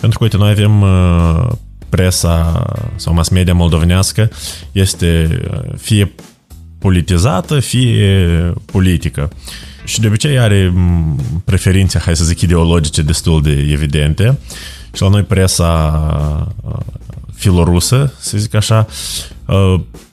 Pentru 0.00 0.18
că, 0.18 0.24
uite, 0.24 0.36
noi 0.36 0.50
avem 0.50 0.84
presa 1.88 2.62
sau 2.96 3.14
mass 3.14 3.28
media 3.28 3.54
moldovenească 3.54 4.30
este 4.72 5.40
fie 5.76 6.12
politizată, 6.82 7.60
fie 7.60 8.28
politică. 8.64 9.30
Și 9.84 10.00
de 10.00 10.06
obicei 10.06 10.38
are 10.38 10.72
preferințe, 11.44 11.98
hai 11.98 12.16
să 12.16 12.24
zic, 12.24 12.40
ideologice 12.40 13.02
destul 13.02 13.42
de 13.42 13.66
evidente. 13.70 14.38
Și 14.92 15.02
la 15.02 15.08
noi 15.08 15.22
presa 15.22 16.54
filorusă, 17.34 18.12
să 18.18 18.38
zic 18.38 18.54
așa, 18.54 18.86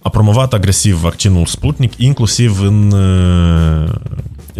a 0.01 0.09
promovat 0.09 0.53
agresiv 0.53 0.95
vaccinul 0.95 1.45
Sputnik, 1.45 1.93
inclusiv 1.97 2.61
în 2.61 2.93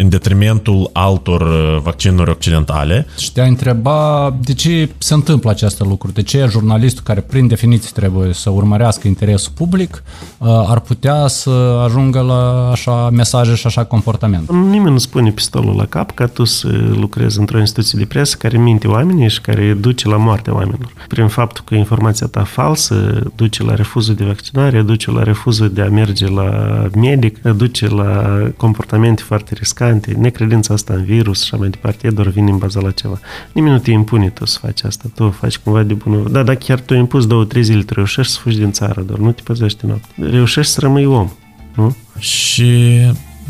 în 0.00 0.08
detrimentul 0.08 0.90
altor 0.92 1.40
uh, 1.40 1.80
vaccinuri 1.82 2.30
occidentale. 2.30 3.06
Și 3.18 3.32
te-a 3.32 3.44
întreba 3.44 4.34
de 4.44 4.52
ce 4.52 4.90
se 4.98 5.14
întâmplă 5.14 5.50
aceste 5.50 5.84
lucruri, 5.84 6.14
de 6.14 6.22
ce 6.22 6.46
jurnalistul 6.50 7.02
care 7.04 7.20
prin 7.20 7.46
definiție 7.46 7.90
trebuie 7.94 8.32
să 8.32 8.50
urmărească 8.50 9.08
interesul 9.08 9.52
public 9.54 10.02
uh, 10.38 10.48
ar 10.48 10.80
putea 10.80 11.26
să 11.26 11.50
ajungă 11.84 12.20
la 12.20 12.70
așa 12.70 13.10
mesaje 13.10 13.54
și 13.54 13.66
așa 13.66 13.84
comportament. 13.84 14.52
Nimeni 14.52 14.92
nu 14.92 14.98
spune 14.98 15.30
pistolul 15.30 15.76
la 15.76 15.86
cap 15.86 16.10
ca 16.10 16.26
tu 16.26 16.44
să 16.44 16.68
lucrezi 16.94 17.38
într-o 17.38 17.58
instituție 17.58 17.98
de 17.98 18.04
presă 18.04 18.36
care 18.38 18.58
minte 18.58 18.88
oamenii 18.88 19.28
și 19.28 19.40
care 19.40 19.76
duce 19.80 20.08
la 20.08 20.16
moartea 20.16 20.54
oamenilor. 20.54 20.92
Prin 21.08 21.28
faptul 21.28 21.64
că 21.66 21.74
informația 21.74 22.26
ta 22.26 22.44
falsă 22.44 23.22
duce 23.36 23.62
la 23.62 23.74
refuzul 23.74 24.14
de 24.14 24.24
vaccinare, 24.24 24.82
duce 24.82 25.10
la 25.10 25.22
refuzul 25.22 25.70
de 25.70 25.82
a 25.82 25.88
merge 25.88 26.28
la 26.28 26.50
medic, 26.94 27.42
duce 27.42 27.88
la 27.88 28.40
comportamente 28.56 29.22
foarte 29.22 29.54
riscante 29.54 29.89
variante, 29.90 30.20
necredința 30.20 30.74
asta 30.74 30.94
în 30.94 31.04
virus 31.04 31.42
și 31.44 31.50
așa 31.52 31.56
mai 31.56 31.68
departe, 31.68 32.06
e 32.06 32.10
doar 32.10 32.28
vine 32.28 32.50
în 32.50 32.58
baza 32.58 32.80
la 32.80 32.90
ceva. 32.90 33.18
Nimeni 33.52 33.72
nu 33.72 33.78
te 33.78 33.90
impune 33.90 34.28
tu 34.28 34.44
să 34.46 34.58
faci 34.62 34.82
asta, 34.84 35.04
tu 35.14 35.30
faci 35.30 35.58
cumva 35.58 35.82
de 35.82 35.94
bună. 35.94 36.28
Da, 36.28 36.42
dar 36.42 36.54
chiar 36.54 36.80
tu 36.80 36.94
impus 36.94 37.26
două, 37.26 37.44
trei 37.44 37.62
zile, 37.62 37.82
tu 37.82 37.94
reușești 37.94 38.32
să 38.32 38.38
fugi 38.38 38.58
din 38.58 38.72
țară, 38.72 39.00
doar 39.00 39.18
nu 39.18 39.32
te 39.32 39.42
păzești 39.44 39.86
noapte. 39.86 40.08
Reușești 40.16 40.72
să 40.72 40.80
rămâi 40.80 41.04
om, 41.04 41.30
nu? 41.74 41.96
Și 42.18 43.00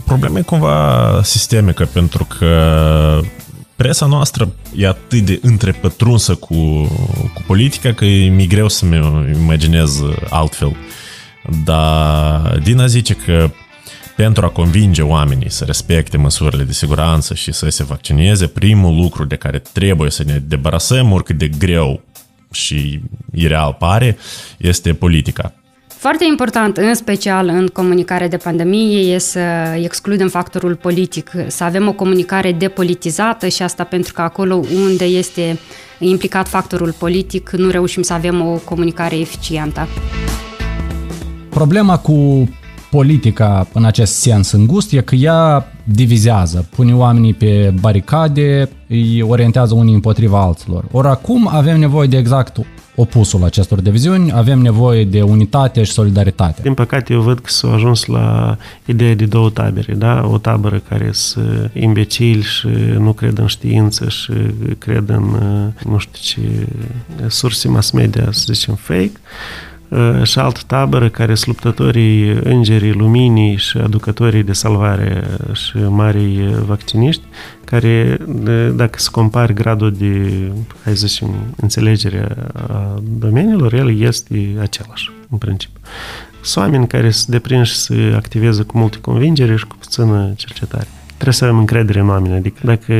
problema 0.05 0.39
e 0.39 0.43
cumva 0.43 1.21
sistemică, 1.23 1.85
pentru 1.93 2.27
că 2.39 3.21
presa 3.77 4.07
noastră 4.07 4.53
e 4.77 4.87
atât 4.87 5.21
de 5.21 5.39
întrepătrunsă 5.43 6.35
cu, 6.35 6.55
cu 7.35 7.43
politica 7.47 7.93
că 7.93 8.05
e 8.05 8.29
mi 8.29 8.47
greu 8.47 8.69
să-mi 8.69 9.01
imaginez 9.43 10.03
altfel. 10.29 10.77
Dar 11.65 12.59
Dina 12.63 12.87
zice 12.87 13.15
că 13.15 13.51
pentru 14.21 14.45
a 14.45 14.49
convinge 14.49 15.03
oamenii 15.03 15.51
să 15.51 15.65
respecte 15.65 16.17
măsurile 16.17 16.63
de 16.63 16.73
siguranță 16.73 17.35
și 17.35 17.53
să 17.53 17.69
se 17.69 17.85
vaccineze, 17.85 18.47
primul 18.47 18.97
lucru 18.97 19.25
de 19.25 19.37
care 19.37 19.63
trebuie 19.73 20.11
să 20.11 20.23
ne 20.27 20.43
debarasăm, 20.47 21.13
oricât 21.13 21.39
de 21.39 21.49
greu 21.49 22.01
și 22.53 23.01
ireal 23.33 23.77
pare, 23.79 24.17
este 24.57 24.95
politica. 24.95 25.55
Foarte 25.87 26.25
important, 26.25 26.77
în 26.77 26.95
special 26.95 27.49
în 27.49 27.67
comunicare 27.67 28.29
de 28.29 28.37
pandemie, 28.37 29.15
e 29.15 29.19
să 29.19 29.41
excludem 29.83 30.29
factorul 30.29 30.75
politic, 30.75 31.31
să 31.47 31.65
avem 31.65 31.89
o 31.89 31.93
comunicare 31.93 32.53
depolitizată 32.53 33.49
și 33.49 33.63
asta 33.63 33.85
pentru 33.85 34.13
că 34.13 34.21
acolo 34.21 34.61
unde 34.75 35.05
este 35.05 35.59
implicat 35.99 36.49
factorul 36.49 36.95
politic 36.99 37.51
nu 37.51 37.71
reușim 37.71 38.03
să 38.03 38.13
avem 38.13 38.41
o 38.41 38.57
comunicare 38.65 39.19
eficientă. 39.19 39.89
Problema 41.49 41.99
cu 41.99 42.49
politica 42.91 43.69
în 43.73 43.85
acest 43.85 44.15
sens 44.15 44.51
îngust 44.51 44.93
e 44.93 45.01
că 45.01 45.15
ea 45.15 45.73
divizează, 45.85 46.69
pune 46.75 46.95
oamenii 46.95 47.35
pe 47.35 47.75
baricade, 47.81 48.69
îi 48.89 49.23
orientează 49.23 49.75
unii 49.75 49.95
împotriva 49.95 50.41
alților. 50.41 50.85
Ori 50.91 51.09
acum 51.09 51.49
avem 51.53 51.79
nevoie 51.79 52.09
de 52.09 52.17
exact 52.17 52.57
opusul 52.95 53.45
acestor 53.45 53.81
diviziuni, 53.81 54.33
avem 54.33 54.59
nevoie 54.59 55.05
de 55.05 55.23
unitate 55.23 55.83
și 55.83 55.93
solidaritate. 55.93 56.63
Din 56.63 56.75
păcate, 56.75 57.13
eu 57.13 57.21
văd 57.21 57.39
că 57.39 57.49
s-a 57.49 57.73
ajuns 57.73 58.05
la 58.05 58.57
ideea 58.85 59.15
de 59.15 59.25
două 59.25 59.51
tabere, 59.51 59.95
da? 59.95 60.29
O 60.31 60.39
tabără 60.39 60.83
care 60.89 61.09
sunt 61.13 61.71
imbecili 61.75 62.43
și 62.43 62.69
nu 62.99 63.13
cred 63.13 63.39
în 63.39 63.47
știință 63.47 64.09
și 64.09 64.33
cred 64.79 65.09
în, 65.09 65.37
nu 65.85 65.99
știu 65.99 66.21
ce, 66.23 66.67
surse 67.29 67.69
mass 67.69 67.91
media, 67.91 68.29
să 68.31 68.53
zicem, 68.53 68.75
fake, 68.75 69.13
Uh, 69.13 69.70
și 70.23 70.39
altă 70.39 70.61
tabără 70.67 71.09
care 71.09 71.35
sunt 71.35 71.47
luptătorii 71.47 72.31
îngerii 72.31 72.93
luminii 72.93 73.57
și 73.57 73.79
aducătorii 73.79 74.43
de 74.43 74.53
salvare 74.53 75.25
și 75.53 75.77
marii 75.77 76.55
vacciniști, 76.67 77.23
care, 77.65 78.19
dacă 78.75 78.99
se 78.99 79.09
compari 79.11 79.55
gradul 79.55 79.93
de, 79.93 80.33
hai 80.85 80.97
să 80.97 81.07
zicem, 81.07 81.55
înțelegere 81.57 82.37
a 82.69 83.03
domeniilor, 83.19 83.75
el 83.75 84.01
este 84.01 84.57
același, 84.61 85.11
în 85.31 85.39
principiu. 85.39 85.81
Sunt 86.43 86.65
oameni 86.65 86.87
care 86.87 87.11
se 87.11 87.25
deprinși 87.29 87.75
să 87.75 87.95
activeze 88.15 88.63
cu 88.63 88.79
multe 88.79 88.99
convingere 88.99 89.57
și 89.57 89.67
cu 89.67 89.77
puțină 89.77 90.33
cercetare 90.37 90.87
trebuie 91.21 91.35
să 91.35 91.45
avem 91.45 91.59
încredere 91.59 92.01
în 92.01 92.09
oameni. 92.09 92.35
Adică 92.35 92.59
dacă 92.63 92.93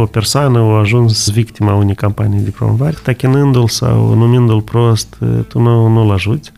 o 0.00 0.06
persoană 0.06 0.58
a 0.58 0.78
ajuns 0.78 1.30
victima 1.30 1.74
unei 1.74 1.94
campanii 1.94 2.40
de 2.40 2.50
promovare, 2.50 2.96
tachinându-l 3.02 3.68
sau 3.68 4.14
numindu-l 4.14 4.60
prost, 4.60 5.18
tu 5.48 5.60
nu, 5.60 5.88
nu-l 5.88 6.10
ajuți 6.10 6.52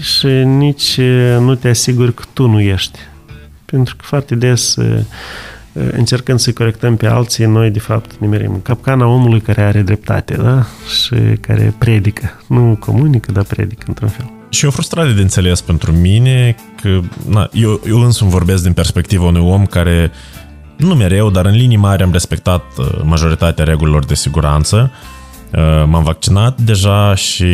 și 0.00 0.26
nici 0.26 1.00
nu 1.40 1.54
te 1.54 1.68
asiguri 1.68 2.14
că 2.14 2.22
tu 2.32 2.48
nu 2.48 2.60
ești. 2.60 2.98
Pentru 3.64 3.96
că 3.96 4.02
foarte 4.04 4.34
des 4.34 4.76
încercând 5.90 6.38
să-i 6.38 6.52
corectăm 6.52 6.96
pe 6.96 7.06
alții, 7.06 7.44
noi 7.44 7.70
de 7.70 7.78
fapt 7.78 8.10
ne 8.18 8.26
merim 8.26 8.52
în 8.52 8.62
capcana 8.62 9.06
omului 9.06 9.40
care 9.40 9.62
are 9.62 9.82
dreptate, 9.82 10.34
da? 10.34 10.66
Și 10.98 11.14
care 11.40 11.74
predică. 11.78 12.40
Nu 12.46 12.76
comunică, 12.80 13.32
dar 13.32 13.44
predică 13.44 13.84
într-un 13.86 14.08
fel. 14.08 14.30
Și 14.48 14.64
e 14.64 14.68
o 14.68 14.70
frustrare 14.70 15.12
de 15.12 15.20
înțeles 15.20 15.60
pentru 15.60 15.92
mine 15.92 16.56
că 16.82 17.00
na, 17.28 17.48
eu, 17.52 17.80
eu 17.86 18.00
însumi 18.00 18.30
vorbesc 18.30 18.62
din 18.62 18.72
perspectiva 18.72 19.24
unui 19.24 19.40
om 19.40 19.66
care 19.66 20.10
nu 20.76 20.94
mereu, 20.94 21.30
dar 21.30 21.46
în 21.46 21.54
linii 21.54 21.76
mari 21.76 22.02
am 22.02 22.12
respectat 22.12 22.64
uh, 22.78 22.86
majoritatea 23.02 23.64
regulilor 23.64 24.04
de 24.04 24.14
siguranță. 24.14 24.90
Uh, 25.52 25.84
m-am 25.86 26.02
vaccinat 26.02 26.60
deja 26.60 27.14
și 27.14 27.44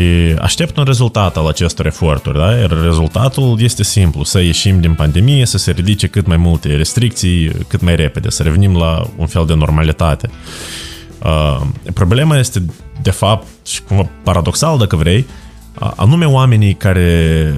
aștept 0.40 0.76
un 0.76 0.84
rezultat 0.84 1.36
al 1.36 1.46
acestor 1.46 1.86
eforturi. 1.86 2.38
Da? 2.38 2.56
Iar 2.56 2.82
rezultatul 2.82 3.56
este 3.60 3.82
simplu, 3.82 4.24
să 4.24 4.40
ieșim 4.40 4.80
din 4.80 4.94
pandemie, 4.94 5.46
să 5.46 5.58
se 5.58 5.70
ridice 5.70 6.06
cât 6.06 6.26
mai 6.26 6.36
multe 6.36 6.76
restricții, 6.76 7.50
cât 7.68 7.80
mai 7.80 7.96
repede, 7.96 8.30
să 8.30 8.42
revenim 8.42 8.76
la 8.76 9.06
un 9.16 9.26
fel 9.26 9.46
de 9.46 9.54
normalitate. 9.54 10.30
Uh, 11.24 11.60
problema 11.94 12.38
este, 12.38 12.62
de 13.02 13.10
fapt, 13.10 13.46
și 13.66 13.82
cumva 13.82 14.08
paradoxal, 14.22 14.78
dacă 14.78 14.96
vrei, 14.96 15.26
anume 15.96 16.24
oamenii 16.24 16.74
care, 16.74 17.54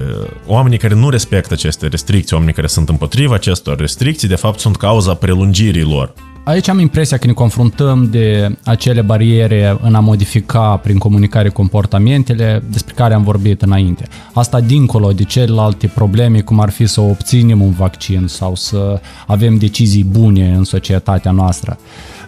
oamenii 0.47 0.77
care 0.77 0.95
nu 0.95 1.09
respectă 1.09 1.53
aceste 1.53 1.87
restricții, 1.87 2.33
oamenii 2.35 2.55
care 2.55 2.67
sunt 2.67 2.89
împotriva 2.89 3.33
acestor 3.33 3.77
restricții, 3.77 4.27
de 4.27 4.35
fapt 4.35 4.59
sunt 4.59 4.75
cauza 4.75 5.13
prelungirii 5.13 5.83
lor. 5.83 6.13
Aici 6.45 6.67
am 6.67 6.79
impresia 6.79 7.17
că 7.17 7.27
ne 7.27 7.33
confruntăm 7.33 8.09
de 8.09 8.55
acele 8.63 9.01
bariere 9.01 9.77
în 9.81 9.95
a 9.95 9.99
modifica 9.99 10.77
prin 10.83 10.97
comunicare 10.97 11.49
comportamentele 11.49 12.63
despre 12.69 12.93
care 12.93 13.13
am 13.13 13.23
vorbit 13.23 13.61
înainte. 13.61 14.07
Asta 14.33 14.59
dincolo 14.59 15.11
de 15.11 15.23
celelalte 15.23 15.87
probleme, 15.87 16.41
cum 16.41 16.59
ar 16.59 16.69
fi 16.69 16.85
să 16.85 17.01
obținem 17.01 17.61
un 17.61 17.71
vaccin 17.71 18.27
sau 18.27 18.55
să 18.55 19.01
avem 19.27 19.57
decizii 19.57 20.03
bune 20.03 20.53
în 20.53 20.63
societatea 20.63 21.31
noastră. 21.31 21.77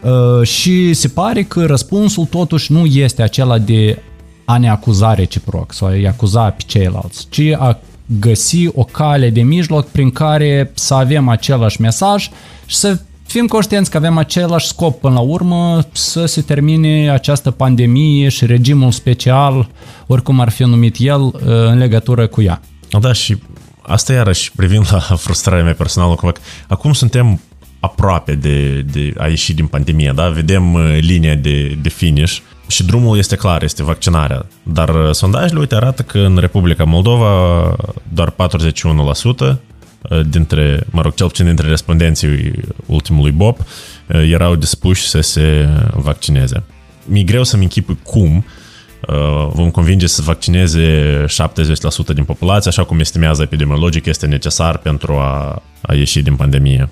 Uh, 0.01 0.47
și 0.47 0.93
se 0.93 1.07
pare 1.07 1.43
că 1.43 1.65
răspunsul 1.65 2.25
totuși 2.25 2.71
nu 2.71 2.85
este 2.85 3.21
acela 3.21 3.57
de 3.57 4.01
a 4.49 4.57
ne 4.57 4.69
acuza 4.69 5.13
reciproc 5.13 5.73
sau 5.73 5.87
a-i 5.87 6.05
acuza 6.05 6.49
pe 6.49 6.63
ceilalți, 6.65 7.27
ci 7.29 7.41
a 7.57 7.79
găsi 8.19 8.67
o 8.73 8.83
cale 8.83 9.29
de 9.29 9.41
mijloc 9.41 9.87
prin 9.87 10.11
care 10.11 10.71
să 10.73 10.93
avem 10.93 11.27
același 11.29 11.81
mesaj 11.81 12.29
și 12.65 12.75
să 12.75 12.99
fim 13.25 13.45
conștienți 13.45 13.89
că 13.89 13.97
avem 13.97 14.17
același 14.17 14.67
scop 14.67 14.99
până 14.99 15.13
la 15.13 15.19
urmă 15.19 15.79
să 15.91 16.25
se 16.25 16.41
termine 16.41 17.09
această 17.11 17.51
pandemie 17.51 18.29
și 18.29 18.45
regimul 18.45 18.91
special, 18.91 19.69
oricum 20.05 20.39
ar 20.39 20.49
fi 20.49 20.63
numit 20.63 20.95
el, 20.99 21.21
uh, 21.21 21.31
în 21.43 21.77
legătură 21.77 22.27
cu 22.27 22.41
ea. 22.41 22.61
Da, 22.99 23.13
și 23.13 23.37
asta 23.81 24.13
iarăși 24.13 24.51
privind 24.55 24.87
la 24.91 24.99
frustrarea 24.99 25.63
mea 25.63 25.73
personală, 25.73 26.15
că 26.15 26.31
acum 26.67 26.93
suntem 26.93 27.41
aproape 27.79 28.35
de, 28.35 28.81
de 28.81 29.13
a 29.17 29.27
ieși 29.27 29.53
din 29.53 29.67
pandemie, 29.67 30.11
da? 30.15 30.29
Vedem 30.29 30.73
uh, 30.73 30.97
linia 31.01 31.35
de, 31.35 31.77
de 31.81 31.89
finish 31.89 32.39
și 32.67 32.83
drumul 32.83 33.17
este 33.17 33.35
clar, 33.35 33.63
este 33.63 33.83
vaccinarea. 33.83 34.45
Dar 34.63 34.89
uh, 34.89 35.11
sondajele, 35.11 35.59
uite, 35.59 35.75
arată 35.75 36.01
că 36.01 36.19
în 36.19 36.37
Republica 36.37 36.83
Moldova 36.83 37.75
doar 38.13 38.29
41% 38.31 38.35
uh, 38.35 39.57
dintre, 40.29 40.83
mă 40.89 41.01
rog, 41.01 41.13
cel 41.13 41.27
puțin 41.27 41.45
dintre 41.45 41.67
respondenții 41.67 42.51
ultimului 42.85 43.31
BOP 43.31 43.59
erau 44.07 44.55
dispuși 44.55 45.07
să 45.07 45.21
se 45.21 45.69
vaccineze. 45.93 46.63
Mi-e 47.05 47.23
greu 47.23 47.43
să-mi 47.43 47.63
închipui 47.63 47.97
cum 48.03 48.45
vom 49.51 49.71
convinge 49.71 50.07
să 50.07 50.21
vaccineze 50.21 51.25
70% 51.25 52.13
din 52.13 52.23
populație, 52.23 52.69
așa 52.69 52.83
cum 52.83 52.99
estimează 52.99 53.41
epidemiologic 53.41 54.05
este 54.05 54.25
necesar 54.25 54.77
pentru 54.77 55.13
a, 55.13 55.61
a 55.81 55.93
ieși 55.93 56.21
din 56.21 56.35
pandemie. 56.35 56.89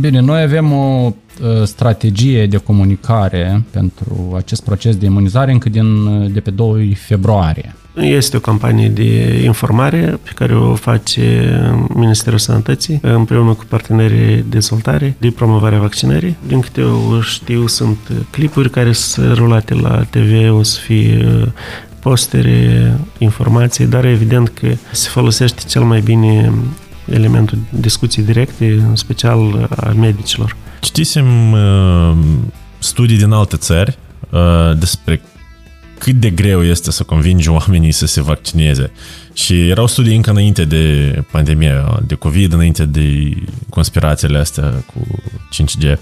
Bine, 0.00 0.20
noi 0.20 0.42
avem 0.42 0.72
o 0.72 1.12
uh, 1.42 1.62
strategie 1.64 2.46
de 2.46 2.56
comunicare 2.56 3.62
pentru 3.70 4.34
acest 4.36 4.62
proces 4.64 4.96
de 4.96 5.04
imunizare 5.04 5.52
încă 5.52 5.68
din, 5.68 6.06
uh, 6.06 6.30
de 6.32 6.40
pe 6.40 6.50
2 6.50 6.94
februarie. 6.94 7.74
Este 7.94 8.36
o 8.36 8.40
campanie 8.40 8.88
de 8.88 9.42
informare 9.44 10.18
pe 10.22 10.30
care 10.34 10.54
o 10.54 10.74
face 10.74 11.50
Ministerul 11.94 12.38
Sănătății 12.38 13.00
împreună 13.02 13.52
cu 13.52 13.64
partenerii 13.68 14.26
de 14.26 14.44
dezvoltare 14.48 15.16
de 15.18 15.30
promovarea 15.30 15.78
vaccinării. 15.78 16.36
Din 16.46 16.60
câte 16.60 16.80
eu 16.80 17.20
știu, 17.20 17.66
sunt 17.66 17.98
clipuri 18.30 18.70
care 18.70 18.92
sunt 18.92 19.36
rulate 19.36 19.74
la 19.74 20.06
TV, 20.10 20.52
o 20.52 20.62
să 20.62 20.80
fie 20.80 21.26
uh, 21.26 21.48
postere, 22.00 22.92
informații, 23.18 23.86
dar 23.86 24.04
evident 24.04 24.48
că 24.48 24.68
se 24.90 25.08
folosește 25.08 25.62
cel 25.66 25.82
mai 25.82 26.00
bine 26.00 26.52
elementul 27.12 27.58
discuții 27.70 28.22
directe, 28.22 28.72
în 28.88 28.96
special 28.96 29.68
a 29.76 29.88
medicilor. 29.88 30.56
Citisem 30.80 31.52
uh, 31.52 32.16
studii 32.78 33.16
din 33.16 33.30
alte 33.30 33.56
țări 33.56 33.98
uh, 34.30 34.78
despre 34.78 35.20
cât 35.98 36.14
de 36.14 36.30
greu 36.30 36.64
este 36.64 36.90
să 36.90 37.02
convingi 37.02 37.48
oamenii 37.48 37.92
să 37.92 38.06
se 38.06 38.22
vaccineze. 38.22 38.92
Și 39.32 39.68
erau 39.68 39.86
studii 39.86 40.16
încă 40.16 40.30
înainte 40.30 40.64
de 40.64 41.14
pandemie, 41.30 41.84
de 42.06 42.14
COVID, 42.14 42.52
înainte 42.52 42.84
de 42.84 43.36
conspirațiile 43.70 44.38
astea 44.38 44.70
cu 44.70 45.06
5G. 45.54 45.98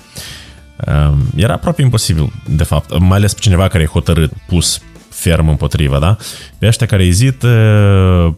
Um, 0.87 1.19
era 1.37 1.53
aproape 1.53 1.83
imposibil, 1.83 2.33
de 2.49 2.65
fapt, 2.65 2.99
mai 2.99 3.17
ales 3.17 3.35
pe 3.35 3.41
cineva 3.41 3.69
care 3.69 3.83
e 3.83 3.87
hotărât, 3.87 4.33
pus 4.47 4.81
ferm 5.09 5.49
împotriva, 5.49 5.99
da? 5.99 6.17
Pe 6.59 6.67
ăștia 6.67 6.87
care 6.87 7.05
ezită, 7.05 8.37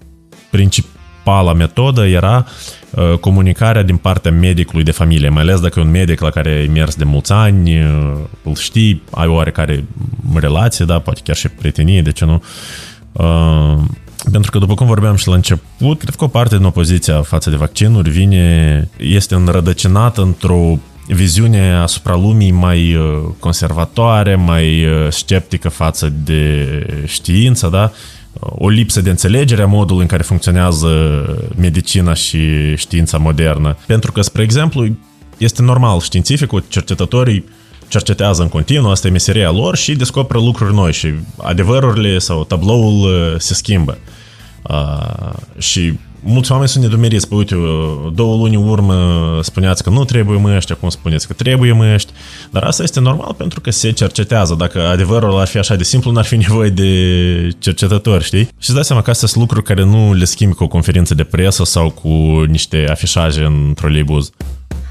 princip, 0.50 0.84
principala 1.28 1.52
metodă 1.52 2.06
era 2.06 2.46
uh, 2.90 3.18
comunicarea 3.18 3.82
din 3.82 3.96
partea 3.96 4.30
medicului 4.30 4.84
de 4.84 4.90
familie, 4.90 5.28
mai 5.28 5.42
ales 5.42 5.60
dacă 5.60 5.80
e 5.80 5.82
un 5.82 5.90
medic 5.90 6.20
la 6.20 6.30
care 6.30 6.50
ai 6.50 6.66
mers 6.66 6.94
de 6.94 7.04
mulți 7.04 7.32
ani, 7.32 7.82
uh, 7.82 8.12
îl 8.42 8.54
știi, 8.54 9.02
ai 9.10 9.26
oarecare 9.26 9.84
relație, 10.34 10.84
da, 10.84 10.98
poate 10.98 11.20
chiar 11.24 11.36
și 11.36 11.48
prietenie, 11.48 12.02
de 12.02 12.12
ce 12.12 12.24
nu? 12.24 12.42
Uh, 13.12 13.78
pentru 14.32 14.50
că, 14.50 14.58
după 14.58 14.74
cum 14.74 14.86
vorbeam 14.86 15.16
și 15.16 15.28
la 15.28 15.34
început, 15.34 15.98
cred 15.98 16.14
că 16.14 16.24
o 16.24 16.28
parte 16.28 16.56
din 16.56 16.64
opoziția 16.64 17.22
față 17.22 17.50
de 17.50 17.56
vaccinuri 17.56 18.10
vine, 18.10 18.88
este 18.96 19.34
înrădăcinată 19.34 20.22
într-o 20.22 20.78
viziune 21.06 21.72
asupra 21.72 22.16
lumii 22.16 22.50
mai 22.50 22.96
conservatoare, 23.38 24.34
mai 24.34 24.86
sceptică 25.08 25.68
față 25.68 26.12
de 26.24 26.66
știință, 27.06 27.68
da? 27.68 27.92
O 28.40 28.68
lipsă 28.68 29.00
de 29.00 29.10
înțelegere 29.10 29.62
a 29.62 29.66
modului 29.66 30.02
în 30.02 30.08
care 30.08 30.22
funcționează 30.22 30.88
medicina 31.56 32.14
și 32.14 32.74
știința 32.76 33.18
modernă. 33.18 33.76
Pentru 33.86 34.12
că, 34.12 34.20
spre 34.20 34.42
exemplu, 34.42 34.86
este 35.36 35.62
normal, 35.62 36.00
științificul, 36.00 36.64
cercetătorii 36.68 37.44
cercetează 37.88 38.42
în 38.42 38.48
continuu, 38.48 38.90
asta 38.90 39.06
e 39.06 39.10
meseria 39.10 39.50
lor 39.50 39.76
și 39.76 39.96
descoperă 39.96 40.38
lucruri 40.38 40.74
noi 40.74 40.92
și 40.92 41.14
adevărurile 41.36 42.18
sau 42.18 42.44
tabloul 42.44 43.04
uh, 43.04 43.34
se 43.38 43.54
schimbă. 43.54 43.98
Uh, 44.62 45.32
și 45.58 45.98
mulți 46.20 46.52
oameni 46.52 46.68
sunt 46.68 46.84
nedumeriți. 46.84 47.28
Păi, 47.28 47.38
uite, 47.38 47.54
două 48.14 48.36
luni 48.36 48.56
în 48.56 48.68
urmă 48.68 49.38
spuneați 49.42 49.82
că 49.82 49.90
nu 49.90 50.04
trebuie 50.04 50.38
măști, 50.38 50.72
acum 50.72 50.88
spuneți 50.88 51.26
că 51.26 51.32
trebuie 51.32 51.72
măști. 51.72 52.12
Dar 52.50 52.62
asta 52.62 52.82
este 52.82 53.00
normal 53.00 53.34
pentru 53.36 53.60
că 53.60 53.70
se 53.70 53.90
cercetează. 53.90 54.54
Dacă 54.54 54.88
adevărul 54.88 55.38
ar 55.38 55.46
fi 55.46 55.58
așa 55.58 55.74
de 55.74 55.84
simplu, 55.84 56.10
n-ar 56.10 56.24
fi 56.24 56.36
nevoie 56.48 56.70
de 56.70 56.92
cercetători, 57.58 58.24
știi? 58.24 58.44
Și 58.44 58.48
îți 58.58 58.74
dai 58.74 58.84
seama 58.84 59.02
că 59.02 59.10
astea 59.10 59.28
sunt 59.28 59.40
lucruri 59.40 59.64
care 59.64 59.84
nu 59.84 60.12
le 60.12 60.24
schimbi 60.24 60.54
cu 60.54 60.64
o 60.64 60.68
conferință 60.68 61.14
de 61.14 61.24
presă 61.24 61.64
sau 61.64 61.90
cu 61.90 62.08
niște 62.48 62.86
afișaje 62.90 63.44
în 63.44 63.72
troleibuz. 63.74 64.30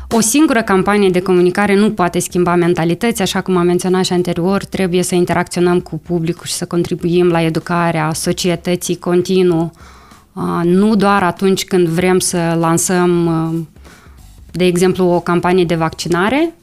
O 0.10 0.20
singură 0.20 0.62
campanie 0.62 1.10
de 1.10 1.22
comunicare 1.22 1.76
nu 1.76 1.92
poate 1.92 2.20
schimba 2.20 2.56
mentalități, 2.56 3.22
așa 3.22 3.42
cum 3.42 3.58
am 3.58 3.66
menționat 3.66 4.06
și 4.06 4.14
anterior, 4.14 4.66
trebuie 4.66 5.04
să 5.04 5.16
interacționăm 5.16 5.80
cu 5.80 5.98
publicul 5.98 6.46
și 6.46 6.54
să 6.54 6.66
contribuim 6.66 7.28
la 7.28 7.42
educarea 7.42 8.14
societății 8.14 8.96
continuu, 8.96 9.72
nu 10.64 10.96
doar 10.96 11.24
atunci 11.24 11.66
când 11.66 11.88
vrem 11.88 12.20
să 12.20 12.58
lansăm, 12.60 13.68
de 14.52 14.66
exemplu, 14.66 15.06
o 15.06 15.20
campanie 15.20 15.66
de 15.66 15.76
vaccinare, 15.76 16.54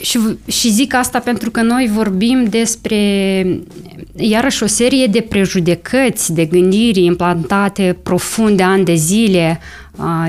și, 0.00 0.18
și 0.46 0.70
zic 0.70 0.94
asta 0.94 1.18
pentru 1.18 1.50
că 1.50 1.62
noi 1.62 1.90
vorbim 1.92 2.44
despre, 2.44 2.96
iarăși, 4.16 4.62
o 4.62 4.66
serie 4.66 5.06
de 5.06 5.20
prejudecăți, 5.20 6.32
de 6.32 6.44
gândiri 6.44 7.04
implantate 7.04 7.98
profund 8.02 8.56
de 8.56 8.62
ani 8.62 8.84
de 8.84 8.94
zile, 8.94 9.60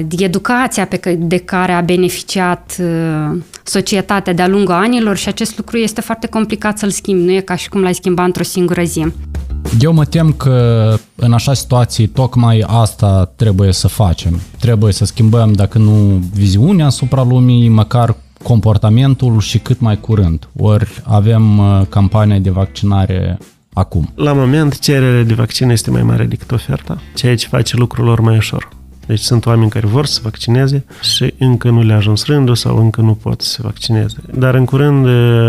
de 0.05 0.23
educația 0.23 0.85
pe, 0.85 1.17
de 1.19 1.37
care 1.37 1.71
a 1.71 1.81
beneficiat 1.81 2.81
societatea 3.63 4.33
de-a 4.33 4.47
lungul 4.47 4.73
anilor 4.73 5.17
și 5.17 5.27
acest 5.27 5.57
lucru 5.57 5.77
este 5.77 6.01
foarte 6.01 6.27
complicat 6.27 6.77
să-l 6.77 6.89
schimbi, 6.89 7.23
nu 7.23 7.31
e 7.31 7.39
ca 7.39 7.55
și 7.55 7.69
cum 7.69 7.81
l-ai 7.81 7.93
schimba 7.93 8.23
într-o 8.23 8.43
singură 8.43 8.83
zi. 8.83 9.05
Eu 9.79 9.93
mă 9.93 10.05
tem 10.05 10.31
că 10.31 10.95
în 11.15 11.33
așa 11.33 11.53
situații 11.53 12.07
tocmai 12.07 12.63
asta 12.67 13.31
trebuie 13.35 13.71
să 13.71 13.87
facem. 13.87 14.39
Trebuie 14.59 14.93
să 14.93 15.05
schimbăm, 15.05 15.53
dacă 15.53 15.77
nu 15.77 16.21
viziunea 16.33 16.85
asupra 16.85 17.23
lumii, 17.23 17.69
măcar 17.69 18.15
comportamentul 18.43 19.39
și 19.39 19.59
cât 19.59 19.79
mai 19.79 19.99
curând. 19.99 20.47
Ori 20.57 21.01
avem 21.03 21.57
uh, 21.57 21.81
campania 21.89 22.39
de 22.39 22.49
vaccinare 22.49 23.37
acum. 23.73 24.11
La 24.15 24.33
moment, 24.33 24.79
cererea 24.79 25.23
de 25.23 25.33
vaccin 25.33 25.69
este 25.69 25.91
mai 25.91 26.03
mare 26.03 26.23
decât 26.23 26.51
oferta, 26.51 27.01
ceea 27.15 27.35
ce 27.35 27.47
face 27.47 27.75
lucrul 27.75 28.05
lor 28.05 28.19
mai 28.19 28.37
ușor. 28.37 28.69
Deci 29.05 29.19
sunt 29.19 29.45
oameni 29.45 29.69
care 29.69 29.87
vor 29.87 30.05
să 30.05 30.19
vaccineze 30.23 30.85
și 31.01 31.33
încă 31.37 31.69
nu 31.69 31.81
le-a 31.81 31.95
ajuns 31.95 32.25
rândul 32.25 32.55
sau 32.55 32.77
încă 32.77 33.01
nu 33.01 33.13
pot 33.13 33.41
să 33.41 33.49
se 33.49 33.59
vaccineze. 33.61 34.15
Dar 34.33 34.55
în 34.55 34.65
curând 34.65 35.05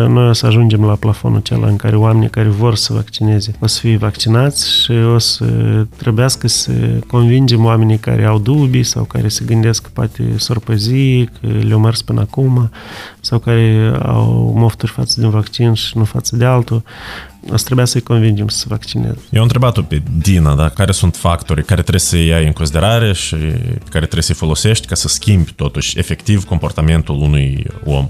noi 0.09 0.29
o 0.29 0.33
să 0.33 0.47
ajungem 0.47 0.85
la 0.85 0.95
plafonul 0.95 1.39
acela 1.39 1.67
în 1.67 1.77
care 1.77 1.97
oamenii 1.97 2.31
care 2.31 2.49
vor 2.49 2.75
să 2.75 2.93
vaccineze 2.93 3.55
o 3.59 3.67
să 3.67 3.81
fie 3.81 3.97
vaccinați 3.97 4.83
și 4.83 4.93
o 4.93 5.19
să 5.19 5.45
trebuiască 5.97 6.49
să 6.49 6.73
convingem 7.07 7.65
oamenii 7.65 7.99
care 7.99 8.25
au 8.25 8.39
dubii 8.39 8.83
sau 8.83 9.05
care 9.05 9.29
se 9.29 9.45
gândesc 9.45 9.83
că 9.83 9.89
poate 9.93 10.23
sorpăzi, 10.37 11.25
că 11.25 11.47
le-au 11.61 11.81
mers 11.81 12.03
până 12.03 12.21
acum 12.21 12.71
sau 13.21 13.39
care 13.39 13.93
au 14.03 14.53
mofturi 14.57 14.93
față 14.93 15.21
de 15.21 15.27
un 15.27 15.33
vaccin 15.33 15.73
și 15.73 15.99
nu 15.99 16.05
față 16.05 16.37
de 16.37 16.45
altul 16.45 16.83
o 17.51 17.57
să 17.57 17.65
trebuia 17.65 17.87
să-i 17.87 18.01
convingem 18.01 18.49
să 18.49 18.59
se 18.59 18.65
vaccineze. 18.69 19.19
Eu 19.31 19.39
am 19.39 19.43
întrebat-o 19.43 19.83
pe 19.83 20.03
Dina, 20.19 20.55
da? 20.55 20.69
care 20.69 20.93
sunt 20.93 21.17
factorii 21.17 21.65
care 21.65 21.81
trebuie 21.81 22.01
să 22.01 22.17
iei 22.17 22.47
în 22.47 22.53
considerare 22.53 23.13
și 23.13 23.37
care 23.89 24.05
trebuie 24.05 24.23
să-i 24.23 24.35
folosești 24.35 24.87
ca 24.87 24.95
să 24.95 25.09
schimbi 25.09 25.53
totuși 25.53 25.99
efectiv 25.99 26.45
comportamentul 26.45 27.15
unui 27.15 27.67
om. 27.85 28.09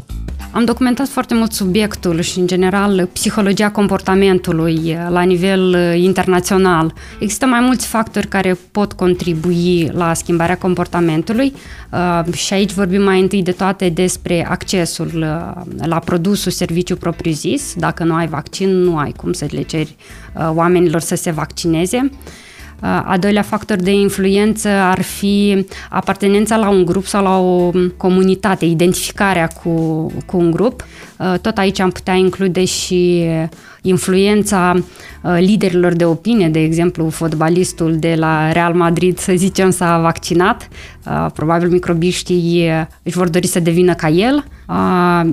Am 0.51 0.65
documentat 0.65 1.09
foarte 1.09 1.35
mult 1.35 1.53
subiectul 1.53 2.21
și, 2.21 2.39
în 2.39 2.47
general, 2.47 3.09
psihologia 3.13 3.71
comportamentului 3.71 4.97
la 5.09 5.23
nivel 5.23 5.75
uh, 5.75 6.03
internațional. 6.03 6.95
Există 7.21 7.47
mai 7.47 7.61
mulți 7.61 7.87
factori 7.87 8.27
care 8.27 8.59
pot 8.71 8.93
contribui 8.93 9.91
la 9.93 10.15
schimbarea 10.15 10.57
comportamentului 10.57 11.53
uh, 11.91 12.35
și 12.35 12.53
aici 12.55 12.73
vorbim 12.73 13.03
mai 13.03 13.21
întâi 13.21 13.43
de 13.43 13.53
toate 13.53 13.89
despre 13.89 14.47
accesul 14.49 15.11
uh, 15.15 15.87
la 15.87 15.99
produsul, 15.99 16.53
serviciu 16.53 16.97
propriu-zis. 16.97 17.75
Dacă 17.77 18.05
nu 18.05 18.15
ai 18.15 18.27
vaccin, 18.27 18.83
nu 18.83 18.99
ai 18.99 19.13
cum 19.17 19.33
să 19.33 19.47
le 19.51 19.63
ceri 19.63 19.97
oamenilor 20.55 21.01
să 21.01 21.15
se 21.15 21.31
vaccineze. 21.31 22.11
A 22.83 23.17
doilea 23.21 23.43
factor 23.43 23.77
de 23.77 23.93
influență 23.93 24.69
ar 24.69 25.03
fi 25.03 25.67
apartenența 25.91 26.57
la 26.57 26.69
un 26.69 26.85
grup 26.85 27.07
sau 27.07 27.23
la 27.23 27.39
o 27.39 27.71
comunitate, 27.97 28.65
identificarea 28.65 29.47
cu, 29.47 29.71
cu 30.27 30.37
un 30.37 30.51
grup. 30.51 30.85
Tot 31.41 31.59
aici 31.59 31.81
am 31.81 31.91
putea 31.91 32.15
include 32.15 32.65
și 32.65 33.25
influența 33.83 34.77
liderilor 35.39 35.93
de 35.93 36.05
opinie, 36.05 36.49
de 36.49 36.63
exemplu, 36.63 37.09
fotbalistul 37.09 37.97
de 37.97 38.15
la 38.19 38.53
Real 38.53 38.75
Madrid, 38.75 39.19
să 39.19 39.33
zicem, 39.37 39.71
s-a 39.71 39.99
vaccinat, 39.99 40.69
probabil 41.35 41.69
microbiștii 41.69 42.71
își 43.03 43.17
vor 43.17 43.29
dori 43.29 43.47
să 43.47 43.61
devină 43.61 43.95
ca 43.95 44.09
el. 44.09 44.45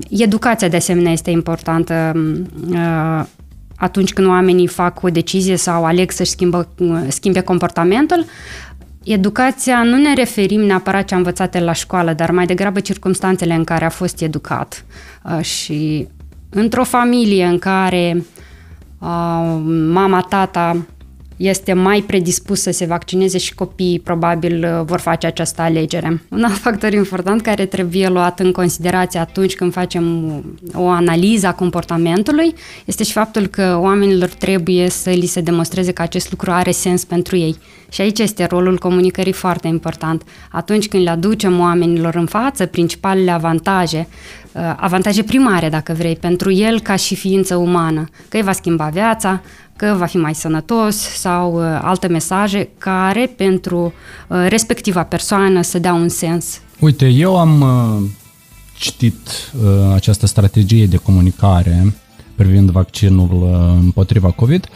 Educația, 0.09 0.67
de 0.67 0.75
asemenea, 0.75 1.11
este 1.11 1.29
importantă 1.29 2.11
atunci 3.79 4.13
când 4.13 4.27
oamenii 4.27 4.67
fac 4.67 5.03
o 5.03 5.09
decizie 5.09 5.55
sau 5.55 5.85
aleg 5.85 6.11
să-și 6.11 6.31
schimbă, 6.31 6.67
schimbe 7.07 7.41
comportamentul, 7.41 8.25
educația 9.03 9.83
nu 9.83 9.97
ne 9.97 10.13
referim 10.13 10.61
neapărat 10.61 11.05
ce 11.05 11.13
am 11.13 11.19
învățat 11.19 11.63
la 11.63 11.73
școală, 11.73 12.13
dar 12.13 12.31
mai 12.31 12.45
degrabă 12.45 12.79
circumstanțele 12.79 13.53
în 13.53 13.63
care 13.63 13.85
a 13.85 13.89
fost 13.89 14.21
educat. 14.21 14.85
Uh, 15.23 15.41
și 15.41 16.07
într-o 16.49 16.83
familie 16.83 17.45
în 17.45 17.59
care 17.59 18.23
uh, 18.99 19.61
mama, 19.91 20.25
tata 20.29 20.85
este 21.39 21.73
mai 21.73 22.01
predispus 22.01 22.61
să 22.61 22.71
se 22.71 22.85
vaccineze 22.85 23.37
și 23.37 23.53
copiii 23.55 23.99
probabil 23.99 24.63
uh, 24.63 24.85
vor 24.85 24.99
face 24.99 25.27
această 25.27 25.61
alegere. 25.61 26.21
Un 26.29 26.43
alt 26.43 26.57
factor 26.57 26.93
important 26.93 27.41
care 27.41 27.65
trebuie 27.65 28.07
luat 28.07 28.39
în 28.39 28.51
considerație 28.51 29.19
atunci 29.19 29.55
când 29.55 29.71
facem 29.71 30.33
o 30.73 30.87
analiză 30.87 31.47
a 31.47 31.53
comportamentului 31.53 32.53
este 32.85 33.03
și 33.03 33.11
faptul 33.11 33.47
că 33.47 33.77
oamenilor 33.81 34.29
trebuie 34.29 34.89
să 34.89 35.09
li 35.09 35.25
se 35.25 35.41
demonstreze 35.41 35.91
că 35.91 36.01
acest 36.01 36.31
lucru 36.31 36.51
are 36.51 36.71
sens 36.71 37.03
pentru 37.03 37.35
ei. 37.35 37.57
Și 37.89 38.01
aici 38.01 38.19
este 38.19 38.45
rolul 38.45 38.77
comunicării 38.77 39.33
foarte 39.33 39.67
important. 39.67 40.23
Atunci 40.51 40.87
când 40.87 41.03
le 41.03 41.09
aducem 41.09 41.59
oamenilor 41.59 42.15
în 42.15 42.25
față 42.25 42.65
principalele 42.65 43.31
avantaje, 43.31 44.07
uh, 44.51 44.73
avantaje 44.77 45.23
primare, 45.23 45.69
dacă 45.69 45.93
vrei, 45.93 46.15
pentru 46.15 46.51
el 46.51 46.79
ca 46.79 46.95
și 46.95 47.15
ființă 47.15 47.55
umană, 47.55 48.09
că 48.29 48.37
îi 48.37 48.43
va 48.43 48.51
schimba 48.51 48.89
viața, 48.93 49.41
că 49.79 49.95
va 49.97 50.05
fi 50.05 50.17
mai 50.17 50.35
sănătos 50.35 50.95
sau 50.97 51.53
uh, 51.53 51.79
alte 51.81 52.07
mesaje 52.07 52.69
care 52.77 53.33
pentru 53.37 53.93
uh, 54.27 54.45
respectiva 54.47 55.03
persoană 55.03 55.61
să 55.61 55.79
dea 55.79 55.93
un 55.93 56.09
sens. 56.09 56.61
Uite, 56.79 57.07
eu 57.07 57.37
am 57.37 57.61
uh, 57.61 58.09
citit 58.77 59.17
această 59.93 60.27
strategie 60.27 60.85
de 60.85 60.97
comunicare 60.97 61.93
privind 62.35 62.69
vaccinul 62.69 63.59
împotriva 63.81 64.31
COVID 64.31 64.67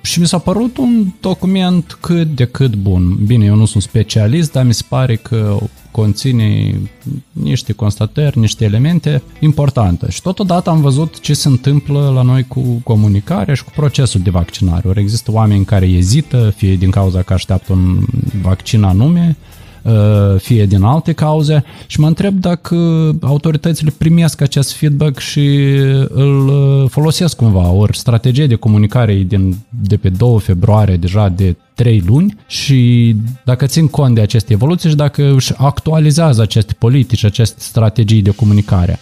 și 0.00 0.20
mi 0.20 0.26
s-a 0.26 0.38
părut 0.38 0.76
un 0.76 1.06
document 1.20 1.98
cât 2.00 2.34
de 2.34 2.44
cât 2.44 2.74
bun. 2.74 3.18
Bine, 3.26 3.44
eu 3.44 3.54
nu 3.54 3.64
sunt 3.64 3.82
specialist, 3.82 4.52
dar 4.52 4.64
mi 4.64 4.74
se 4.74 4.84
pare 4.88 5.16
că 5.16 5.56
conține 5.90 6.74
niște 7.32 7.72
constatări, 7.72 8.38
niște 8.38 8.64
elemente 8.64 9.22
importante. 9.40 10.10
Și 10.10 10.22
totodată 10.22 10.70
am 10.70 10.80
văzut 10.80 11.20
ce 11.20 11.34
se 11.34 11.48
întâmplă 11.48 12.10
la 12.14 12.22
noi 12.22 12.44
cu 12.48 12.60
comunicarea 12.60 13.54
și 13.54 13.64
cu 13.64 13.70
procesul 13.76 14.20
de 14.20 14.30
vaccinare. 14.30 14.88
Ori 14.88 15.00
există 15.00 15.32
oameni 15.32 15.64
care 15.64 15.86
ezită, 15.86 16.52
fie 16.56 16.74
din 16.74 16.90
cauza 16.90 17.22
că 17.22 17.32
așteaptă 17.32 17.72
un 17.72 18.04
vaccin 18.42 18.82
anume, 18.82 19.36
Uh, 19.36 19.53
fie 20.38 20.66
din 20.66 20.82
alte 20.82 21.12
cauze 21.12 21.64
și 21.86 22.00
mă 22.00 22.06
întreb 22.06 22.34
dacă 22.34 22.76
autoritățile 23.20 23.92
primesc 23.98 24.40
acest 24.40 24.72
feedback 24.72 25.18
și 25.18 25.56
îl 26.08 26.48
uh, 26.48 26.90
folosesc 26.90 27.36
cumva, 27.36 27.68
ori 27.68 27.98
strategia 27.98 28.46
de 28.46 28.54
comunicare 28.54 29.14
din, 29.14 29.56
de 29.68 29.96
pe 29.96 30.08
2 30.08 30.38
februarie 30.40 30.96
deja 30.96 31.28
de 31.28 31.56
3 31.74 32.02
luni 32.06 32.36
și 32.46 33.14
dacă 33.44 33.66
țin 33.66 33.88
cont 33.88 34.14
de 34.14 34.20
aceste 34.20 34.52
evoluții 34.52 34.90
și 34.90 34.96
dacă 34.96 35.34
își 35.34 35.52
actualizează 35.56 36.42
aceste 36.42 36.74
politici, 36.78 37.24
aceste 37.24 37.60
strategii 37.60 38.22
de 38.22 38.30
comunicare. 38.30 38.98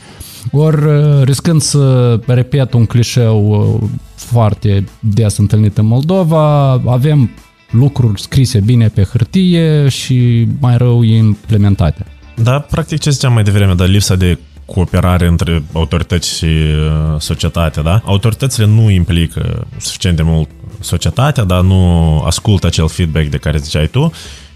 Ori 0.52 0.86
uh, 0.86 1.22
riscând 1.24 1.60
să 1.60 2.18
repet 2.26 2.72
un 2.72 2.86
clișeu 2.86 3.90
foarte 4.14 4.84
des 5.00 5.36
întâlnit 5.36 5.78
în 5.78 5.86
Moldova, 5.86 6.70
avem 6.70 7.30
lucruri 7.72 8.20
scrise 8.20 8.60
bine 8.60 8.88
pe 8.88 9.02
hârtie 9.02 9.88
și 9.88 10.48
mai 10.60 10.76
rău 10.76 11.02
implementate. 11.02 12.06
Da, 12.42 12.58
practic 12.58 13.00
ce 13.00 13.10
ziceam 13.10 13.32
mai 13.32 13.42
devreme, 13.42 13.74
dar 13.74 13.88
lipsa 13.88 14.14
de 14.14 14.38
cooperare 14.64 15.26
între 15.26 15.62
autorități 15.72 16.36
și 16.36 16.44
uh, 16.44 17.20
societate, 17.20 17.80
da? 17.80 18.02
Autoritățile 18.04 18.66
nu 18.66 18.90
implică 18.90 19.66
suficient 19.76 20.16
de 20.16 20.22
mult 20.22 20.48
societatea, 20.80 21.44
dar 21.44 21.60
nu 21.60 22.18
ascultă 22.20 22.66
acel 22.66 22.88
feedback 22.88 23.28
de 23.28 23.36
care 23.36 23.58
ziceai 23.58 23.86
tu 23.86 24.12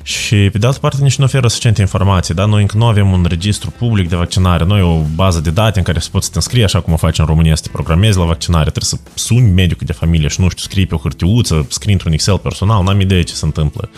și, 0.06 0.48
pe 0.52 0.58
de 0.58 0.66
altă 0.66 0.78
parte, 0.78 1.02
nici 1.02 1.16
nu 1.16 1.24
oferă 1.24 1.48
suficiente 1.48 1.80
informații, 1.80 2.34
da? 2.34 2.44
Noi 2.44 2.60
încă 2.60 2.76
nu 2.76 2.86
avem 2.86 3.12
un 3.12 3.24
registru 3.28 3.70
public 3.70 4.08
de 4.08 4.16
vaccinare, 4.16 4.64
noi 4.64 4.82
o 4.82 5.00
bază 5.14 5.40
de 5.40 5.50
date 5.50 5.78
în 5.78 5.84
care 5.84 5.98
să 5.98 6.08
poți 6.12 6.24
să 6.24 6.30
te 6.30 6.36
înscrii, 6.36 6.64
așa 6.64 6.80
cum 6.80 6.92
o 6.92 6.96
faci 6.96 7.18
în 7.18 7.24
România, 7.24 7.54
să 7.54 7.62
te 7.62 7.68
programezi 7.72 8.18
la 8.18 8.24
vaccinare, 8.24 8.70
trebuie 8.70 8.84
să 8.84 8.98
suni 9.14 9.50
medicul 9.50 9.86
de 9.86 9.92
familie 9.92 10.28
și, 10.28 10.40
nu 10.40 10.48
știu, 10.48 10.62
scrii 10.62 10.86
pe 10.86 10.94
o 10.94 10.98
hârtiuță, 10.98 11.66
scrii 11.68 11.92
într-un 11.92 12.12
Excel 12.12 12.38
personal, 12.38 12.82
n-am 12.82 13.00
idee 13.00 13.22
ce 13.22 13.34
se 13.34 13.44
întâmplă. 13.44 13.90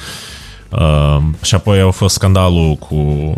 Uh, 0.68 1.18
și 1.42 1.54
apoi 1.54 1.80
au 1.80 1.90
fost 1.90 2.14
scandalul 2.14 2.74
cu 2.74 3.32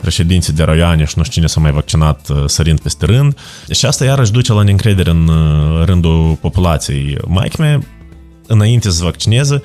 președinții 0.00 0.52
de 0.52 0.62
raioane 0.62 1.04
și 1.04 1.14
nu 1.16 1.22
știu 1.22 1.34
cine 1.34 1.46
s-a 1.46 1.60
mai 1.60 1.72
vaccinat 1.72 2.28
uh, 2.28 2.42
sărind 2.46 2.80
peste 2.80 3.06
rând. 3.06 3.38
Și 3.70 3.86
asta 3.86 4.04
iarăși 4.04 4.32
duce 4.32 4.52
la 4.52 4.62
neîncredere 4.62 5.10
în 5.10 5.28
uh, 5.28 5.84
rândul 5.84 6.38
populației. 6.40 7.16
Maică 7.26 7.62
mea, 7.62 7.80
înainte 8.46 8.90
să 8.90 8.96
se 8.96 9.04
vaccineze, 9.04 9.62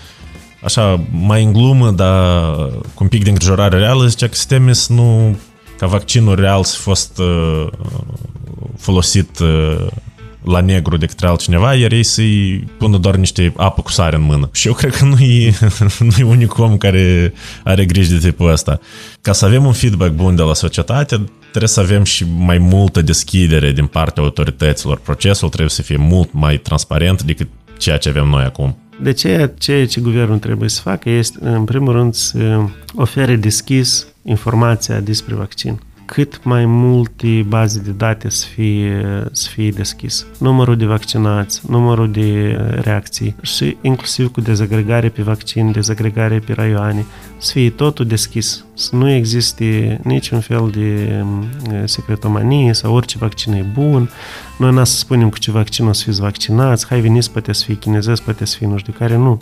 așa, 0.64 1.02
mai 1.12 1.44
în 1.44 1.54
glumă, 1.54 1.92
dar 1.92 2.54
cu 2.94 3.04
un 3.04 3.08
pic 3.08 3.24
de 3.24 3.30
îngrijorare 3.30 3.78
reală, 3.78 4.06
zicea 4.06 4.28
că 4.28 4.36
Stemis 4.36 4.88
nu, 4.88 5.38
ca 5.78 5.88
vaccinul 5.88 6.36
real 6.36 6.64
să 6.64 6.78
fost 6.78 7.18
uh, 7.18 7.68
folosit 8.78 9.40
uh, 9.40 9.88
la 10.44 10.62
negru 10.62 10.98
de 10.98 11.06
către 11.06 11.28
altcineva, 11.28 11.74
iar 11.74 11.92
ei 11.92 12.04
să-i 12.04 12.68
pună 12.78 12.98
doar 12.98 13.16
niște 13.16 13.54
apă 13.58 13.82
cu 13.82 13.92
sare 13.92 14.16
în 14.16 14.22
mână. 14.22 14.50
Și 14.54 14.68
eu 14.68 14.74
cred 14.74 14.96
că 14.96 15.06
nu 15.06 15.20
e, 15.20 15.54
nu 16.00 16.16
e 16.18 16.24
unic 16.24 16.58
om 16.58 16.78
care 16.78 17.34
are 17.64 17.86
grijă 17.86 18.14
de 18.14 18.30
tipul 18.30 18.52
ăsta. 18.52 18.80
Ca 19.22 19.32
să 19.32 19.46
avem 19.46 19.66
un 19.66 19.74
feedback 19.74 20.12
bun 20.12 20.36
de 20.36 20.42
la 20.42 20.54
societate, 20.54 21.24
trebuie 21.50 21.70
să 21.70 21.80
avem 21.80 22.04
și 22.04 22.26
mai 22.38 22.58
multă 22.58 23.02
deschidere 23.02 23.72
din 23.72 23.86
partea 23.86 24.24
autorităților. 24.24 24.98
Procesul 24.98 25.48
trebuie 25.48 25.70
să 25.70 25.82
fie 25.82 25.98
mult 25.98 26.30
mai 26.34 26.58
transparent 26.58 27.24
decât 27.24 27.48
ceea 27.78 27.98
ce 27.98 28.10
avem 28.10 28.28
noi 28.28 28.44
acum. 28.44 28.78
De 29.02 29.12
ce 29.12 29.52
ceea 29.58 29.88
ce 29.88 30.02
guvernul 30.02 30.40
trebuie 30.40 30.70
să 30.70 30.82
facă 30.82 31.10
este, 31.10 31.38
în 31.42 31.64
primul 31.64 31.94
rând, 31.94 32.14
să 32.14 32.66
ofere 32.96 33.36
deschis 33.36 34.08
informația 34.24 35.00
despre 35.00 35.36
vaccin 35.36 35.80
cât 36.12 36.44
mai 36.44 36.66
multe 36.66 37.46
baze 37.48 37.80
de 37.80 37.92
date 37.92 38.30
să 38.30 38.46
fie, 38.46 39.06
să 39.32 39.50
fie 39.50 39.70
deschis. 39.70 40.26
Numărul 40.38 40.78
de 40.78 40.86
vaccinați, 40.86 41.62
numărul 41.70 42.12
de 42.12 42.58
reacții 42.82 43.36
și 43.42 43.78
inclusiv 43.82 44.32
cu 44.32 44.42
dezagregare 44.42 45.10
pe 45.10 45.22
vaccin, 45.22 45.72
dezagregare 45.72 46.40
pe 46.40 46.54
raioane, 46.54 47.06
să 47.38 47.52
fie 47.52 47.70
totul 47.70 48.06
deschis, 48.06 48.66
să 48.74 48.96
nu 48.96 49.10
existe 49.10 50.00
niciun 50.04 50.40
fel 50.40 50.70
de 50.74 51.24
secretomanie 51.86 52.74
sau 52.74 52.94
orice 52.94 53.18
vaccin 53.18 53.54
e 53.54 53.66
bun. 53.74 54.10
Noi 54.58 54.72
n 54.72 54.84
să 54.84 54.98
spunem 54.98 55.30
cu 55.30 55.38
ce 55.38 55.52
vaccin 55.52 55.88
o 55.88 55.92
să 55.92 56.04
fiți 56.04 56.22
vaccinați, 56.22 56.88
hai 56.88 57.02
veniți, 57.02 57.32
poate 57.32 57.54
să 57.54 57.64
fie 57.66 57.76
chinezesc, 57.76 58.22
poate 58.22 58.46
să 58.46 58.56
fie 58.58 58.68
nu 58.68 58.78
știu 58.78 58.94
care, 58.98 59.16
nu 59.16 59.42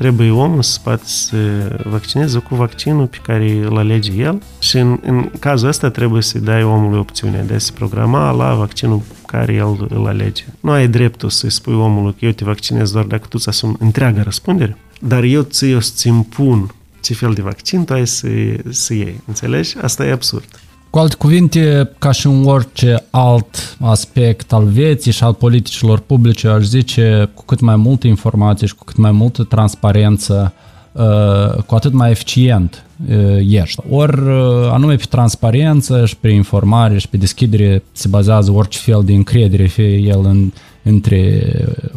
trebuie 0.00 0.30
omul 0.30 0.62
să 0.62 0.78
poată 0.82 1.02
să 1.04 1.36
vaccineze 1.84 2.38
cu 2.38 2.54
vaccinul 2.54 3.06
pe 3.06 3.18
care 3.22 3.50
îl 3.50 3.76
alege 3.76 4.12
el 4.12 4.42
și 4.58 4.76
în, 4.76 4.98
în 5.02 5.30
cazul 5.38 5.68
ăsta 5.68 5.90
trebuie 5.90 6.22
să 6.22 6.38
dai 6.38 6.62
omului 6.62 6.98
opțiunea 6.98 7.42
de 7.42 7.54
a 7.54 7.58
se 7.58 7.72
programa 7.72 8.30
la 8.30 8.54
vaccinul 8.54 9.02
care 9.26 9.52
el 9.52 9.86
îl 9.88 10.06
alege. 10.06 10.44
Nu 10.60 10.70
ai 10.70 10.88
dreptul 10.88 11.28
să-i 11.28 11.50
spui 11.50 11.74
omului 11.74 12.14
că 12.18 12.24
eu 12.24 12.30
te 12.30 12.44
vaccinez 12.44 12.92
doar 12.92 13.04
dacă 13.04 13.22
tu 13.22 13.36
îți 13.38 13.48
asumi 13.48 13.76
întreaga 13.78 14.22
răspundere, 14.22 14.76
dar 15.00 15.22
eu 15.22 15.42
ți 15.42 15.74
o 15.74 15.80
să-ți 15.80 16.08
impun 16.08 16.74
ce 17.02 17.14
fel 17.14 17.32
de 17.32 17.42
vaccin 17.42 17.84
tu 17.84 17.92
ai 17.92 18.06
să, 18.06 18.28
să 18.68 18.94
iei. 18.94 19.20
Înțelegi? 19.26 19.76
Asta 19.78 20.06
e 20.06 20.12
absurd. 20.12 20.48
Cu 20.90 20.98
alte 20.98 21.14
cuvinte, 21.14 21.90
ca 21.98 22.10
și 22.10 22.26
în 22.26 22.44
orice 22.46 23.04
alt 23.10 23.76
aspect 23.80 24.52
al 24.52 24.64
vieții 24.64 25.12
și 25.12 25.24
al 25.24 25.34
politicilor 25.34 25.98
publice, 25.98 26.48
aș 26.48 26.62
zice, 26.62 27.30
cu 27.34 27.44
cât 27.44 27.60
mai 27.60 27.76
multă 27.76 28.06
informație 28.06 28.66
și 28.66 28.74
cu 28.74 28.84
cât 28.84 28.96
mai 28.96 29.10
multă 29.10 29.42
transparență, 29.42 30.52
uh, 30.92 31.62
cu 31.66 31.74
atât 31.74 31.92
mai 31.92 32.10
eficient 32.10 32.84
uh, 33.08 33.16
ești. 33.48 33.82
Ori 33.90 34.20
uh, 34.20 34.70
anume 34.70 34.94
pe 34.94 35.04
transparență 35.08 36.06
și 36.06 36.16
pe 36.16 36.28
informare 36.28 36.98
și 36.98 37.08
pe 37.08 37.16
deschidere 37.16 37.82
se 37.92 38.08
bazează 38.08 38.52
orice 38.52 38.78
fel 38.78 39.02
de 39.04 39.12
încredere, 39.12 39.66
fie 39.66 39.96
el 39.96 40.20
în, 40.24 40.52
între 40.82 41.52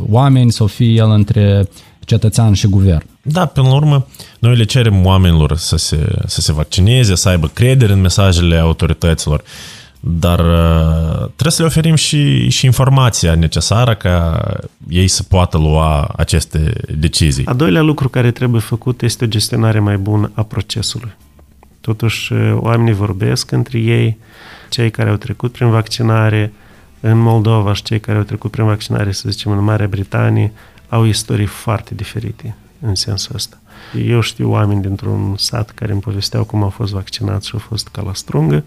oameni 0.10 0.52
sau 0.52 0.68
fie 0.68 0.94
el 0.94 1.10
între 1.10 1.68
cetățean 2.06 2.54
și 2.54 2.68
guvern. 2.68 3.06
Da, 3.22 3.46
până 3.46 3.68
la 3.68 3.76
urmă, 3.76 4.08
noi 4.40 4.56
le 4.56 4.64
cerem 4.64 5.06
oamenilor 5.06 5.58
să 5.58 5.78
se, 5.78 6.16
să 6.26 6.42
se 6.42 6.54
vaccineze, 6.54 7.16
să 7.16 7.30
aibă 7.30 7.48
credere 7.48 7.94
în 7.94 8.02
mesajele 8.02 8.58
autorităților, 8.58 9.44
dar 10.00 10.40
uh, 10.40 11.16
trebuie 11.16 11.52
să 11.52 11.62
le 11.62 11.68
oferim 11.68 11.96
și, 11.96 12.50
și 12.50 12.66
informația 12.66 13.36
necesară 13.36 13.96
ca 13.96 14.44
ei 14.90 15.08
să 15.08 15.24
poată 15.24 15.58
lua 15.58 16.14
aceste 16.16 16.74
decizii. 16.98 17.46
A 17.46 17.54
doilea 17.54 17.82
lucru 17.82 18.10
care 18.10 18.32
trebuie 18.32 18.62
făcut 18.62 19.02
este 19.02 19.24
o 19.24 19.28
gestionare 19.28 19.80
mai 19.80 19.98
bună 19.98 20.32
a 20.34 20.44
procesului. 20.44 21.12
Totuși, 21.82 22.34
uh, 22.34 22.54
oamenii 22.60 22.94
vorbesc 22.94 23.52
între 23.52 23.80
ei, 23.80 24.18
cei 24.70 24.92
care 24.92 25.10
au 25.10 25.16
trecut 25.16 25.52
prin 25.52 25.70
vaccinare 25.70 26.54
în 27.00 27.18
Moldova 27.18 27.74
și 27.74 27.84
cei 27.84 28.00
care 28.00 28.18
au 28.18 28.24
trecut 28.24 28.52
prin 28.52 28.66
vaccinare, 28.66 29.12
să 29.12 29.30
zicem, 29.30 29.52
în 29.52 29.64
Marea 29.64 29.88
Britanie, 29.88 30.52
au 30.94 31.06
istorii 31.06 31.46
foarte 31.46 31.96
diferite 31.96 32.56
în 32.80 32.96
sensul 32.96 33.36
ăsta. 33.36 33.58
Eu 34.06 34.22
știu 34.22 34.50
oameni 34.52 34.82
dintr-un 34.82 35.36
sat 35.38 35.70
care 35.70 35.92
îmi 35.92 36.02
povesteau 36.02 36.44
cum 36.44 36.64
au 36.64 36.70
fost 36.70 36.94
vaccinați 36.94 37.48
și 37.48 37.54
au 37.54 37.60
fost 37.60 37.88
ca 37.88 38.02
la 38.02 38.14
strungă, 38.14 38.64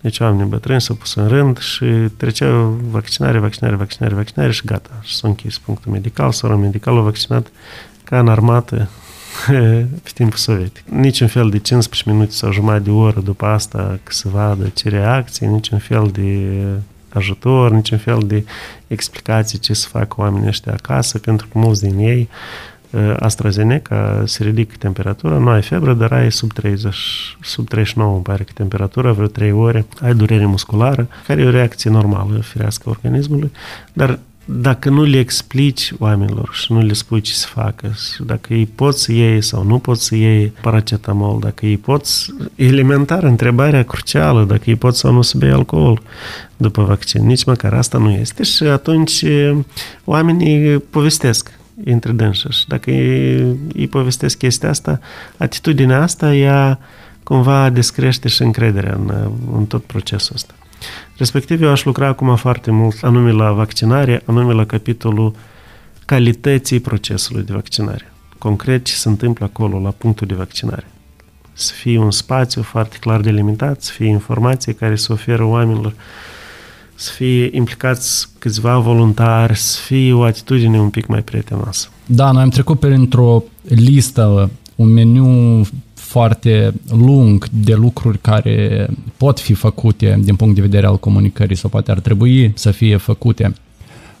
deci 0.00 0.20
oamenii 0.20 0.44
bătrâni 0.44 0.80
s-au 0.80 0.96
pus 0.96 1.14
în 1.14 1.28
rând 1.28 1.58
și 1.58 1.84
treceau 2.16 2.80
vaccinare, 2.90 3.38
vaccinare, 3.38 3.76
vaccinare, 3.76 4.14
vaccinare 4.14 4.52
și 4.52 4.64
gata. 4.64 4.90
Și 5.02 5.14
s-a 5.14 5.28
închis 5.28 5.58
punctul 5.58 5.92
medical, 5.92 6.32
sora 6.32 6.56
medicală 6.56 6.98
a 6.98 7.02
vaccinat 7.02 7.46
ca 8.04 8.18
în 8.18 8.28
armată 8.28 8.88
pe 10.02 10.10
timpul 10.14 10.38
sovietic. 10.38 10.84
Niciun 10.88 11.28
fel 11.28 11.50
de 11.50 11.58
15 11.58 12.10
minute 12.10 12.32
sau 12.32 12.52
jumătate 12.52 12.82
de 12.82 12.90
oră 12.90 13.20
după 13.20 13.46
asta 13.46 13.98
că 14.02 14.12
să 14.12 14.28
vadă 14.28 14.68
ce 14.68 14.88
reacție, 14.88 15.46
niciun 15.46 15.78
fel 15.78 16.10
de 16.12 16.58
ajutor, 17.14 17.70
niciun 17.70 17.98
fel 17.98 18.22
de 18.26 18.44
explicații 18.86 19.58
ce 19.58 19.74
să 19.74 19.88
facă 19.88 20.14
oamenii 20.16 20.48
ăștia 20.48 20.72
acasă, 20.72 21.18
pentru 21.18 21.46
că 21.52 21.58
mulți 21.58 21.82
din 21.82 21.98
ei 21.98 22.28
uh, 22.90 23.14
AstraZeneca 23.18 24.22
se 24.26 24.44
ridică 24.44 24.74
temperatura, 24.78 25.38
nu 25.38 25.48
ai 25.48 25.62
febră, 25.62 25.94
dar 25.94 26.12
ai 26.12 26.32
sub 26.32 26.52
30, 26.52 26.96
sub 27.40 27.68
39, 27.68 28.14
îmi 28.14 28.22
pare 28.22 28.42
că 28.42 28.52
temperatura, 28.54 29.12
vreo 29.12 29.26
3 29.26 29.52
ore, 29.52 29.86
ai 30.00 30.14
durere 30.14 30.46
musculară, 30.46 31.08
care 31.26 31.40
e 31.40 31.46
o 31.46 31.50
reacție 31.50 31.90
normală, 31.90 32.40
firească 32.40 32.88
organismului, 32.88 33.52
dar 33.92 34.18
dacă 34.44 34.88
nu 34.88 35.02
le 35.02 35.18
explici 35.18 35.92
oamenilor 35.98 36.50
și 36.52 36.72
nu 36.72 36.82
le 36.82 36.92
spui 36.92 37.20
ce 37.20 37.32
să 37.32 37.46
facă, 37.46 37.94
și 38.14 38.22
dacă 38.22 38.54
ei 38.54 38.66
pot 38.66 38.96
să 38.96 39.12
iei 39.12 39.42
sau 39.42 39.62
nu 39.62 39.78
pot 39.78 39.98
să 39.98 40.14
iei 40.14 40.52
paracetamol, 40.60 41.38
dacă 41.40 41.66
ei 41.66 41.76
pot, 41.76 42.06
elementar, 42.54 43.22
întrebarea 43.22 43.82
crucială, 43.82 44.44
dacă 44.44 44.62
ei 44.64 44.76
pot 44.76 44.96
sau 44.96 45.12
nu 45.12 45.22
să 45.22 45.38
bei 45.38 45.50
alcool 45.50 46.02
după 46.56 46.82
vaccin, 46.82 47.26
nici 47.26 47.44
măcar 47.44 47.72
asta 47.72 47.98
nu 47.98 48.10
este 48.10 48.42
și 48.42 48.62
atunci 48.62 49.24
oamenii 50.04 50.78
povestesc 50.78 51.58
între 51.84 52.12
dânși 52.12 52.48
și 52.48 52.66
dacă 52.66 52.90
ei, 52.90 53.56
ei 53.74 53.88
povestesc 53.88 54.38
chestia 54.38 54.68
asta, 54.68 55.00
atitudinea 55.36 56.02
asta 56.02 56.34
ea 56.34 56.78
cumva 57.22 57.70
descrește 57.70 58.28
și 58.28 58.42
încrederea 58.42 58.94
în, 58.94 59.30
în 59.56 59.66
tot 59.66 59.84
procesul 59.84 60.34
ăsta. 60.34 60.54
Respectiv, 61.16 61.62
eu 61.62 61.70
aș 61.70 61.84
lucra 61.84 62.06
acum 62.06 62.36
foarte 62.36 62.70
mult 62.70 62.98
anume 63.02 63.30
la 63.30 63.52
vaccinare, 63.52 64.22
anume 64.24 64.52
la 64.52 64.66
capitolul 64.66 65.34
calității 66.04 66.80
procesului 66.80 67.42
de 67.42 67.52
vaccinare. 67.52 68.12
Concret, 68.38 68.84
ce 68.84 68.92
se 68.92 69.08
întâmplă 69.08 69.44
acolo, 69.44 69.80
la 69.80 69.90
punctul 69.90 70.26
de 70.26 70.34
vaccinare. 70.34 70.86
Să 71.52 71.72
fie 71.72 71.98
un 71.98 72.10
spațiu 72.10 72.62
foarte 72.62 72.96
clar 73.00 73.20
delimitat, 73.20 73.82
să 73.82 73.92
fie 73.92 74.06
informații 74.06 74.74
care 74.74 74.96
să 74.96 75.12
oferă 75.12 75.44
oamenilor, 75.44 75.94
să 76.94 77.10
fie 77.12 77.48
implicați 77.52 78.28
câțiva 78.38 78.78
voluntari, 78.78 79.56
să 79.56 79.80
fie 79.80 80.12
o 80.12 80.22
atitudine 80.22 80.80
un 80.80 80.90
pic 80.90 81.06
mai 81.06 81.22
prietenoasă. 81.22 81.88
Da, 82.06 82.30
noi 82.30 82.42
am 82.42 82.48
trecut 82.48 82.78
printr-o 82.78 83.44
listă, 83.68 84.50
un 84.74 84.88
meniu 84.88 85.60
foarte 86.14 86.74
lung 86.96 87.46
de 87.50 87.74
lucruri 87.74 88.18
care 88.18 88.88
pot 89.16 89.40
fi 89.40 89.54
făcute 89.54 90.20
din 90.22 90.36
punct 90.36 90.54
de 90.54 90.60
vedere 90.60 90.86
al 90.86 90.98
comunicării 90.98 91.56
sau 91.56 91.70
poate 91.70 91.90
ar 91.90 92.00
trebui 92.00 92.52
să 92.54 92.70
fie 92.70 92.96
făcute. 92.96 93.54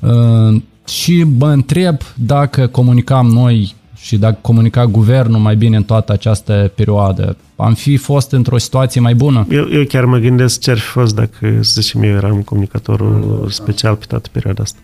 Uh, 0.00 0.62
și 0.88 1.24
mă 1.38 1.48
întreb 1.48 1.96
dacă 2.14 2.66
comunicam 2.66 3.26
noi 3.26 3.74
și 3.96 4.16
dacă 4.16 4.38
comunica 4.40 4.86
guvernul 4.86 5.40
mai 5.40 5.56
bine 5.56 5.76
în 5.76 5.82
toată 5.82 6.12
această 6.12 6.72
perioadă, 6.74 7.36
am 7.56 7.74
fi 7.74 7.96
fost 7.96 8.32
într-o 8.32 8.58
situație 8.58 9.00
mai 9.00 9.14
bună? 9.14 9.46
Eu, 9.50 9.66
eu 9.70 9.84
chiar 9.84 10.04
mă 10.04 10.18
gândesc 10.18 10.60
ce 10.60 10.70
ar 10.70 10.78
fi 10.78 10.88
fost 10.88 11.14
dacă, 11.14 11.58
să 11.60 11.80
zicem, 11.80 12.02
eu 12.02 12.16
eram 12.16 12.42
comunicatorul 12.42 13.46
special 13.50 13.94
pe 13.94 14.04
toată 14.08 14.28
perioada 14.32 14.62
asta. 14.62 14.78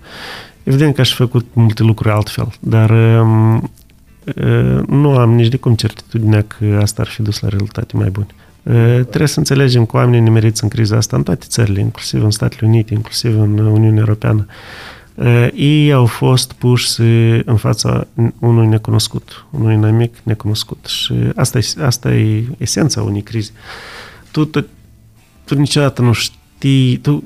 Evident 0.62 0.94
că 0.94 1.00
aș 1.00 1.08
fi 1.08 1.16
făcut 1.16 1.46
multe 1.52 1.82
lucruri 1.82 2.14
altfel, 2.14 2.48
dar 2.60 2.90
um, 2.90 3.70
nu 4.86 5.16
am 5.16 5.34
nici 5.34 5.48
de 5.48 5.56
cum 5.56 5.74
certitudinea 5.74 6.42
că 6.42 6.78
asta 6.82 7.02
ar 7.02 7.08
fi 7.08 7.22
dus 7.22 7.40
la 7.40 7.48
rezultate 7.48 7.96
mai 7.96 8.10
bune. 8.10 8.26
Trebuie 9.02 9.28
să 9.28 9.38
înțelegem 9.38 9.86
că 9.86 9.96
oamenii 9.96 10.20
nimeriți 10.20 10.62
în 10.62 10.68
criza 10.68 10.96
asta 10.96 11.16
în 11.16 11.22
toate 11.22 11.44
țările, 11.48 11.80
inclusiv 11.80 12.22
în 12.24 12.30
Statele 12.30 12.68
Unite, 12.68 12.94
inclusiv 12.94 13.40
în 13.40 13.58
Uniunea 13.58 13.98
Europeană. 13.98 14.46
Ei 15.54 15.92
au 15.92 16.06
fost 16.06 16.52
puși 16.52 17.00
în 17.44 17.56
fața 17.56 18.06
unui 18.38 18.66
necunoscut, 18.66 19.46
unui 19.50 19.74
inamic 19.74 20.14
necunoscut. 20.22 20.86
Și 20.86 21.14
asta 21.34 21.58
e, 21.58 21.64
asta 21.80 22.14
e 22.14 22.44
esența 22.58 23.02
unei 23.02 23.22
crize. 23.22 23.50
Tu, 24.30 24.44
tu, 24.44 24.66
tu 25.44 25.54
niciodată 25.54 26.02
nu 26.02 26.12
știi, 26.12 26.96
tu, 26.96 27.24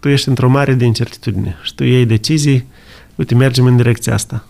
tu 0.00 0.08
ești 0.08 0.28
într-o 0.28 0.48
mare 0.48 0.74
de 0.74 0.84
incertitudine 0.84 1.56
și 1.62 1.74
tu 1.74 1.84
iei 1.84 2.06
decizii, 2.06 2.66
uite, 3.14 3.34
mergem 3.34 3.64
în 3.64 3.76
direcția 3.76 4.14
asta 4.14 4.44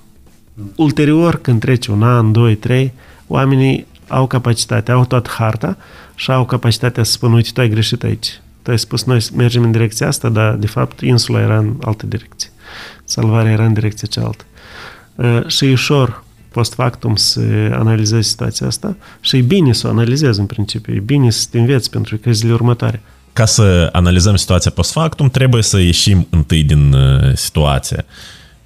Ulterior, 0.76 1.40
când 1.40 1.60
trece 1.60 1.90
un 1.90 2.02
an, 2.02 2.32
doi, 2.32 2.54
trei, 2.54 2.92
oamenii 3.26 3.86
au 4.08 4.26
capacitatea, 4.26 4.94
au 4.94 5.04
toată 5.04 5.30
harta 5.38 5.76
și 6.14 6.30
au 6.30 6.44
capacitatea 6.44 7.02
să 7.02 7.12
spună, 7.12 7.34
uite, 7.34 7.50
tu 7.54 7.60
ai 7.60 7.68
greșit 7.68 8.02
aici. 8.02 8.40
Tu 8.62 8.70
ai 8.70 8.78
spus, 8.78 9.04
noi 9.04 9.26
mergem 9.36 9.62
în 9.62 9.70
direcția 9.70 10.06
asta, 10.06 10.28
dar 10.28 10.54
de 10.54 10.66
fapt 10.66 11.00
insula 11.00 11.40
era 11.40 11.58
în 11.58 11.74
altă 11.80 12.06
direcție. 12.06 12.50
Salvarea 13.04 13.52
era 13.52 13.64
în 13.64 13.72
direcția 13.72 14.08
cealaltă. 14.10 14.44
Uh, 15.14 15.46
și 15.46 15.66
e 15.66 15.72
ușor 15.72 16.24
post 16.50 16.74
factum 16.74 17.16
să 17.16 17.40
analizezi 17.72 18.28
situația 18.28 18.66
asta 18.66 18.96
și 19.20 19.36
e 19.36 19.40
bine 19.40 19.72
să 19.72 19.86
o 19.86 19.90
analizezi 19.90 20.40
în 20.40 20.46
principiu, 20.46 20.94
e 20.94 20.98
bine 21.00 21.30
să 21.30 21.46
te 21.50 21.58
înveți 21.58 21.90
pentru 21.90 22.16
că 22.16 22.32
zilele 22.32 22.54
următoare. 22.54 23.02
Ca 23.32 23.44
să 23.44 23.88
analizăm 23.92 24.36
situația 24.36 24.70
post 24.70 24.92
factum, 24.92 25.30
trebuie 25.30 25.62
să 25.62 25.78
ieșim 25.78 26.26
întâi 26.30 26.64
din 26.64 26.92
uh, 26.92 27.34
situație. 27.34 28.04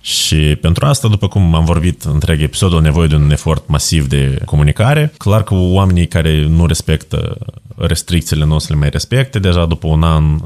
Și 0.05 0.37
pentru 0.37 0.87
asta, 0.87 1.09
după 1.09 1.29
cum 1.29 1.55
am 1.55 1.65
vorbit 1.65 2.03
întreg 2.03 2.43
episodul, 2.43 2.81
nevoie 2.81 3.09
de 3.09 3.15
un 3.15 3.31
efort 3.31 3.69
masiv 3.69 4.09
de 4.09 4.39
comunicare. 4.45 5.13
Clar 5.17 5.43
că 5.43 5.55
oamenii 5.55 6.09
care 6.09 6.47
nu 6.47 6.67
respectă 6.67 7.37
restricțiile 7.77 8.45
nu 8.45 8.55
o 8.55 8.59
să 8.59 8.67
le 8.71 8.79
mai 8.79 8.89
respecte 8.89 9.39
deja 9.39 9.67
după 9.67 9.87
un 9.87 10.03
an 10.03 10.39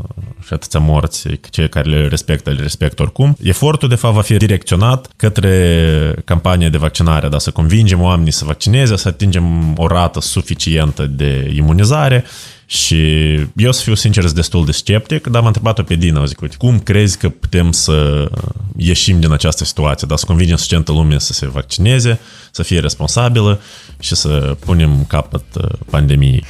și 0.47 0.53
atâția 0.53 0.81
morți, 0.81 1.29
cei 1.51 1.69
care 1.69 1.91
le 1.91 2.07
respectă, 2.07 2.51
le 2.51 2.63
respectă 2.63 3.03
oricum. 3.03 3.37
Efortul, 3.43 3.89
de 3.89 3.95
fapt, 3.95 4.15
va 4.15 4.21
fi 4.21 4.37
direcționat 4.37 5.09
către 5.17 6.15
campania 6.25 6.69
de 6.69 6.79
vaccinare, 6.79 7.29
da, 7.29 7.39
să 7.39 7.51
convingem 7.51 8.01
oamenii 8.01 8.33
să 8.33 8.45
vaccineze, 8.45 8.97
să 8.97 9.09
atingem 9.09 9.75
o 9.77 9.87
rată 9.87 10.21
suficientă 10.21 11.07
de 11.07 11.53
imunizare 11.55 12.25
și 12.71 13.33
eu 13.57 13.73
să 13.73 13.83
fiu 13.83 13.95
sincer, 13.95 14.23
sunt 14.23 14.35
destul 14.35 14.65
de 14.65 14.73
sceptic, 14.73 15.27
dar 15.27 15.41
m-a 15.41 15.47
întrebat-o 15.47 15.83
pe 15.83 15.95
Dina, 15.95 16.25
zic, 16.25 16.41
uite, 16.41 16.57
cum 16.59 16.79
crezi 16.79 17.19
că 17.19 17.29
putem 17.29 17.73
să 17.73 18.29
ieșim 18.77 19.21
din 19.21 19.33
această 19.33 19.65
situație, 19.65 20.07
dar 20.09 20.19
să 20.19 20.27
convingem 20.27 20.57
suficientă 20.57 20.93
lume 20.93 21.19
să 21.19 21.33
se 21.33 21.49
vaccineze, 21.49 22.21
să 22.51 22.63
fie 22.63 22.81
responsabilă 22.81 23.61
și 23.99 24.15
să 24.15 24.57
punem 24.65 25.05
capăt 25.05 25.45
uh, 25.55 25.69
pandemiei? 25.91 26.45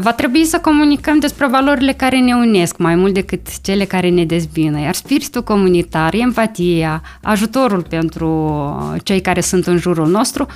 Va 0.00 0.12
trebui 0.16 0.44
să 0.44 0.58
comunicăm 0.58 1.18
despre 1.18 1.46
valorile 1.46 1.92
care 1.92 2.18
ne 2.18 2.34
unesc 2.34 2.78
mai 2.78 2.94
mult 2.94 3.14
decât 3.14 3.60
cele 3.60 3.84
care 3.84 4.08
ne 4.08 4.24
dezbină, 4.24 4.80
iar 4.80 4.94
spiritul 4.94 5.42
comunitar, 5.42 6.14
empatia, 6.14 7.02
ajutorul 7.22 7.82
pentru 7.82 8.98
cei 9.02 9.20
care 9.20 9.40
sunt 9.40 9.66
în 9.66 9.76
jurul 9.76 10.08
nostru, 10.08 10.46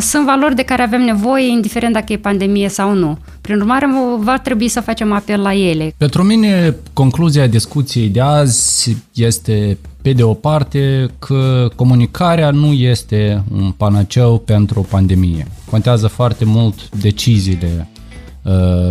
sunt 0.00 0.24
valori 0.24 0.54
de 0.54 0.62
care 0.62 0.82
avem 0.82 1.02
nevoie, 1.02 1.48
indiferent 1.48 1.92
dacă 1.92 2.12
e 2.12 2.16
pandemie 2.16 2.68
sau 2.68 2.94
nu. 2.94 3.18
Prin 3.40 3.56
urmare, 3.56 3.86
va 4.18 4.38
trebui 4.38 4.68
să 4.68 4.80
facem 4.80 5.12
apel 5.12 5.40
la 5.40 5.54
ele. 5.54 5.94
Pentru 5.96 6.22
mine, 6.22 6.76
concluzia 6.92 7.46
discuției 7.46 8.08
de 8.08 8.20
azi 8.20 8.96
este 9.14 9.78
pe 10.02 10.12
de 10.12 10.22
o 10.22 10.34
parte 10.34 11.08
că 11.18 11.68
comunicarea 11.74 12.50
nu 12.50 12.72
este 12.72 13.42
un 13.54 13.70
panaceu 13.70 14.38
pentru 14.38 14.86
pandemie. 14.90 15.46
Contează 15.70 16.06
foarte 16.06 16.44
mult 16.44 16.88
deciziile 16.88 17.68
uh, 17.78 17.95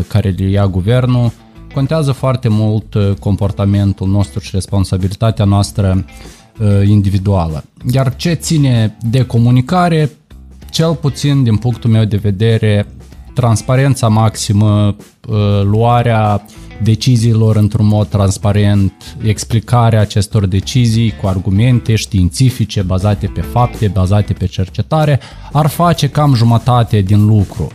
care 0.07 0.29
le 0.37 0.49
ia 0.49 0.67
guvernul, 0.67 1.31
contează 1.73 2.11
foarte 2.11 2.47
mult 2.47 2.93
uh, 2.93 3.11
comportamentul 3.19 4.07
nostru 4.07 4.39
și 4.39 4.49
responsabilitatea 4.53 5.45
noastră 5.45 6.05
uh, 6.59 6.87
individuală. 6.87 7.63
Iar 7.91 8.15
ce 8.15 8.33
ține 8.33 8.97
de 9.09 9.25
comunicare, 9.25 10.11
cel 10.69 10.93
puțin 10.93 11.43
din 11.43 11.57
punctul 11.57 11.89
meu 11.89 12.03
de 12.03 12.17
vedere, 12.17 12.87
transparența 13.33 14.07
maximă, 14.07 14.95
luarea 15.63 16.45
deciziilor 16.83 17.55
într-un 17.55 17.87
mod 17.87 18.07
transparent, 18.07 19.17
explicarea 19.23 19.99
acestor 20.01 20.45
decizii 20.45 21.13
cu 21.21 21.27
argumente 21.27 21.95
științifice 21.95 22.81
bazate 22.81 23.27
pe 23.27 23.41
fapte, 23.41 23.87
bazate 23.87 24.33
pe 24.33 24.45
cercetare, 24.45 25.19
ar 25.51 25.67
face 25.67 26.09
cam 26.09 26.33
jumătate 26.33 27.01
din 27.01 27.25
lucru. 27.25 27.71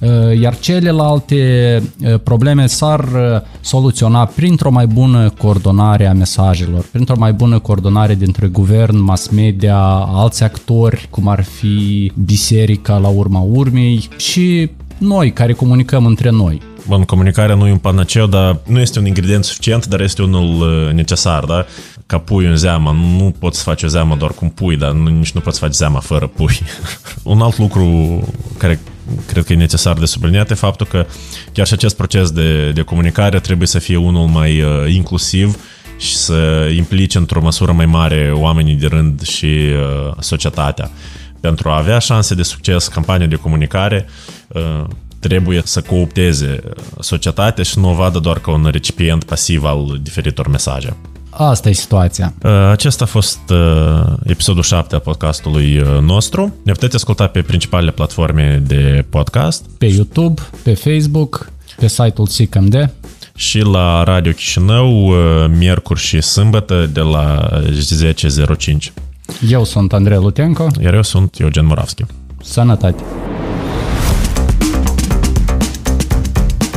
Uh, 0.00 0.40
iar 0.40 0.58
celelalte 0.58 1.82
uh, 1.82 2.14
probleme 2.22 2.66
s-ar 2.66 3.00
uh, 3.00 3.40
soluționa 3.60 4.24
printr-o 4.24 4.70
mai 4.70 4.86
bună 4.86 5.30
coordonare 5.38 6.06
a 6.06 6.12
mesajelor, 6.12 6.86
printr-o 6.90 7.18
mai 7.18 7.32
bună 7.32 7.58
coordonare 7.58 8.14
dintre 8.14 8.46
guvern, 8.46 8.98
mass 8.98 9.28
media, 9.28 9.78
alți 10.06 10.42
actori, 10.42 11.06
cum 11.10 11.28
ar 11.28 11.42
fi 11.42 12.12
biserica 12.24 12.96
la 12.96 13.08
urma 13.08 13.40
urmei 13.40 14.08
și 14.16 14.70
noi 14.98 15.32
care 15.32 15.52
comunicăm 15.52 16.06
între 16.06 16.30
noi. 16.30 16.60
Bun, 16.88 17.02
comunicarea 17.02 17.54
nu 17.54 17.66
e 17.66 17.70
un 17.70 17.78
panaceu, 17.78 18.26
dar 18.26 18.58
nu 18.66 18.80
este 18.80 18.98
un 18.98 19.06
ingredient 19.06 19.44
suficient, 19.44 19.86
dar 19.86 20.00
este 20.00 20.22
unul 20.22 20.60
uh, 20.60 20.92
necesar, 20.92 21.44
da? 21.44 21.66
Ca 22.06 22.18
pui 22.18 22.46
în 22.46 22.56
zeamă, 22.56 22.96
nu 23.18 23.34
poți 23.38 23.56
să 23.56 23.62
faci 23.62 23.82
o 23.82 23.86
zeamă 23.86 24.16
doar 24.16 24.30
cu 24.30 24.52
pui, 24.54 24.76
dar 24.76 24.92
nu, 24.92 25.08
nici 25.08 25.32
nu 25.32 25.40
poți 25.40 25.58
să 25.58 25.64
faci 25.64 25.74
zeama 25.74 25.98
fără 25.98 26.26
pui. 26.26 26.58
un 27.22 27.40
alt 27.40 27.58
lucru 27.58 28.20
care 28.58 28.80
cred 29.26 29.44
că 29.44 29.52
e 29.52 29.56
necesar 29.56 29.98
de 29.98 30.04
subliniat 30.04 30.50
e 30.50 30.54
faptul 30.54 30.86
că 30.86 31.06
chiar 31.52 31.66
și 31.66 31.72
acest 31.72 31.96
proces 31.96 32.30
de, 32.30 32.70
de 32.70 32.82
comunicare 32.82 33.40
trebuie 33.40 33.68
să 33.68 33.78
fie 33.78 33.96
unul 33.96 34.26
mai 34.26 34.62
uh, 34.62 34.94
inclusiv 34.94 35.56
și 35.98 36.16
să 36.16 36.70
implice 36.76 37.18
într-o 37.18 37.42
măsură 37.42 37.72
mai 37.72 37.86
mare 37.86 38.32
oamenii 38.34 38.74
de 38.74 38.86
rând 38.86 39.22
și 39.22 39.46
uh, 39.46 40.14
societatea. 40.18 40.90
Pentru 41.40 41.68
a 41.68 41.76
avea 41.76 41.98
șanse 41.98 42.34
de 42.34 42.42
succes, 42.42 42.88
campania 42.88 43.26
de 43.26 43.36
comunicare 43.36 44.06
uh, 44.48 44.84
trebuie 45.18 45.62
să 45.64 45.80
coopteze 45.80 46.60
societatea 47.00 47.64
și 47.64 47.78
nu 47.78 47.90
o 47.90 47.94
vadă 47.94 48.18
doar 48.18 48.38
ca 48.38 48.50
un 48.50 48.68
recipient 48.72 49.24
pasiv 49.24 49.64
al 49.64 49.98
diferitor 50.02 50.48
mesaje. 50.48 50.96
Asta 51.36 51.68
e 51.68 51.72
situația. 51.72 52.34
Uh, 52.42 52.50
acesta 52.70 53.04
a 53.04 53.06
fost 53.06 53.38
uh, 53.50 54.12
episodul 54.24 54.62
7 54.62 54.94
al 54.94 55.00
podcastului 55.00 55.78
uh, 55.78 55.86
nostru. 56.00 56.54
Ne 56.64 56.72
puteți 56.72 56.94
asculta 56.94 57.26
pe 57.26 57.42
principalele 57.42 57.90
platforme 57.90 58.62
de 58.66 59.04
podcast. 59.08 59.64
Pe 59.78 59.86
YouTube, 59.86 60.42
pe 60.62 60.74
Facebook, 60.74 61.50
pe 61.76 61.88
site-ul 61.88 62.26
SICMD. 62.26 62.94
Și 63.36 63.60
la 63.60 64.02
Radio 64.02 64.32
Chișinău, 64.32 65.12
miercuri 65.58 66.00
și 66.00 66.20
sâmbătă 66.20 66.90
de 66.92 67.00
la 67.00 67.48
10.05. 68.06 68.92
Eu 69.48 69.64
sunt 69.64 69.92
Andrei 69.92 70.18
Lutenco. 70.18 70.66
Iar 70.80 70.94
eu 70.94 71.02
sunt 71.02 71.36
Eugen 71.38 71.66
Moravski. 71.66 72.04
Sănătate! 72.42 73.02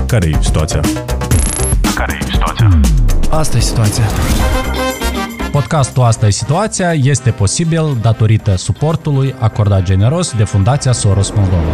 Care 0.05 0.27
e 0.27 0.37
situația? 0.41 0.81
Care 1.95 2.17
e 2.21 2.31
situația? 2.31 2.79
Asta 3.29 3.57
e 3.57 3.59
situația. 3.59 4.03
Podcastul 5.51 6.03
Asta 6.03 6.27
e 6.27 6.29
situația 6.29 6.93
este 6.93 7.31
posibil 7.31 7.97
datorită 8.01 8.55
suportului 8.55 9.35
acordat 9.39 9.83
generos 9.83 10.33
de 10.35 10.43
Fundația 10.43 10.91
Soros 10.91 11.31
Moldova. 11.31 11.71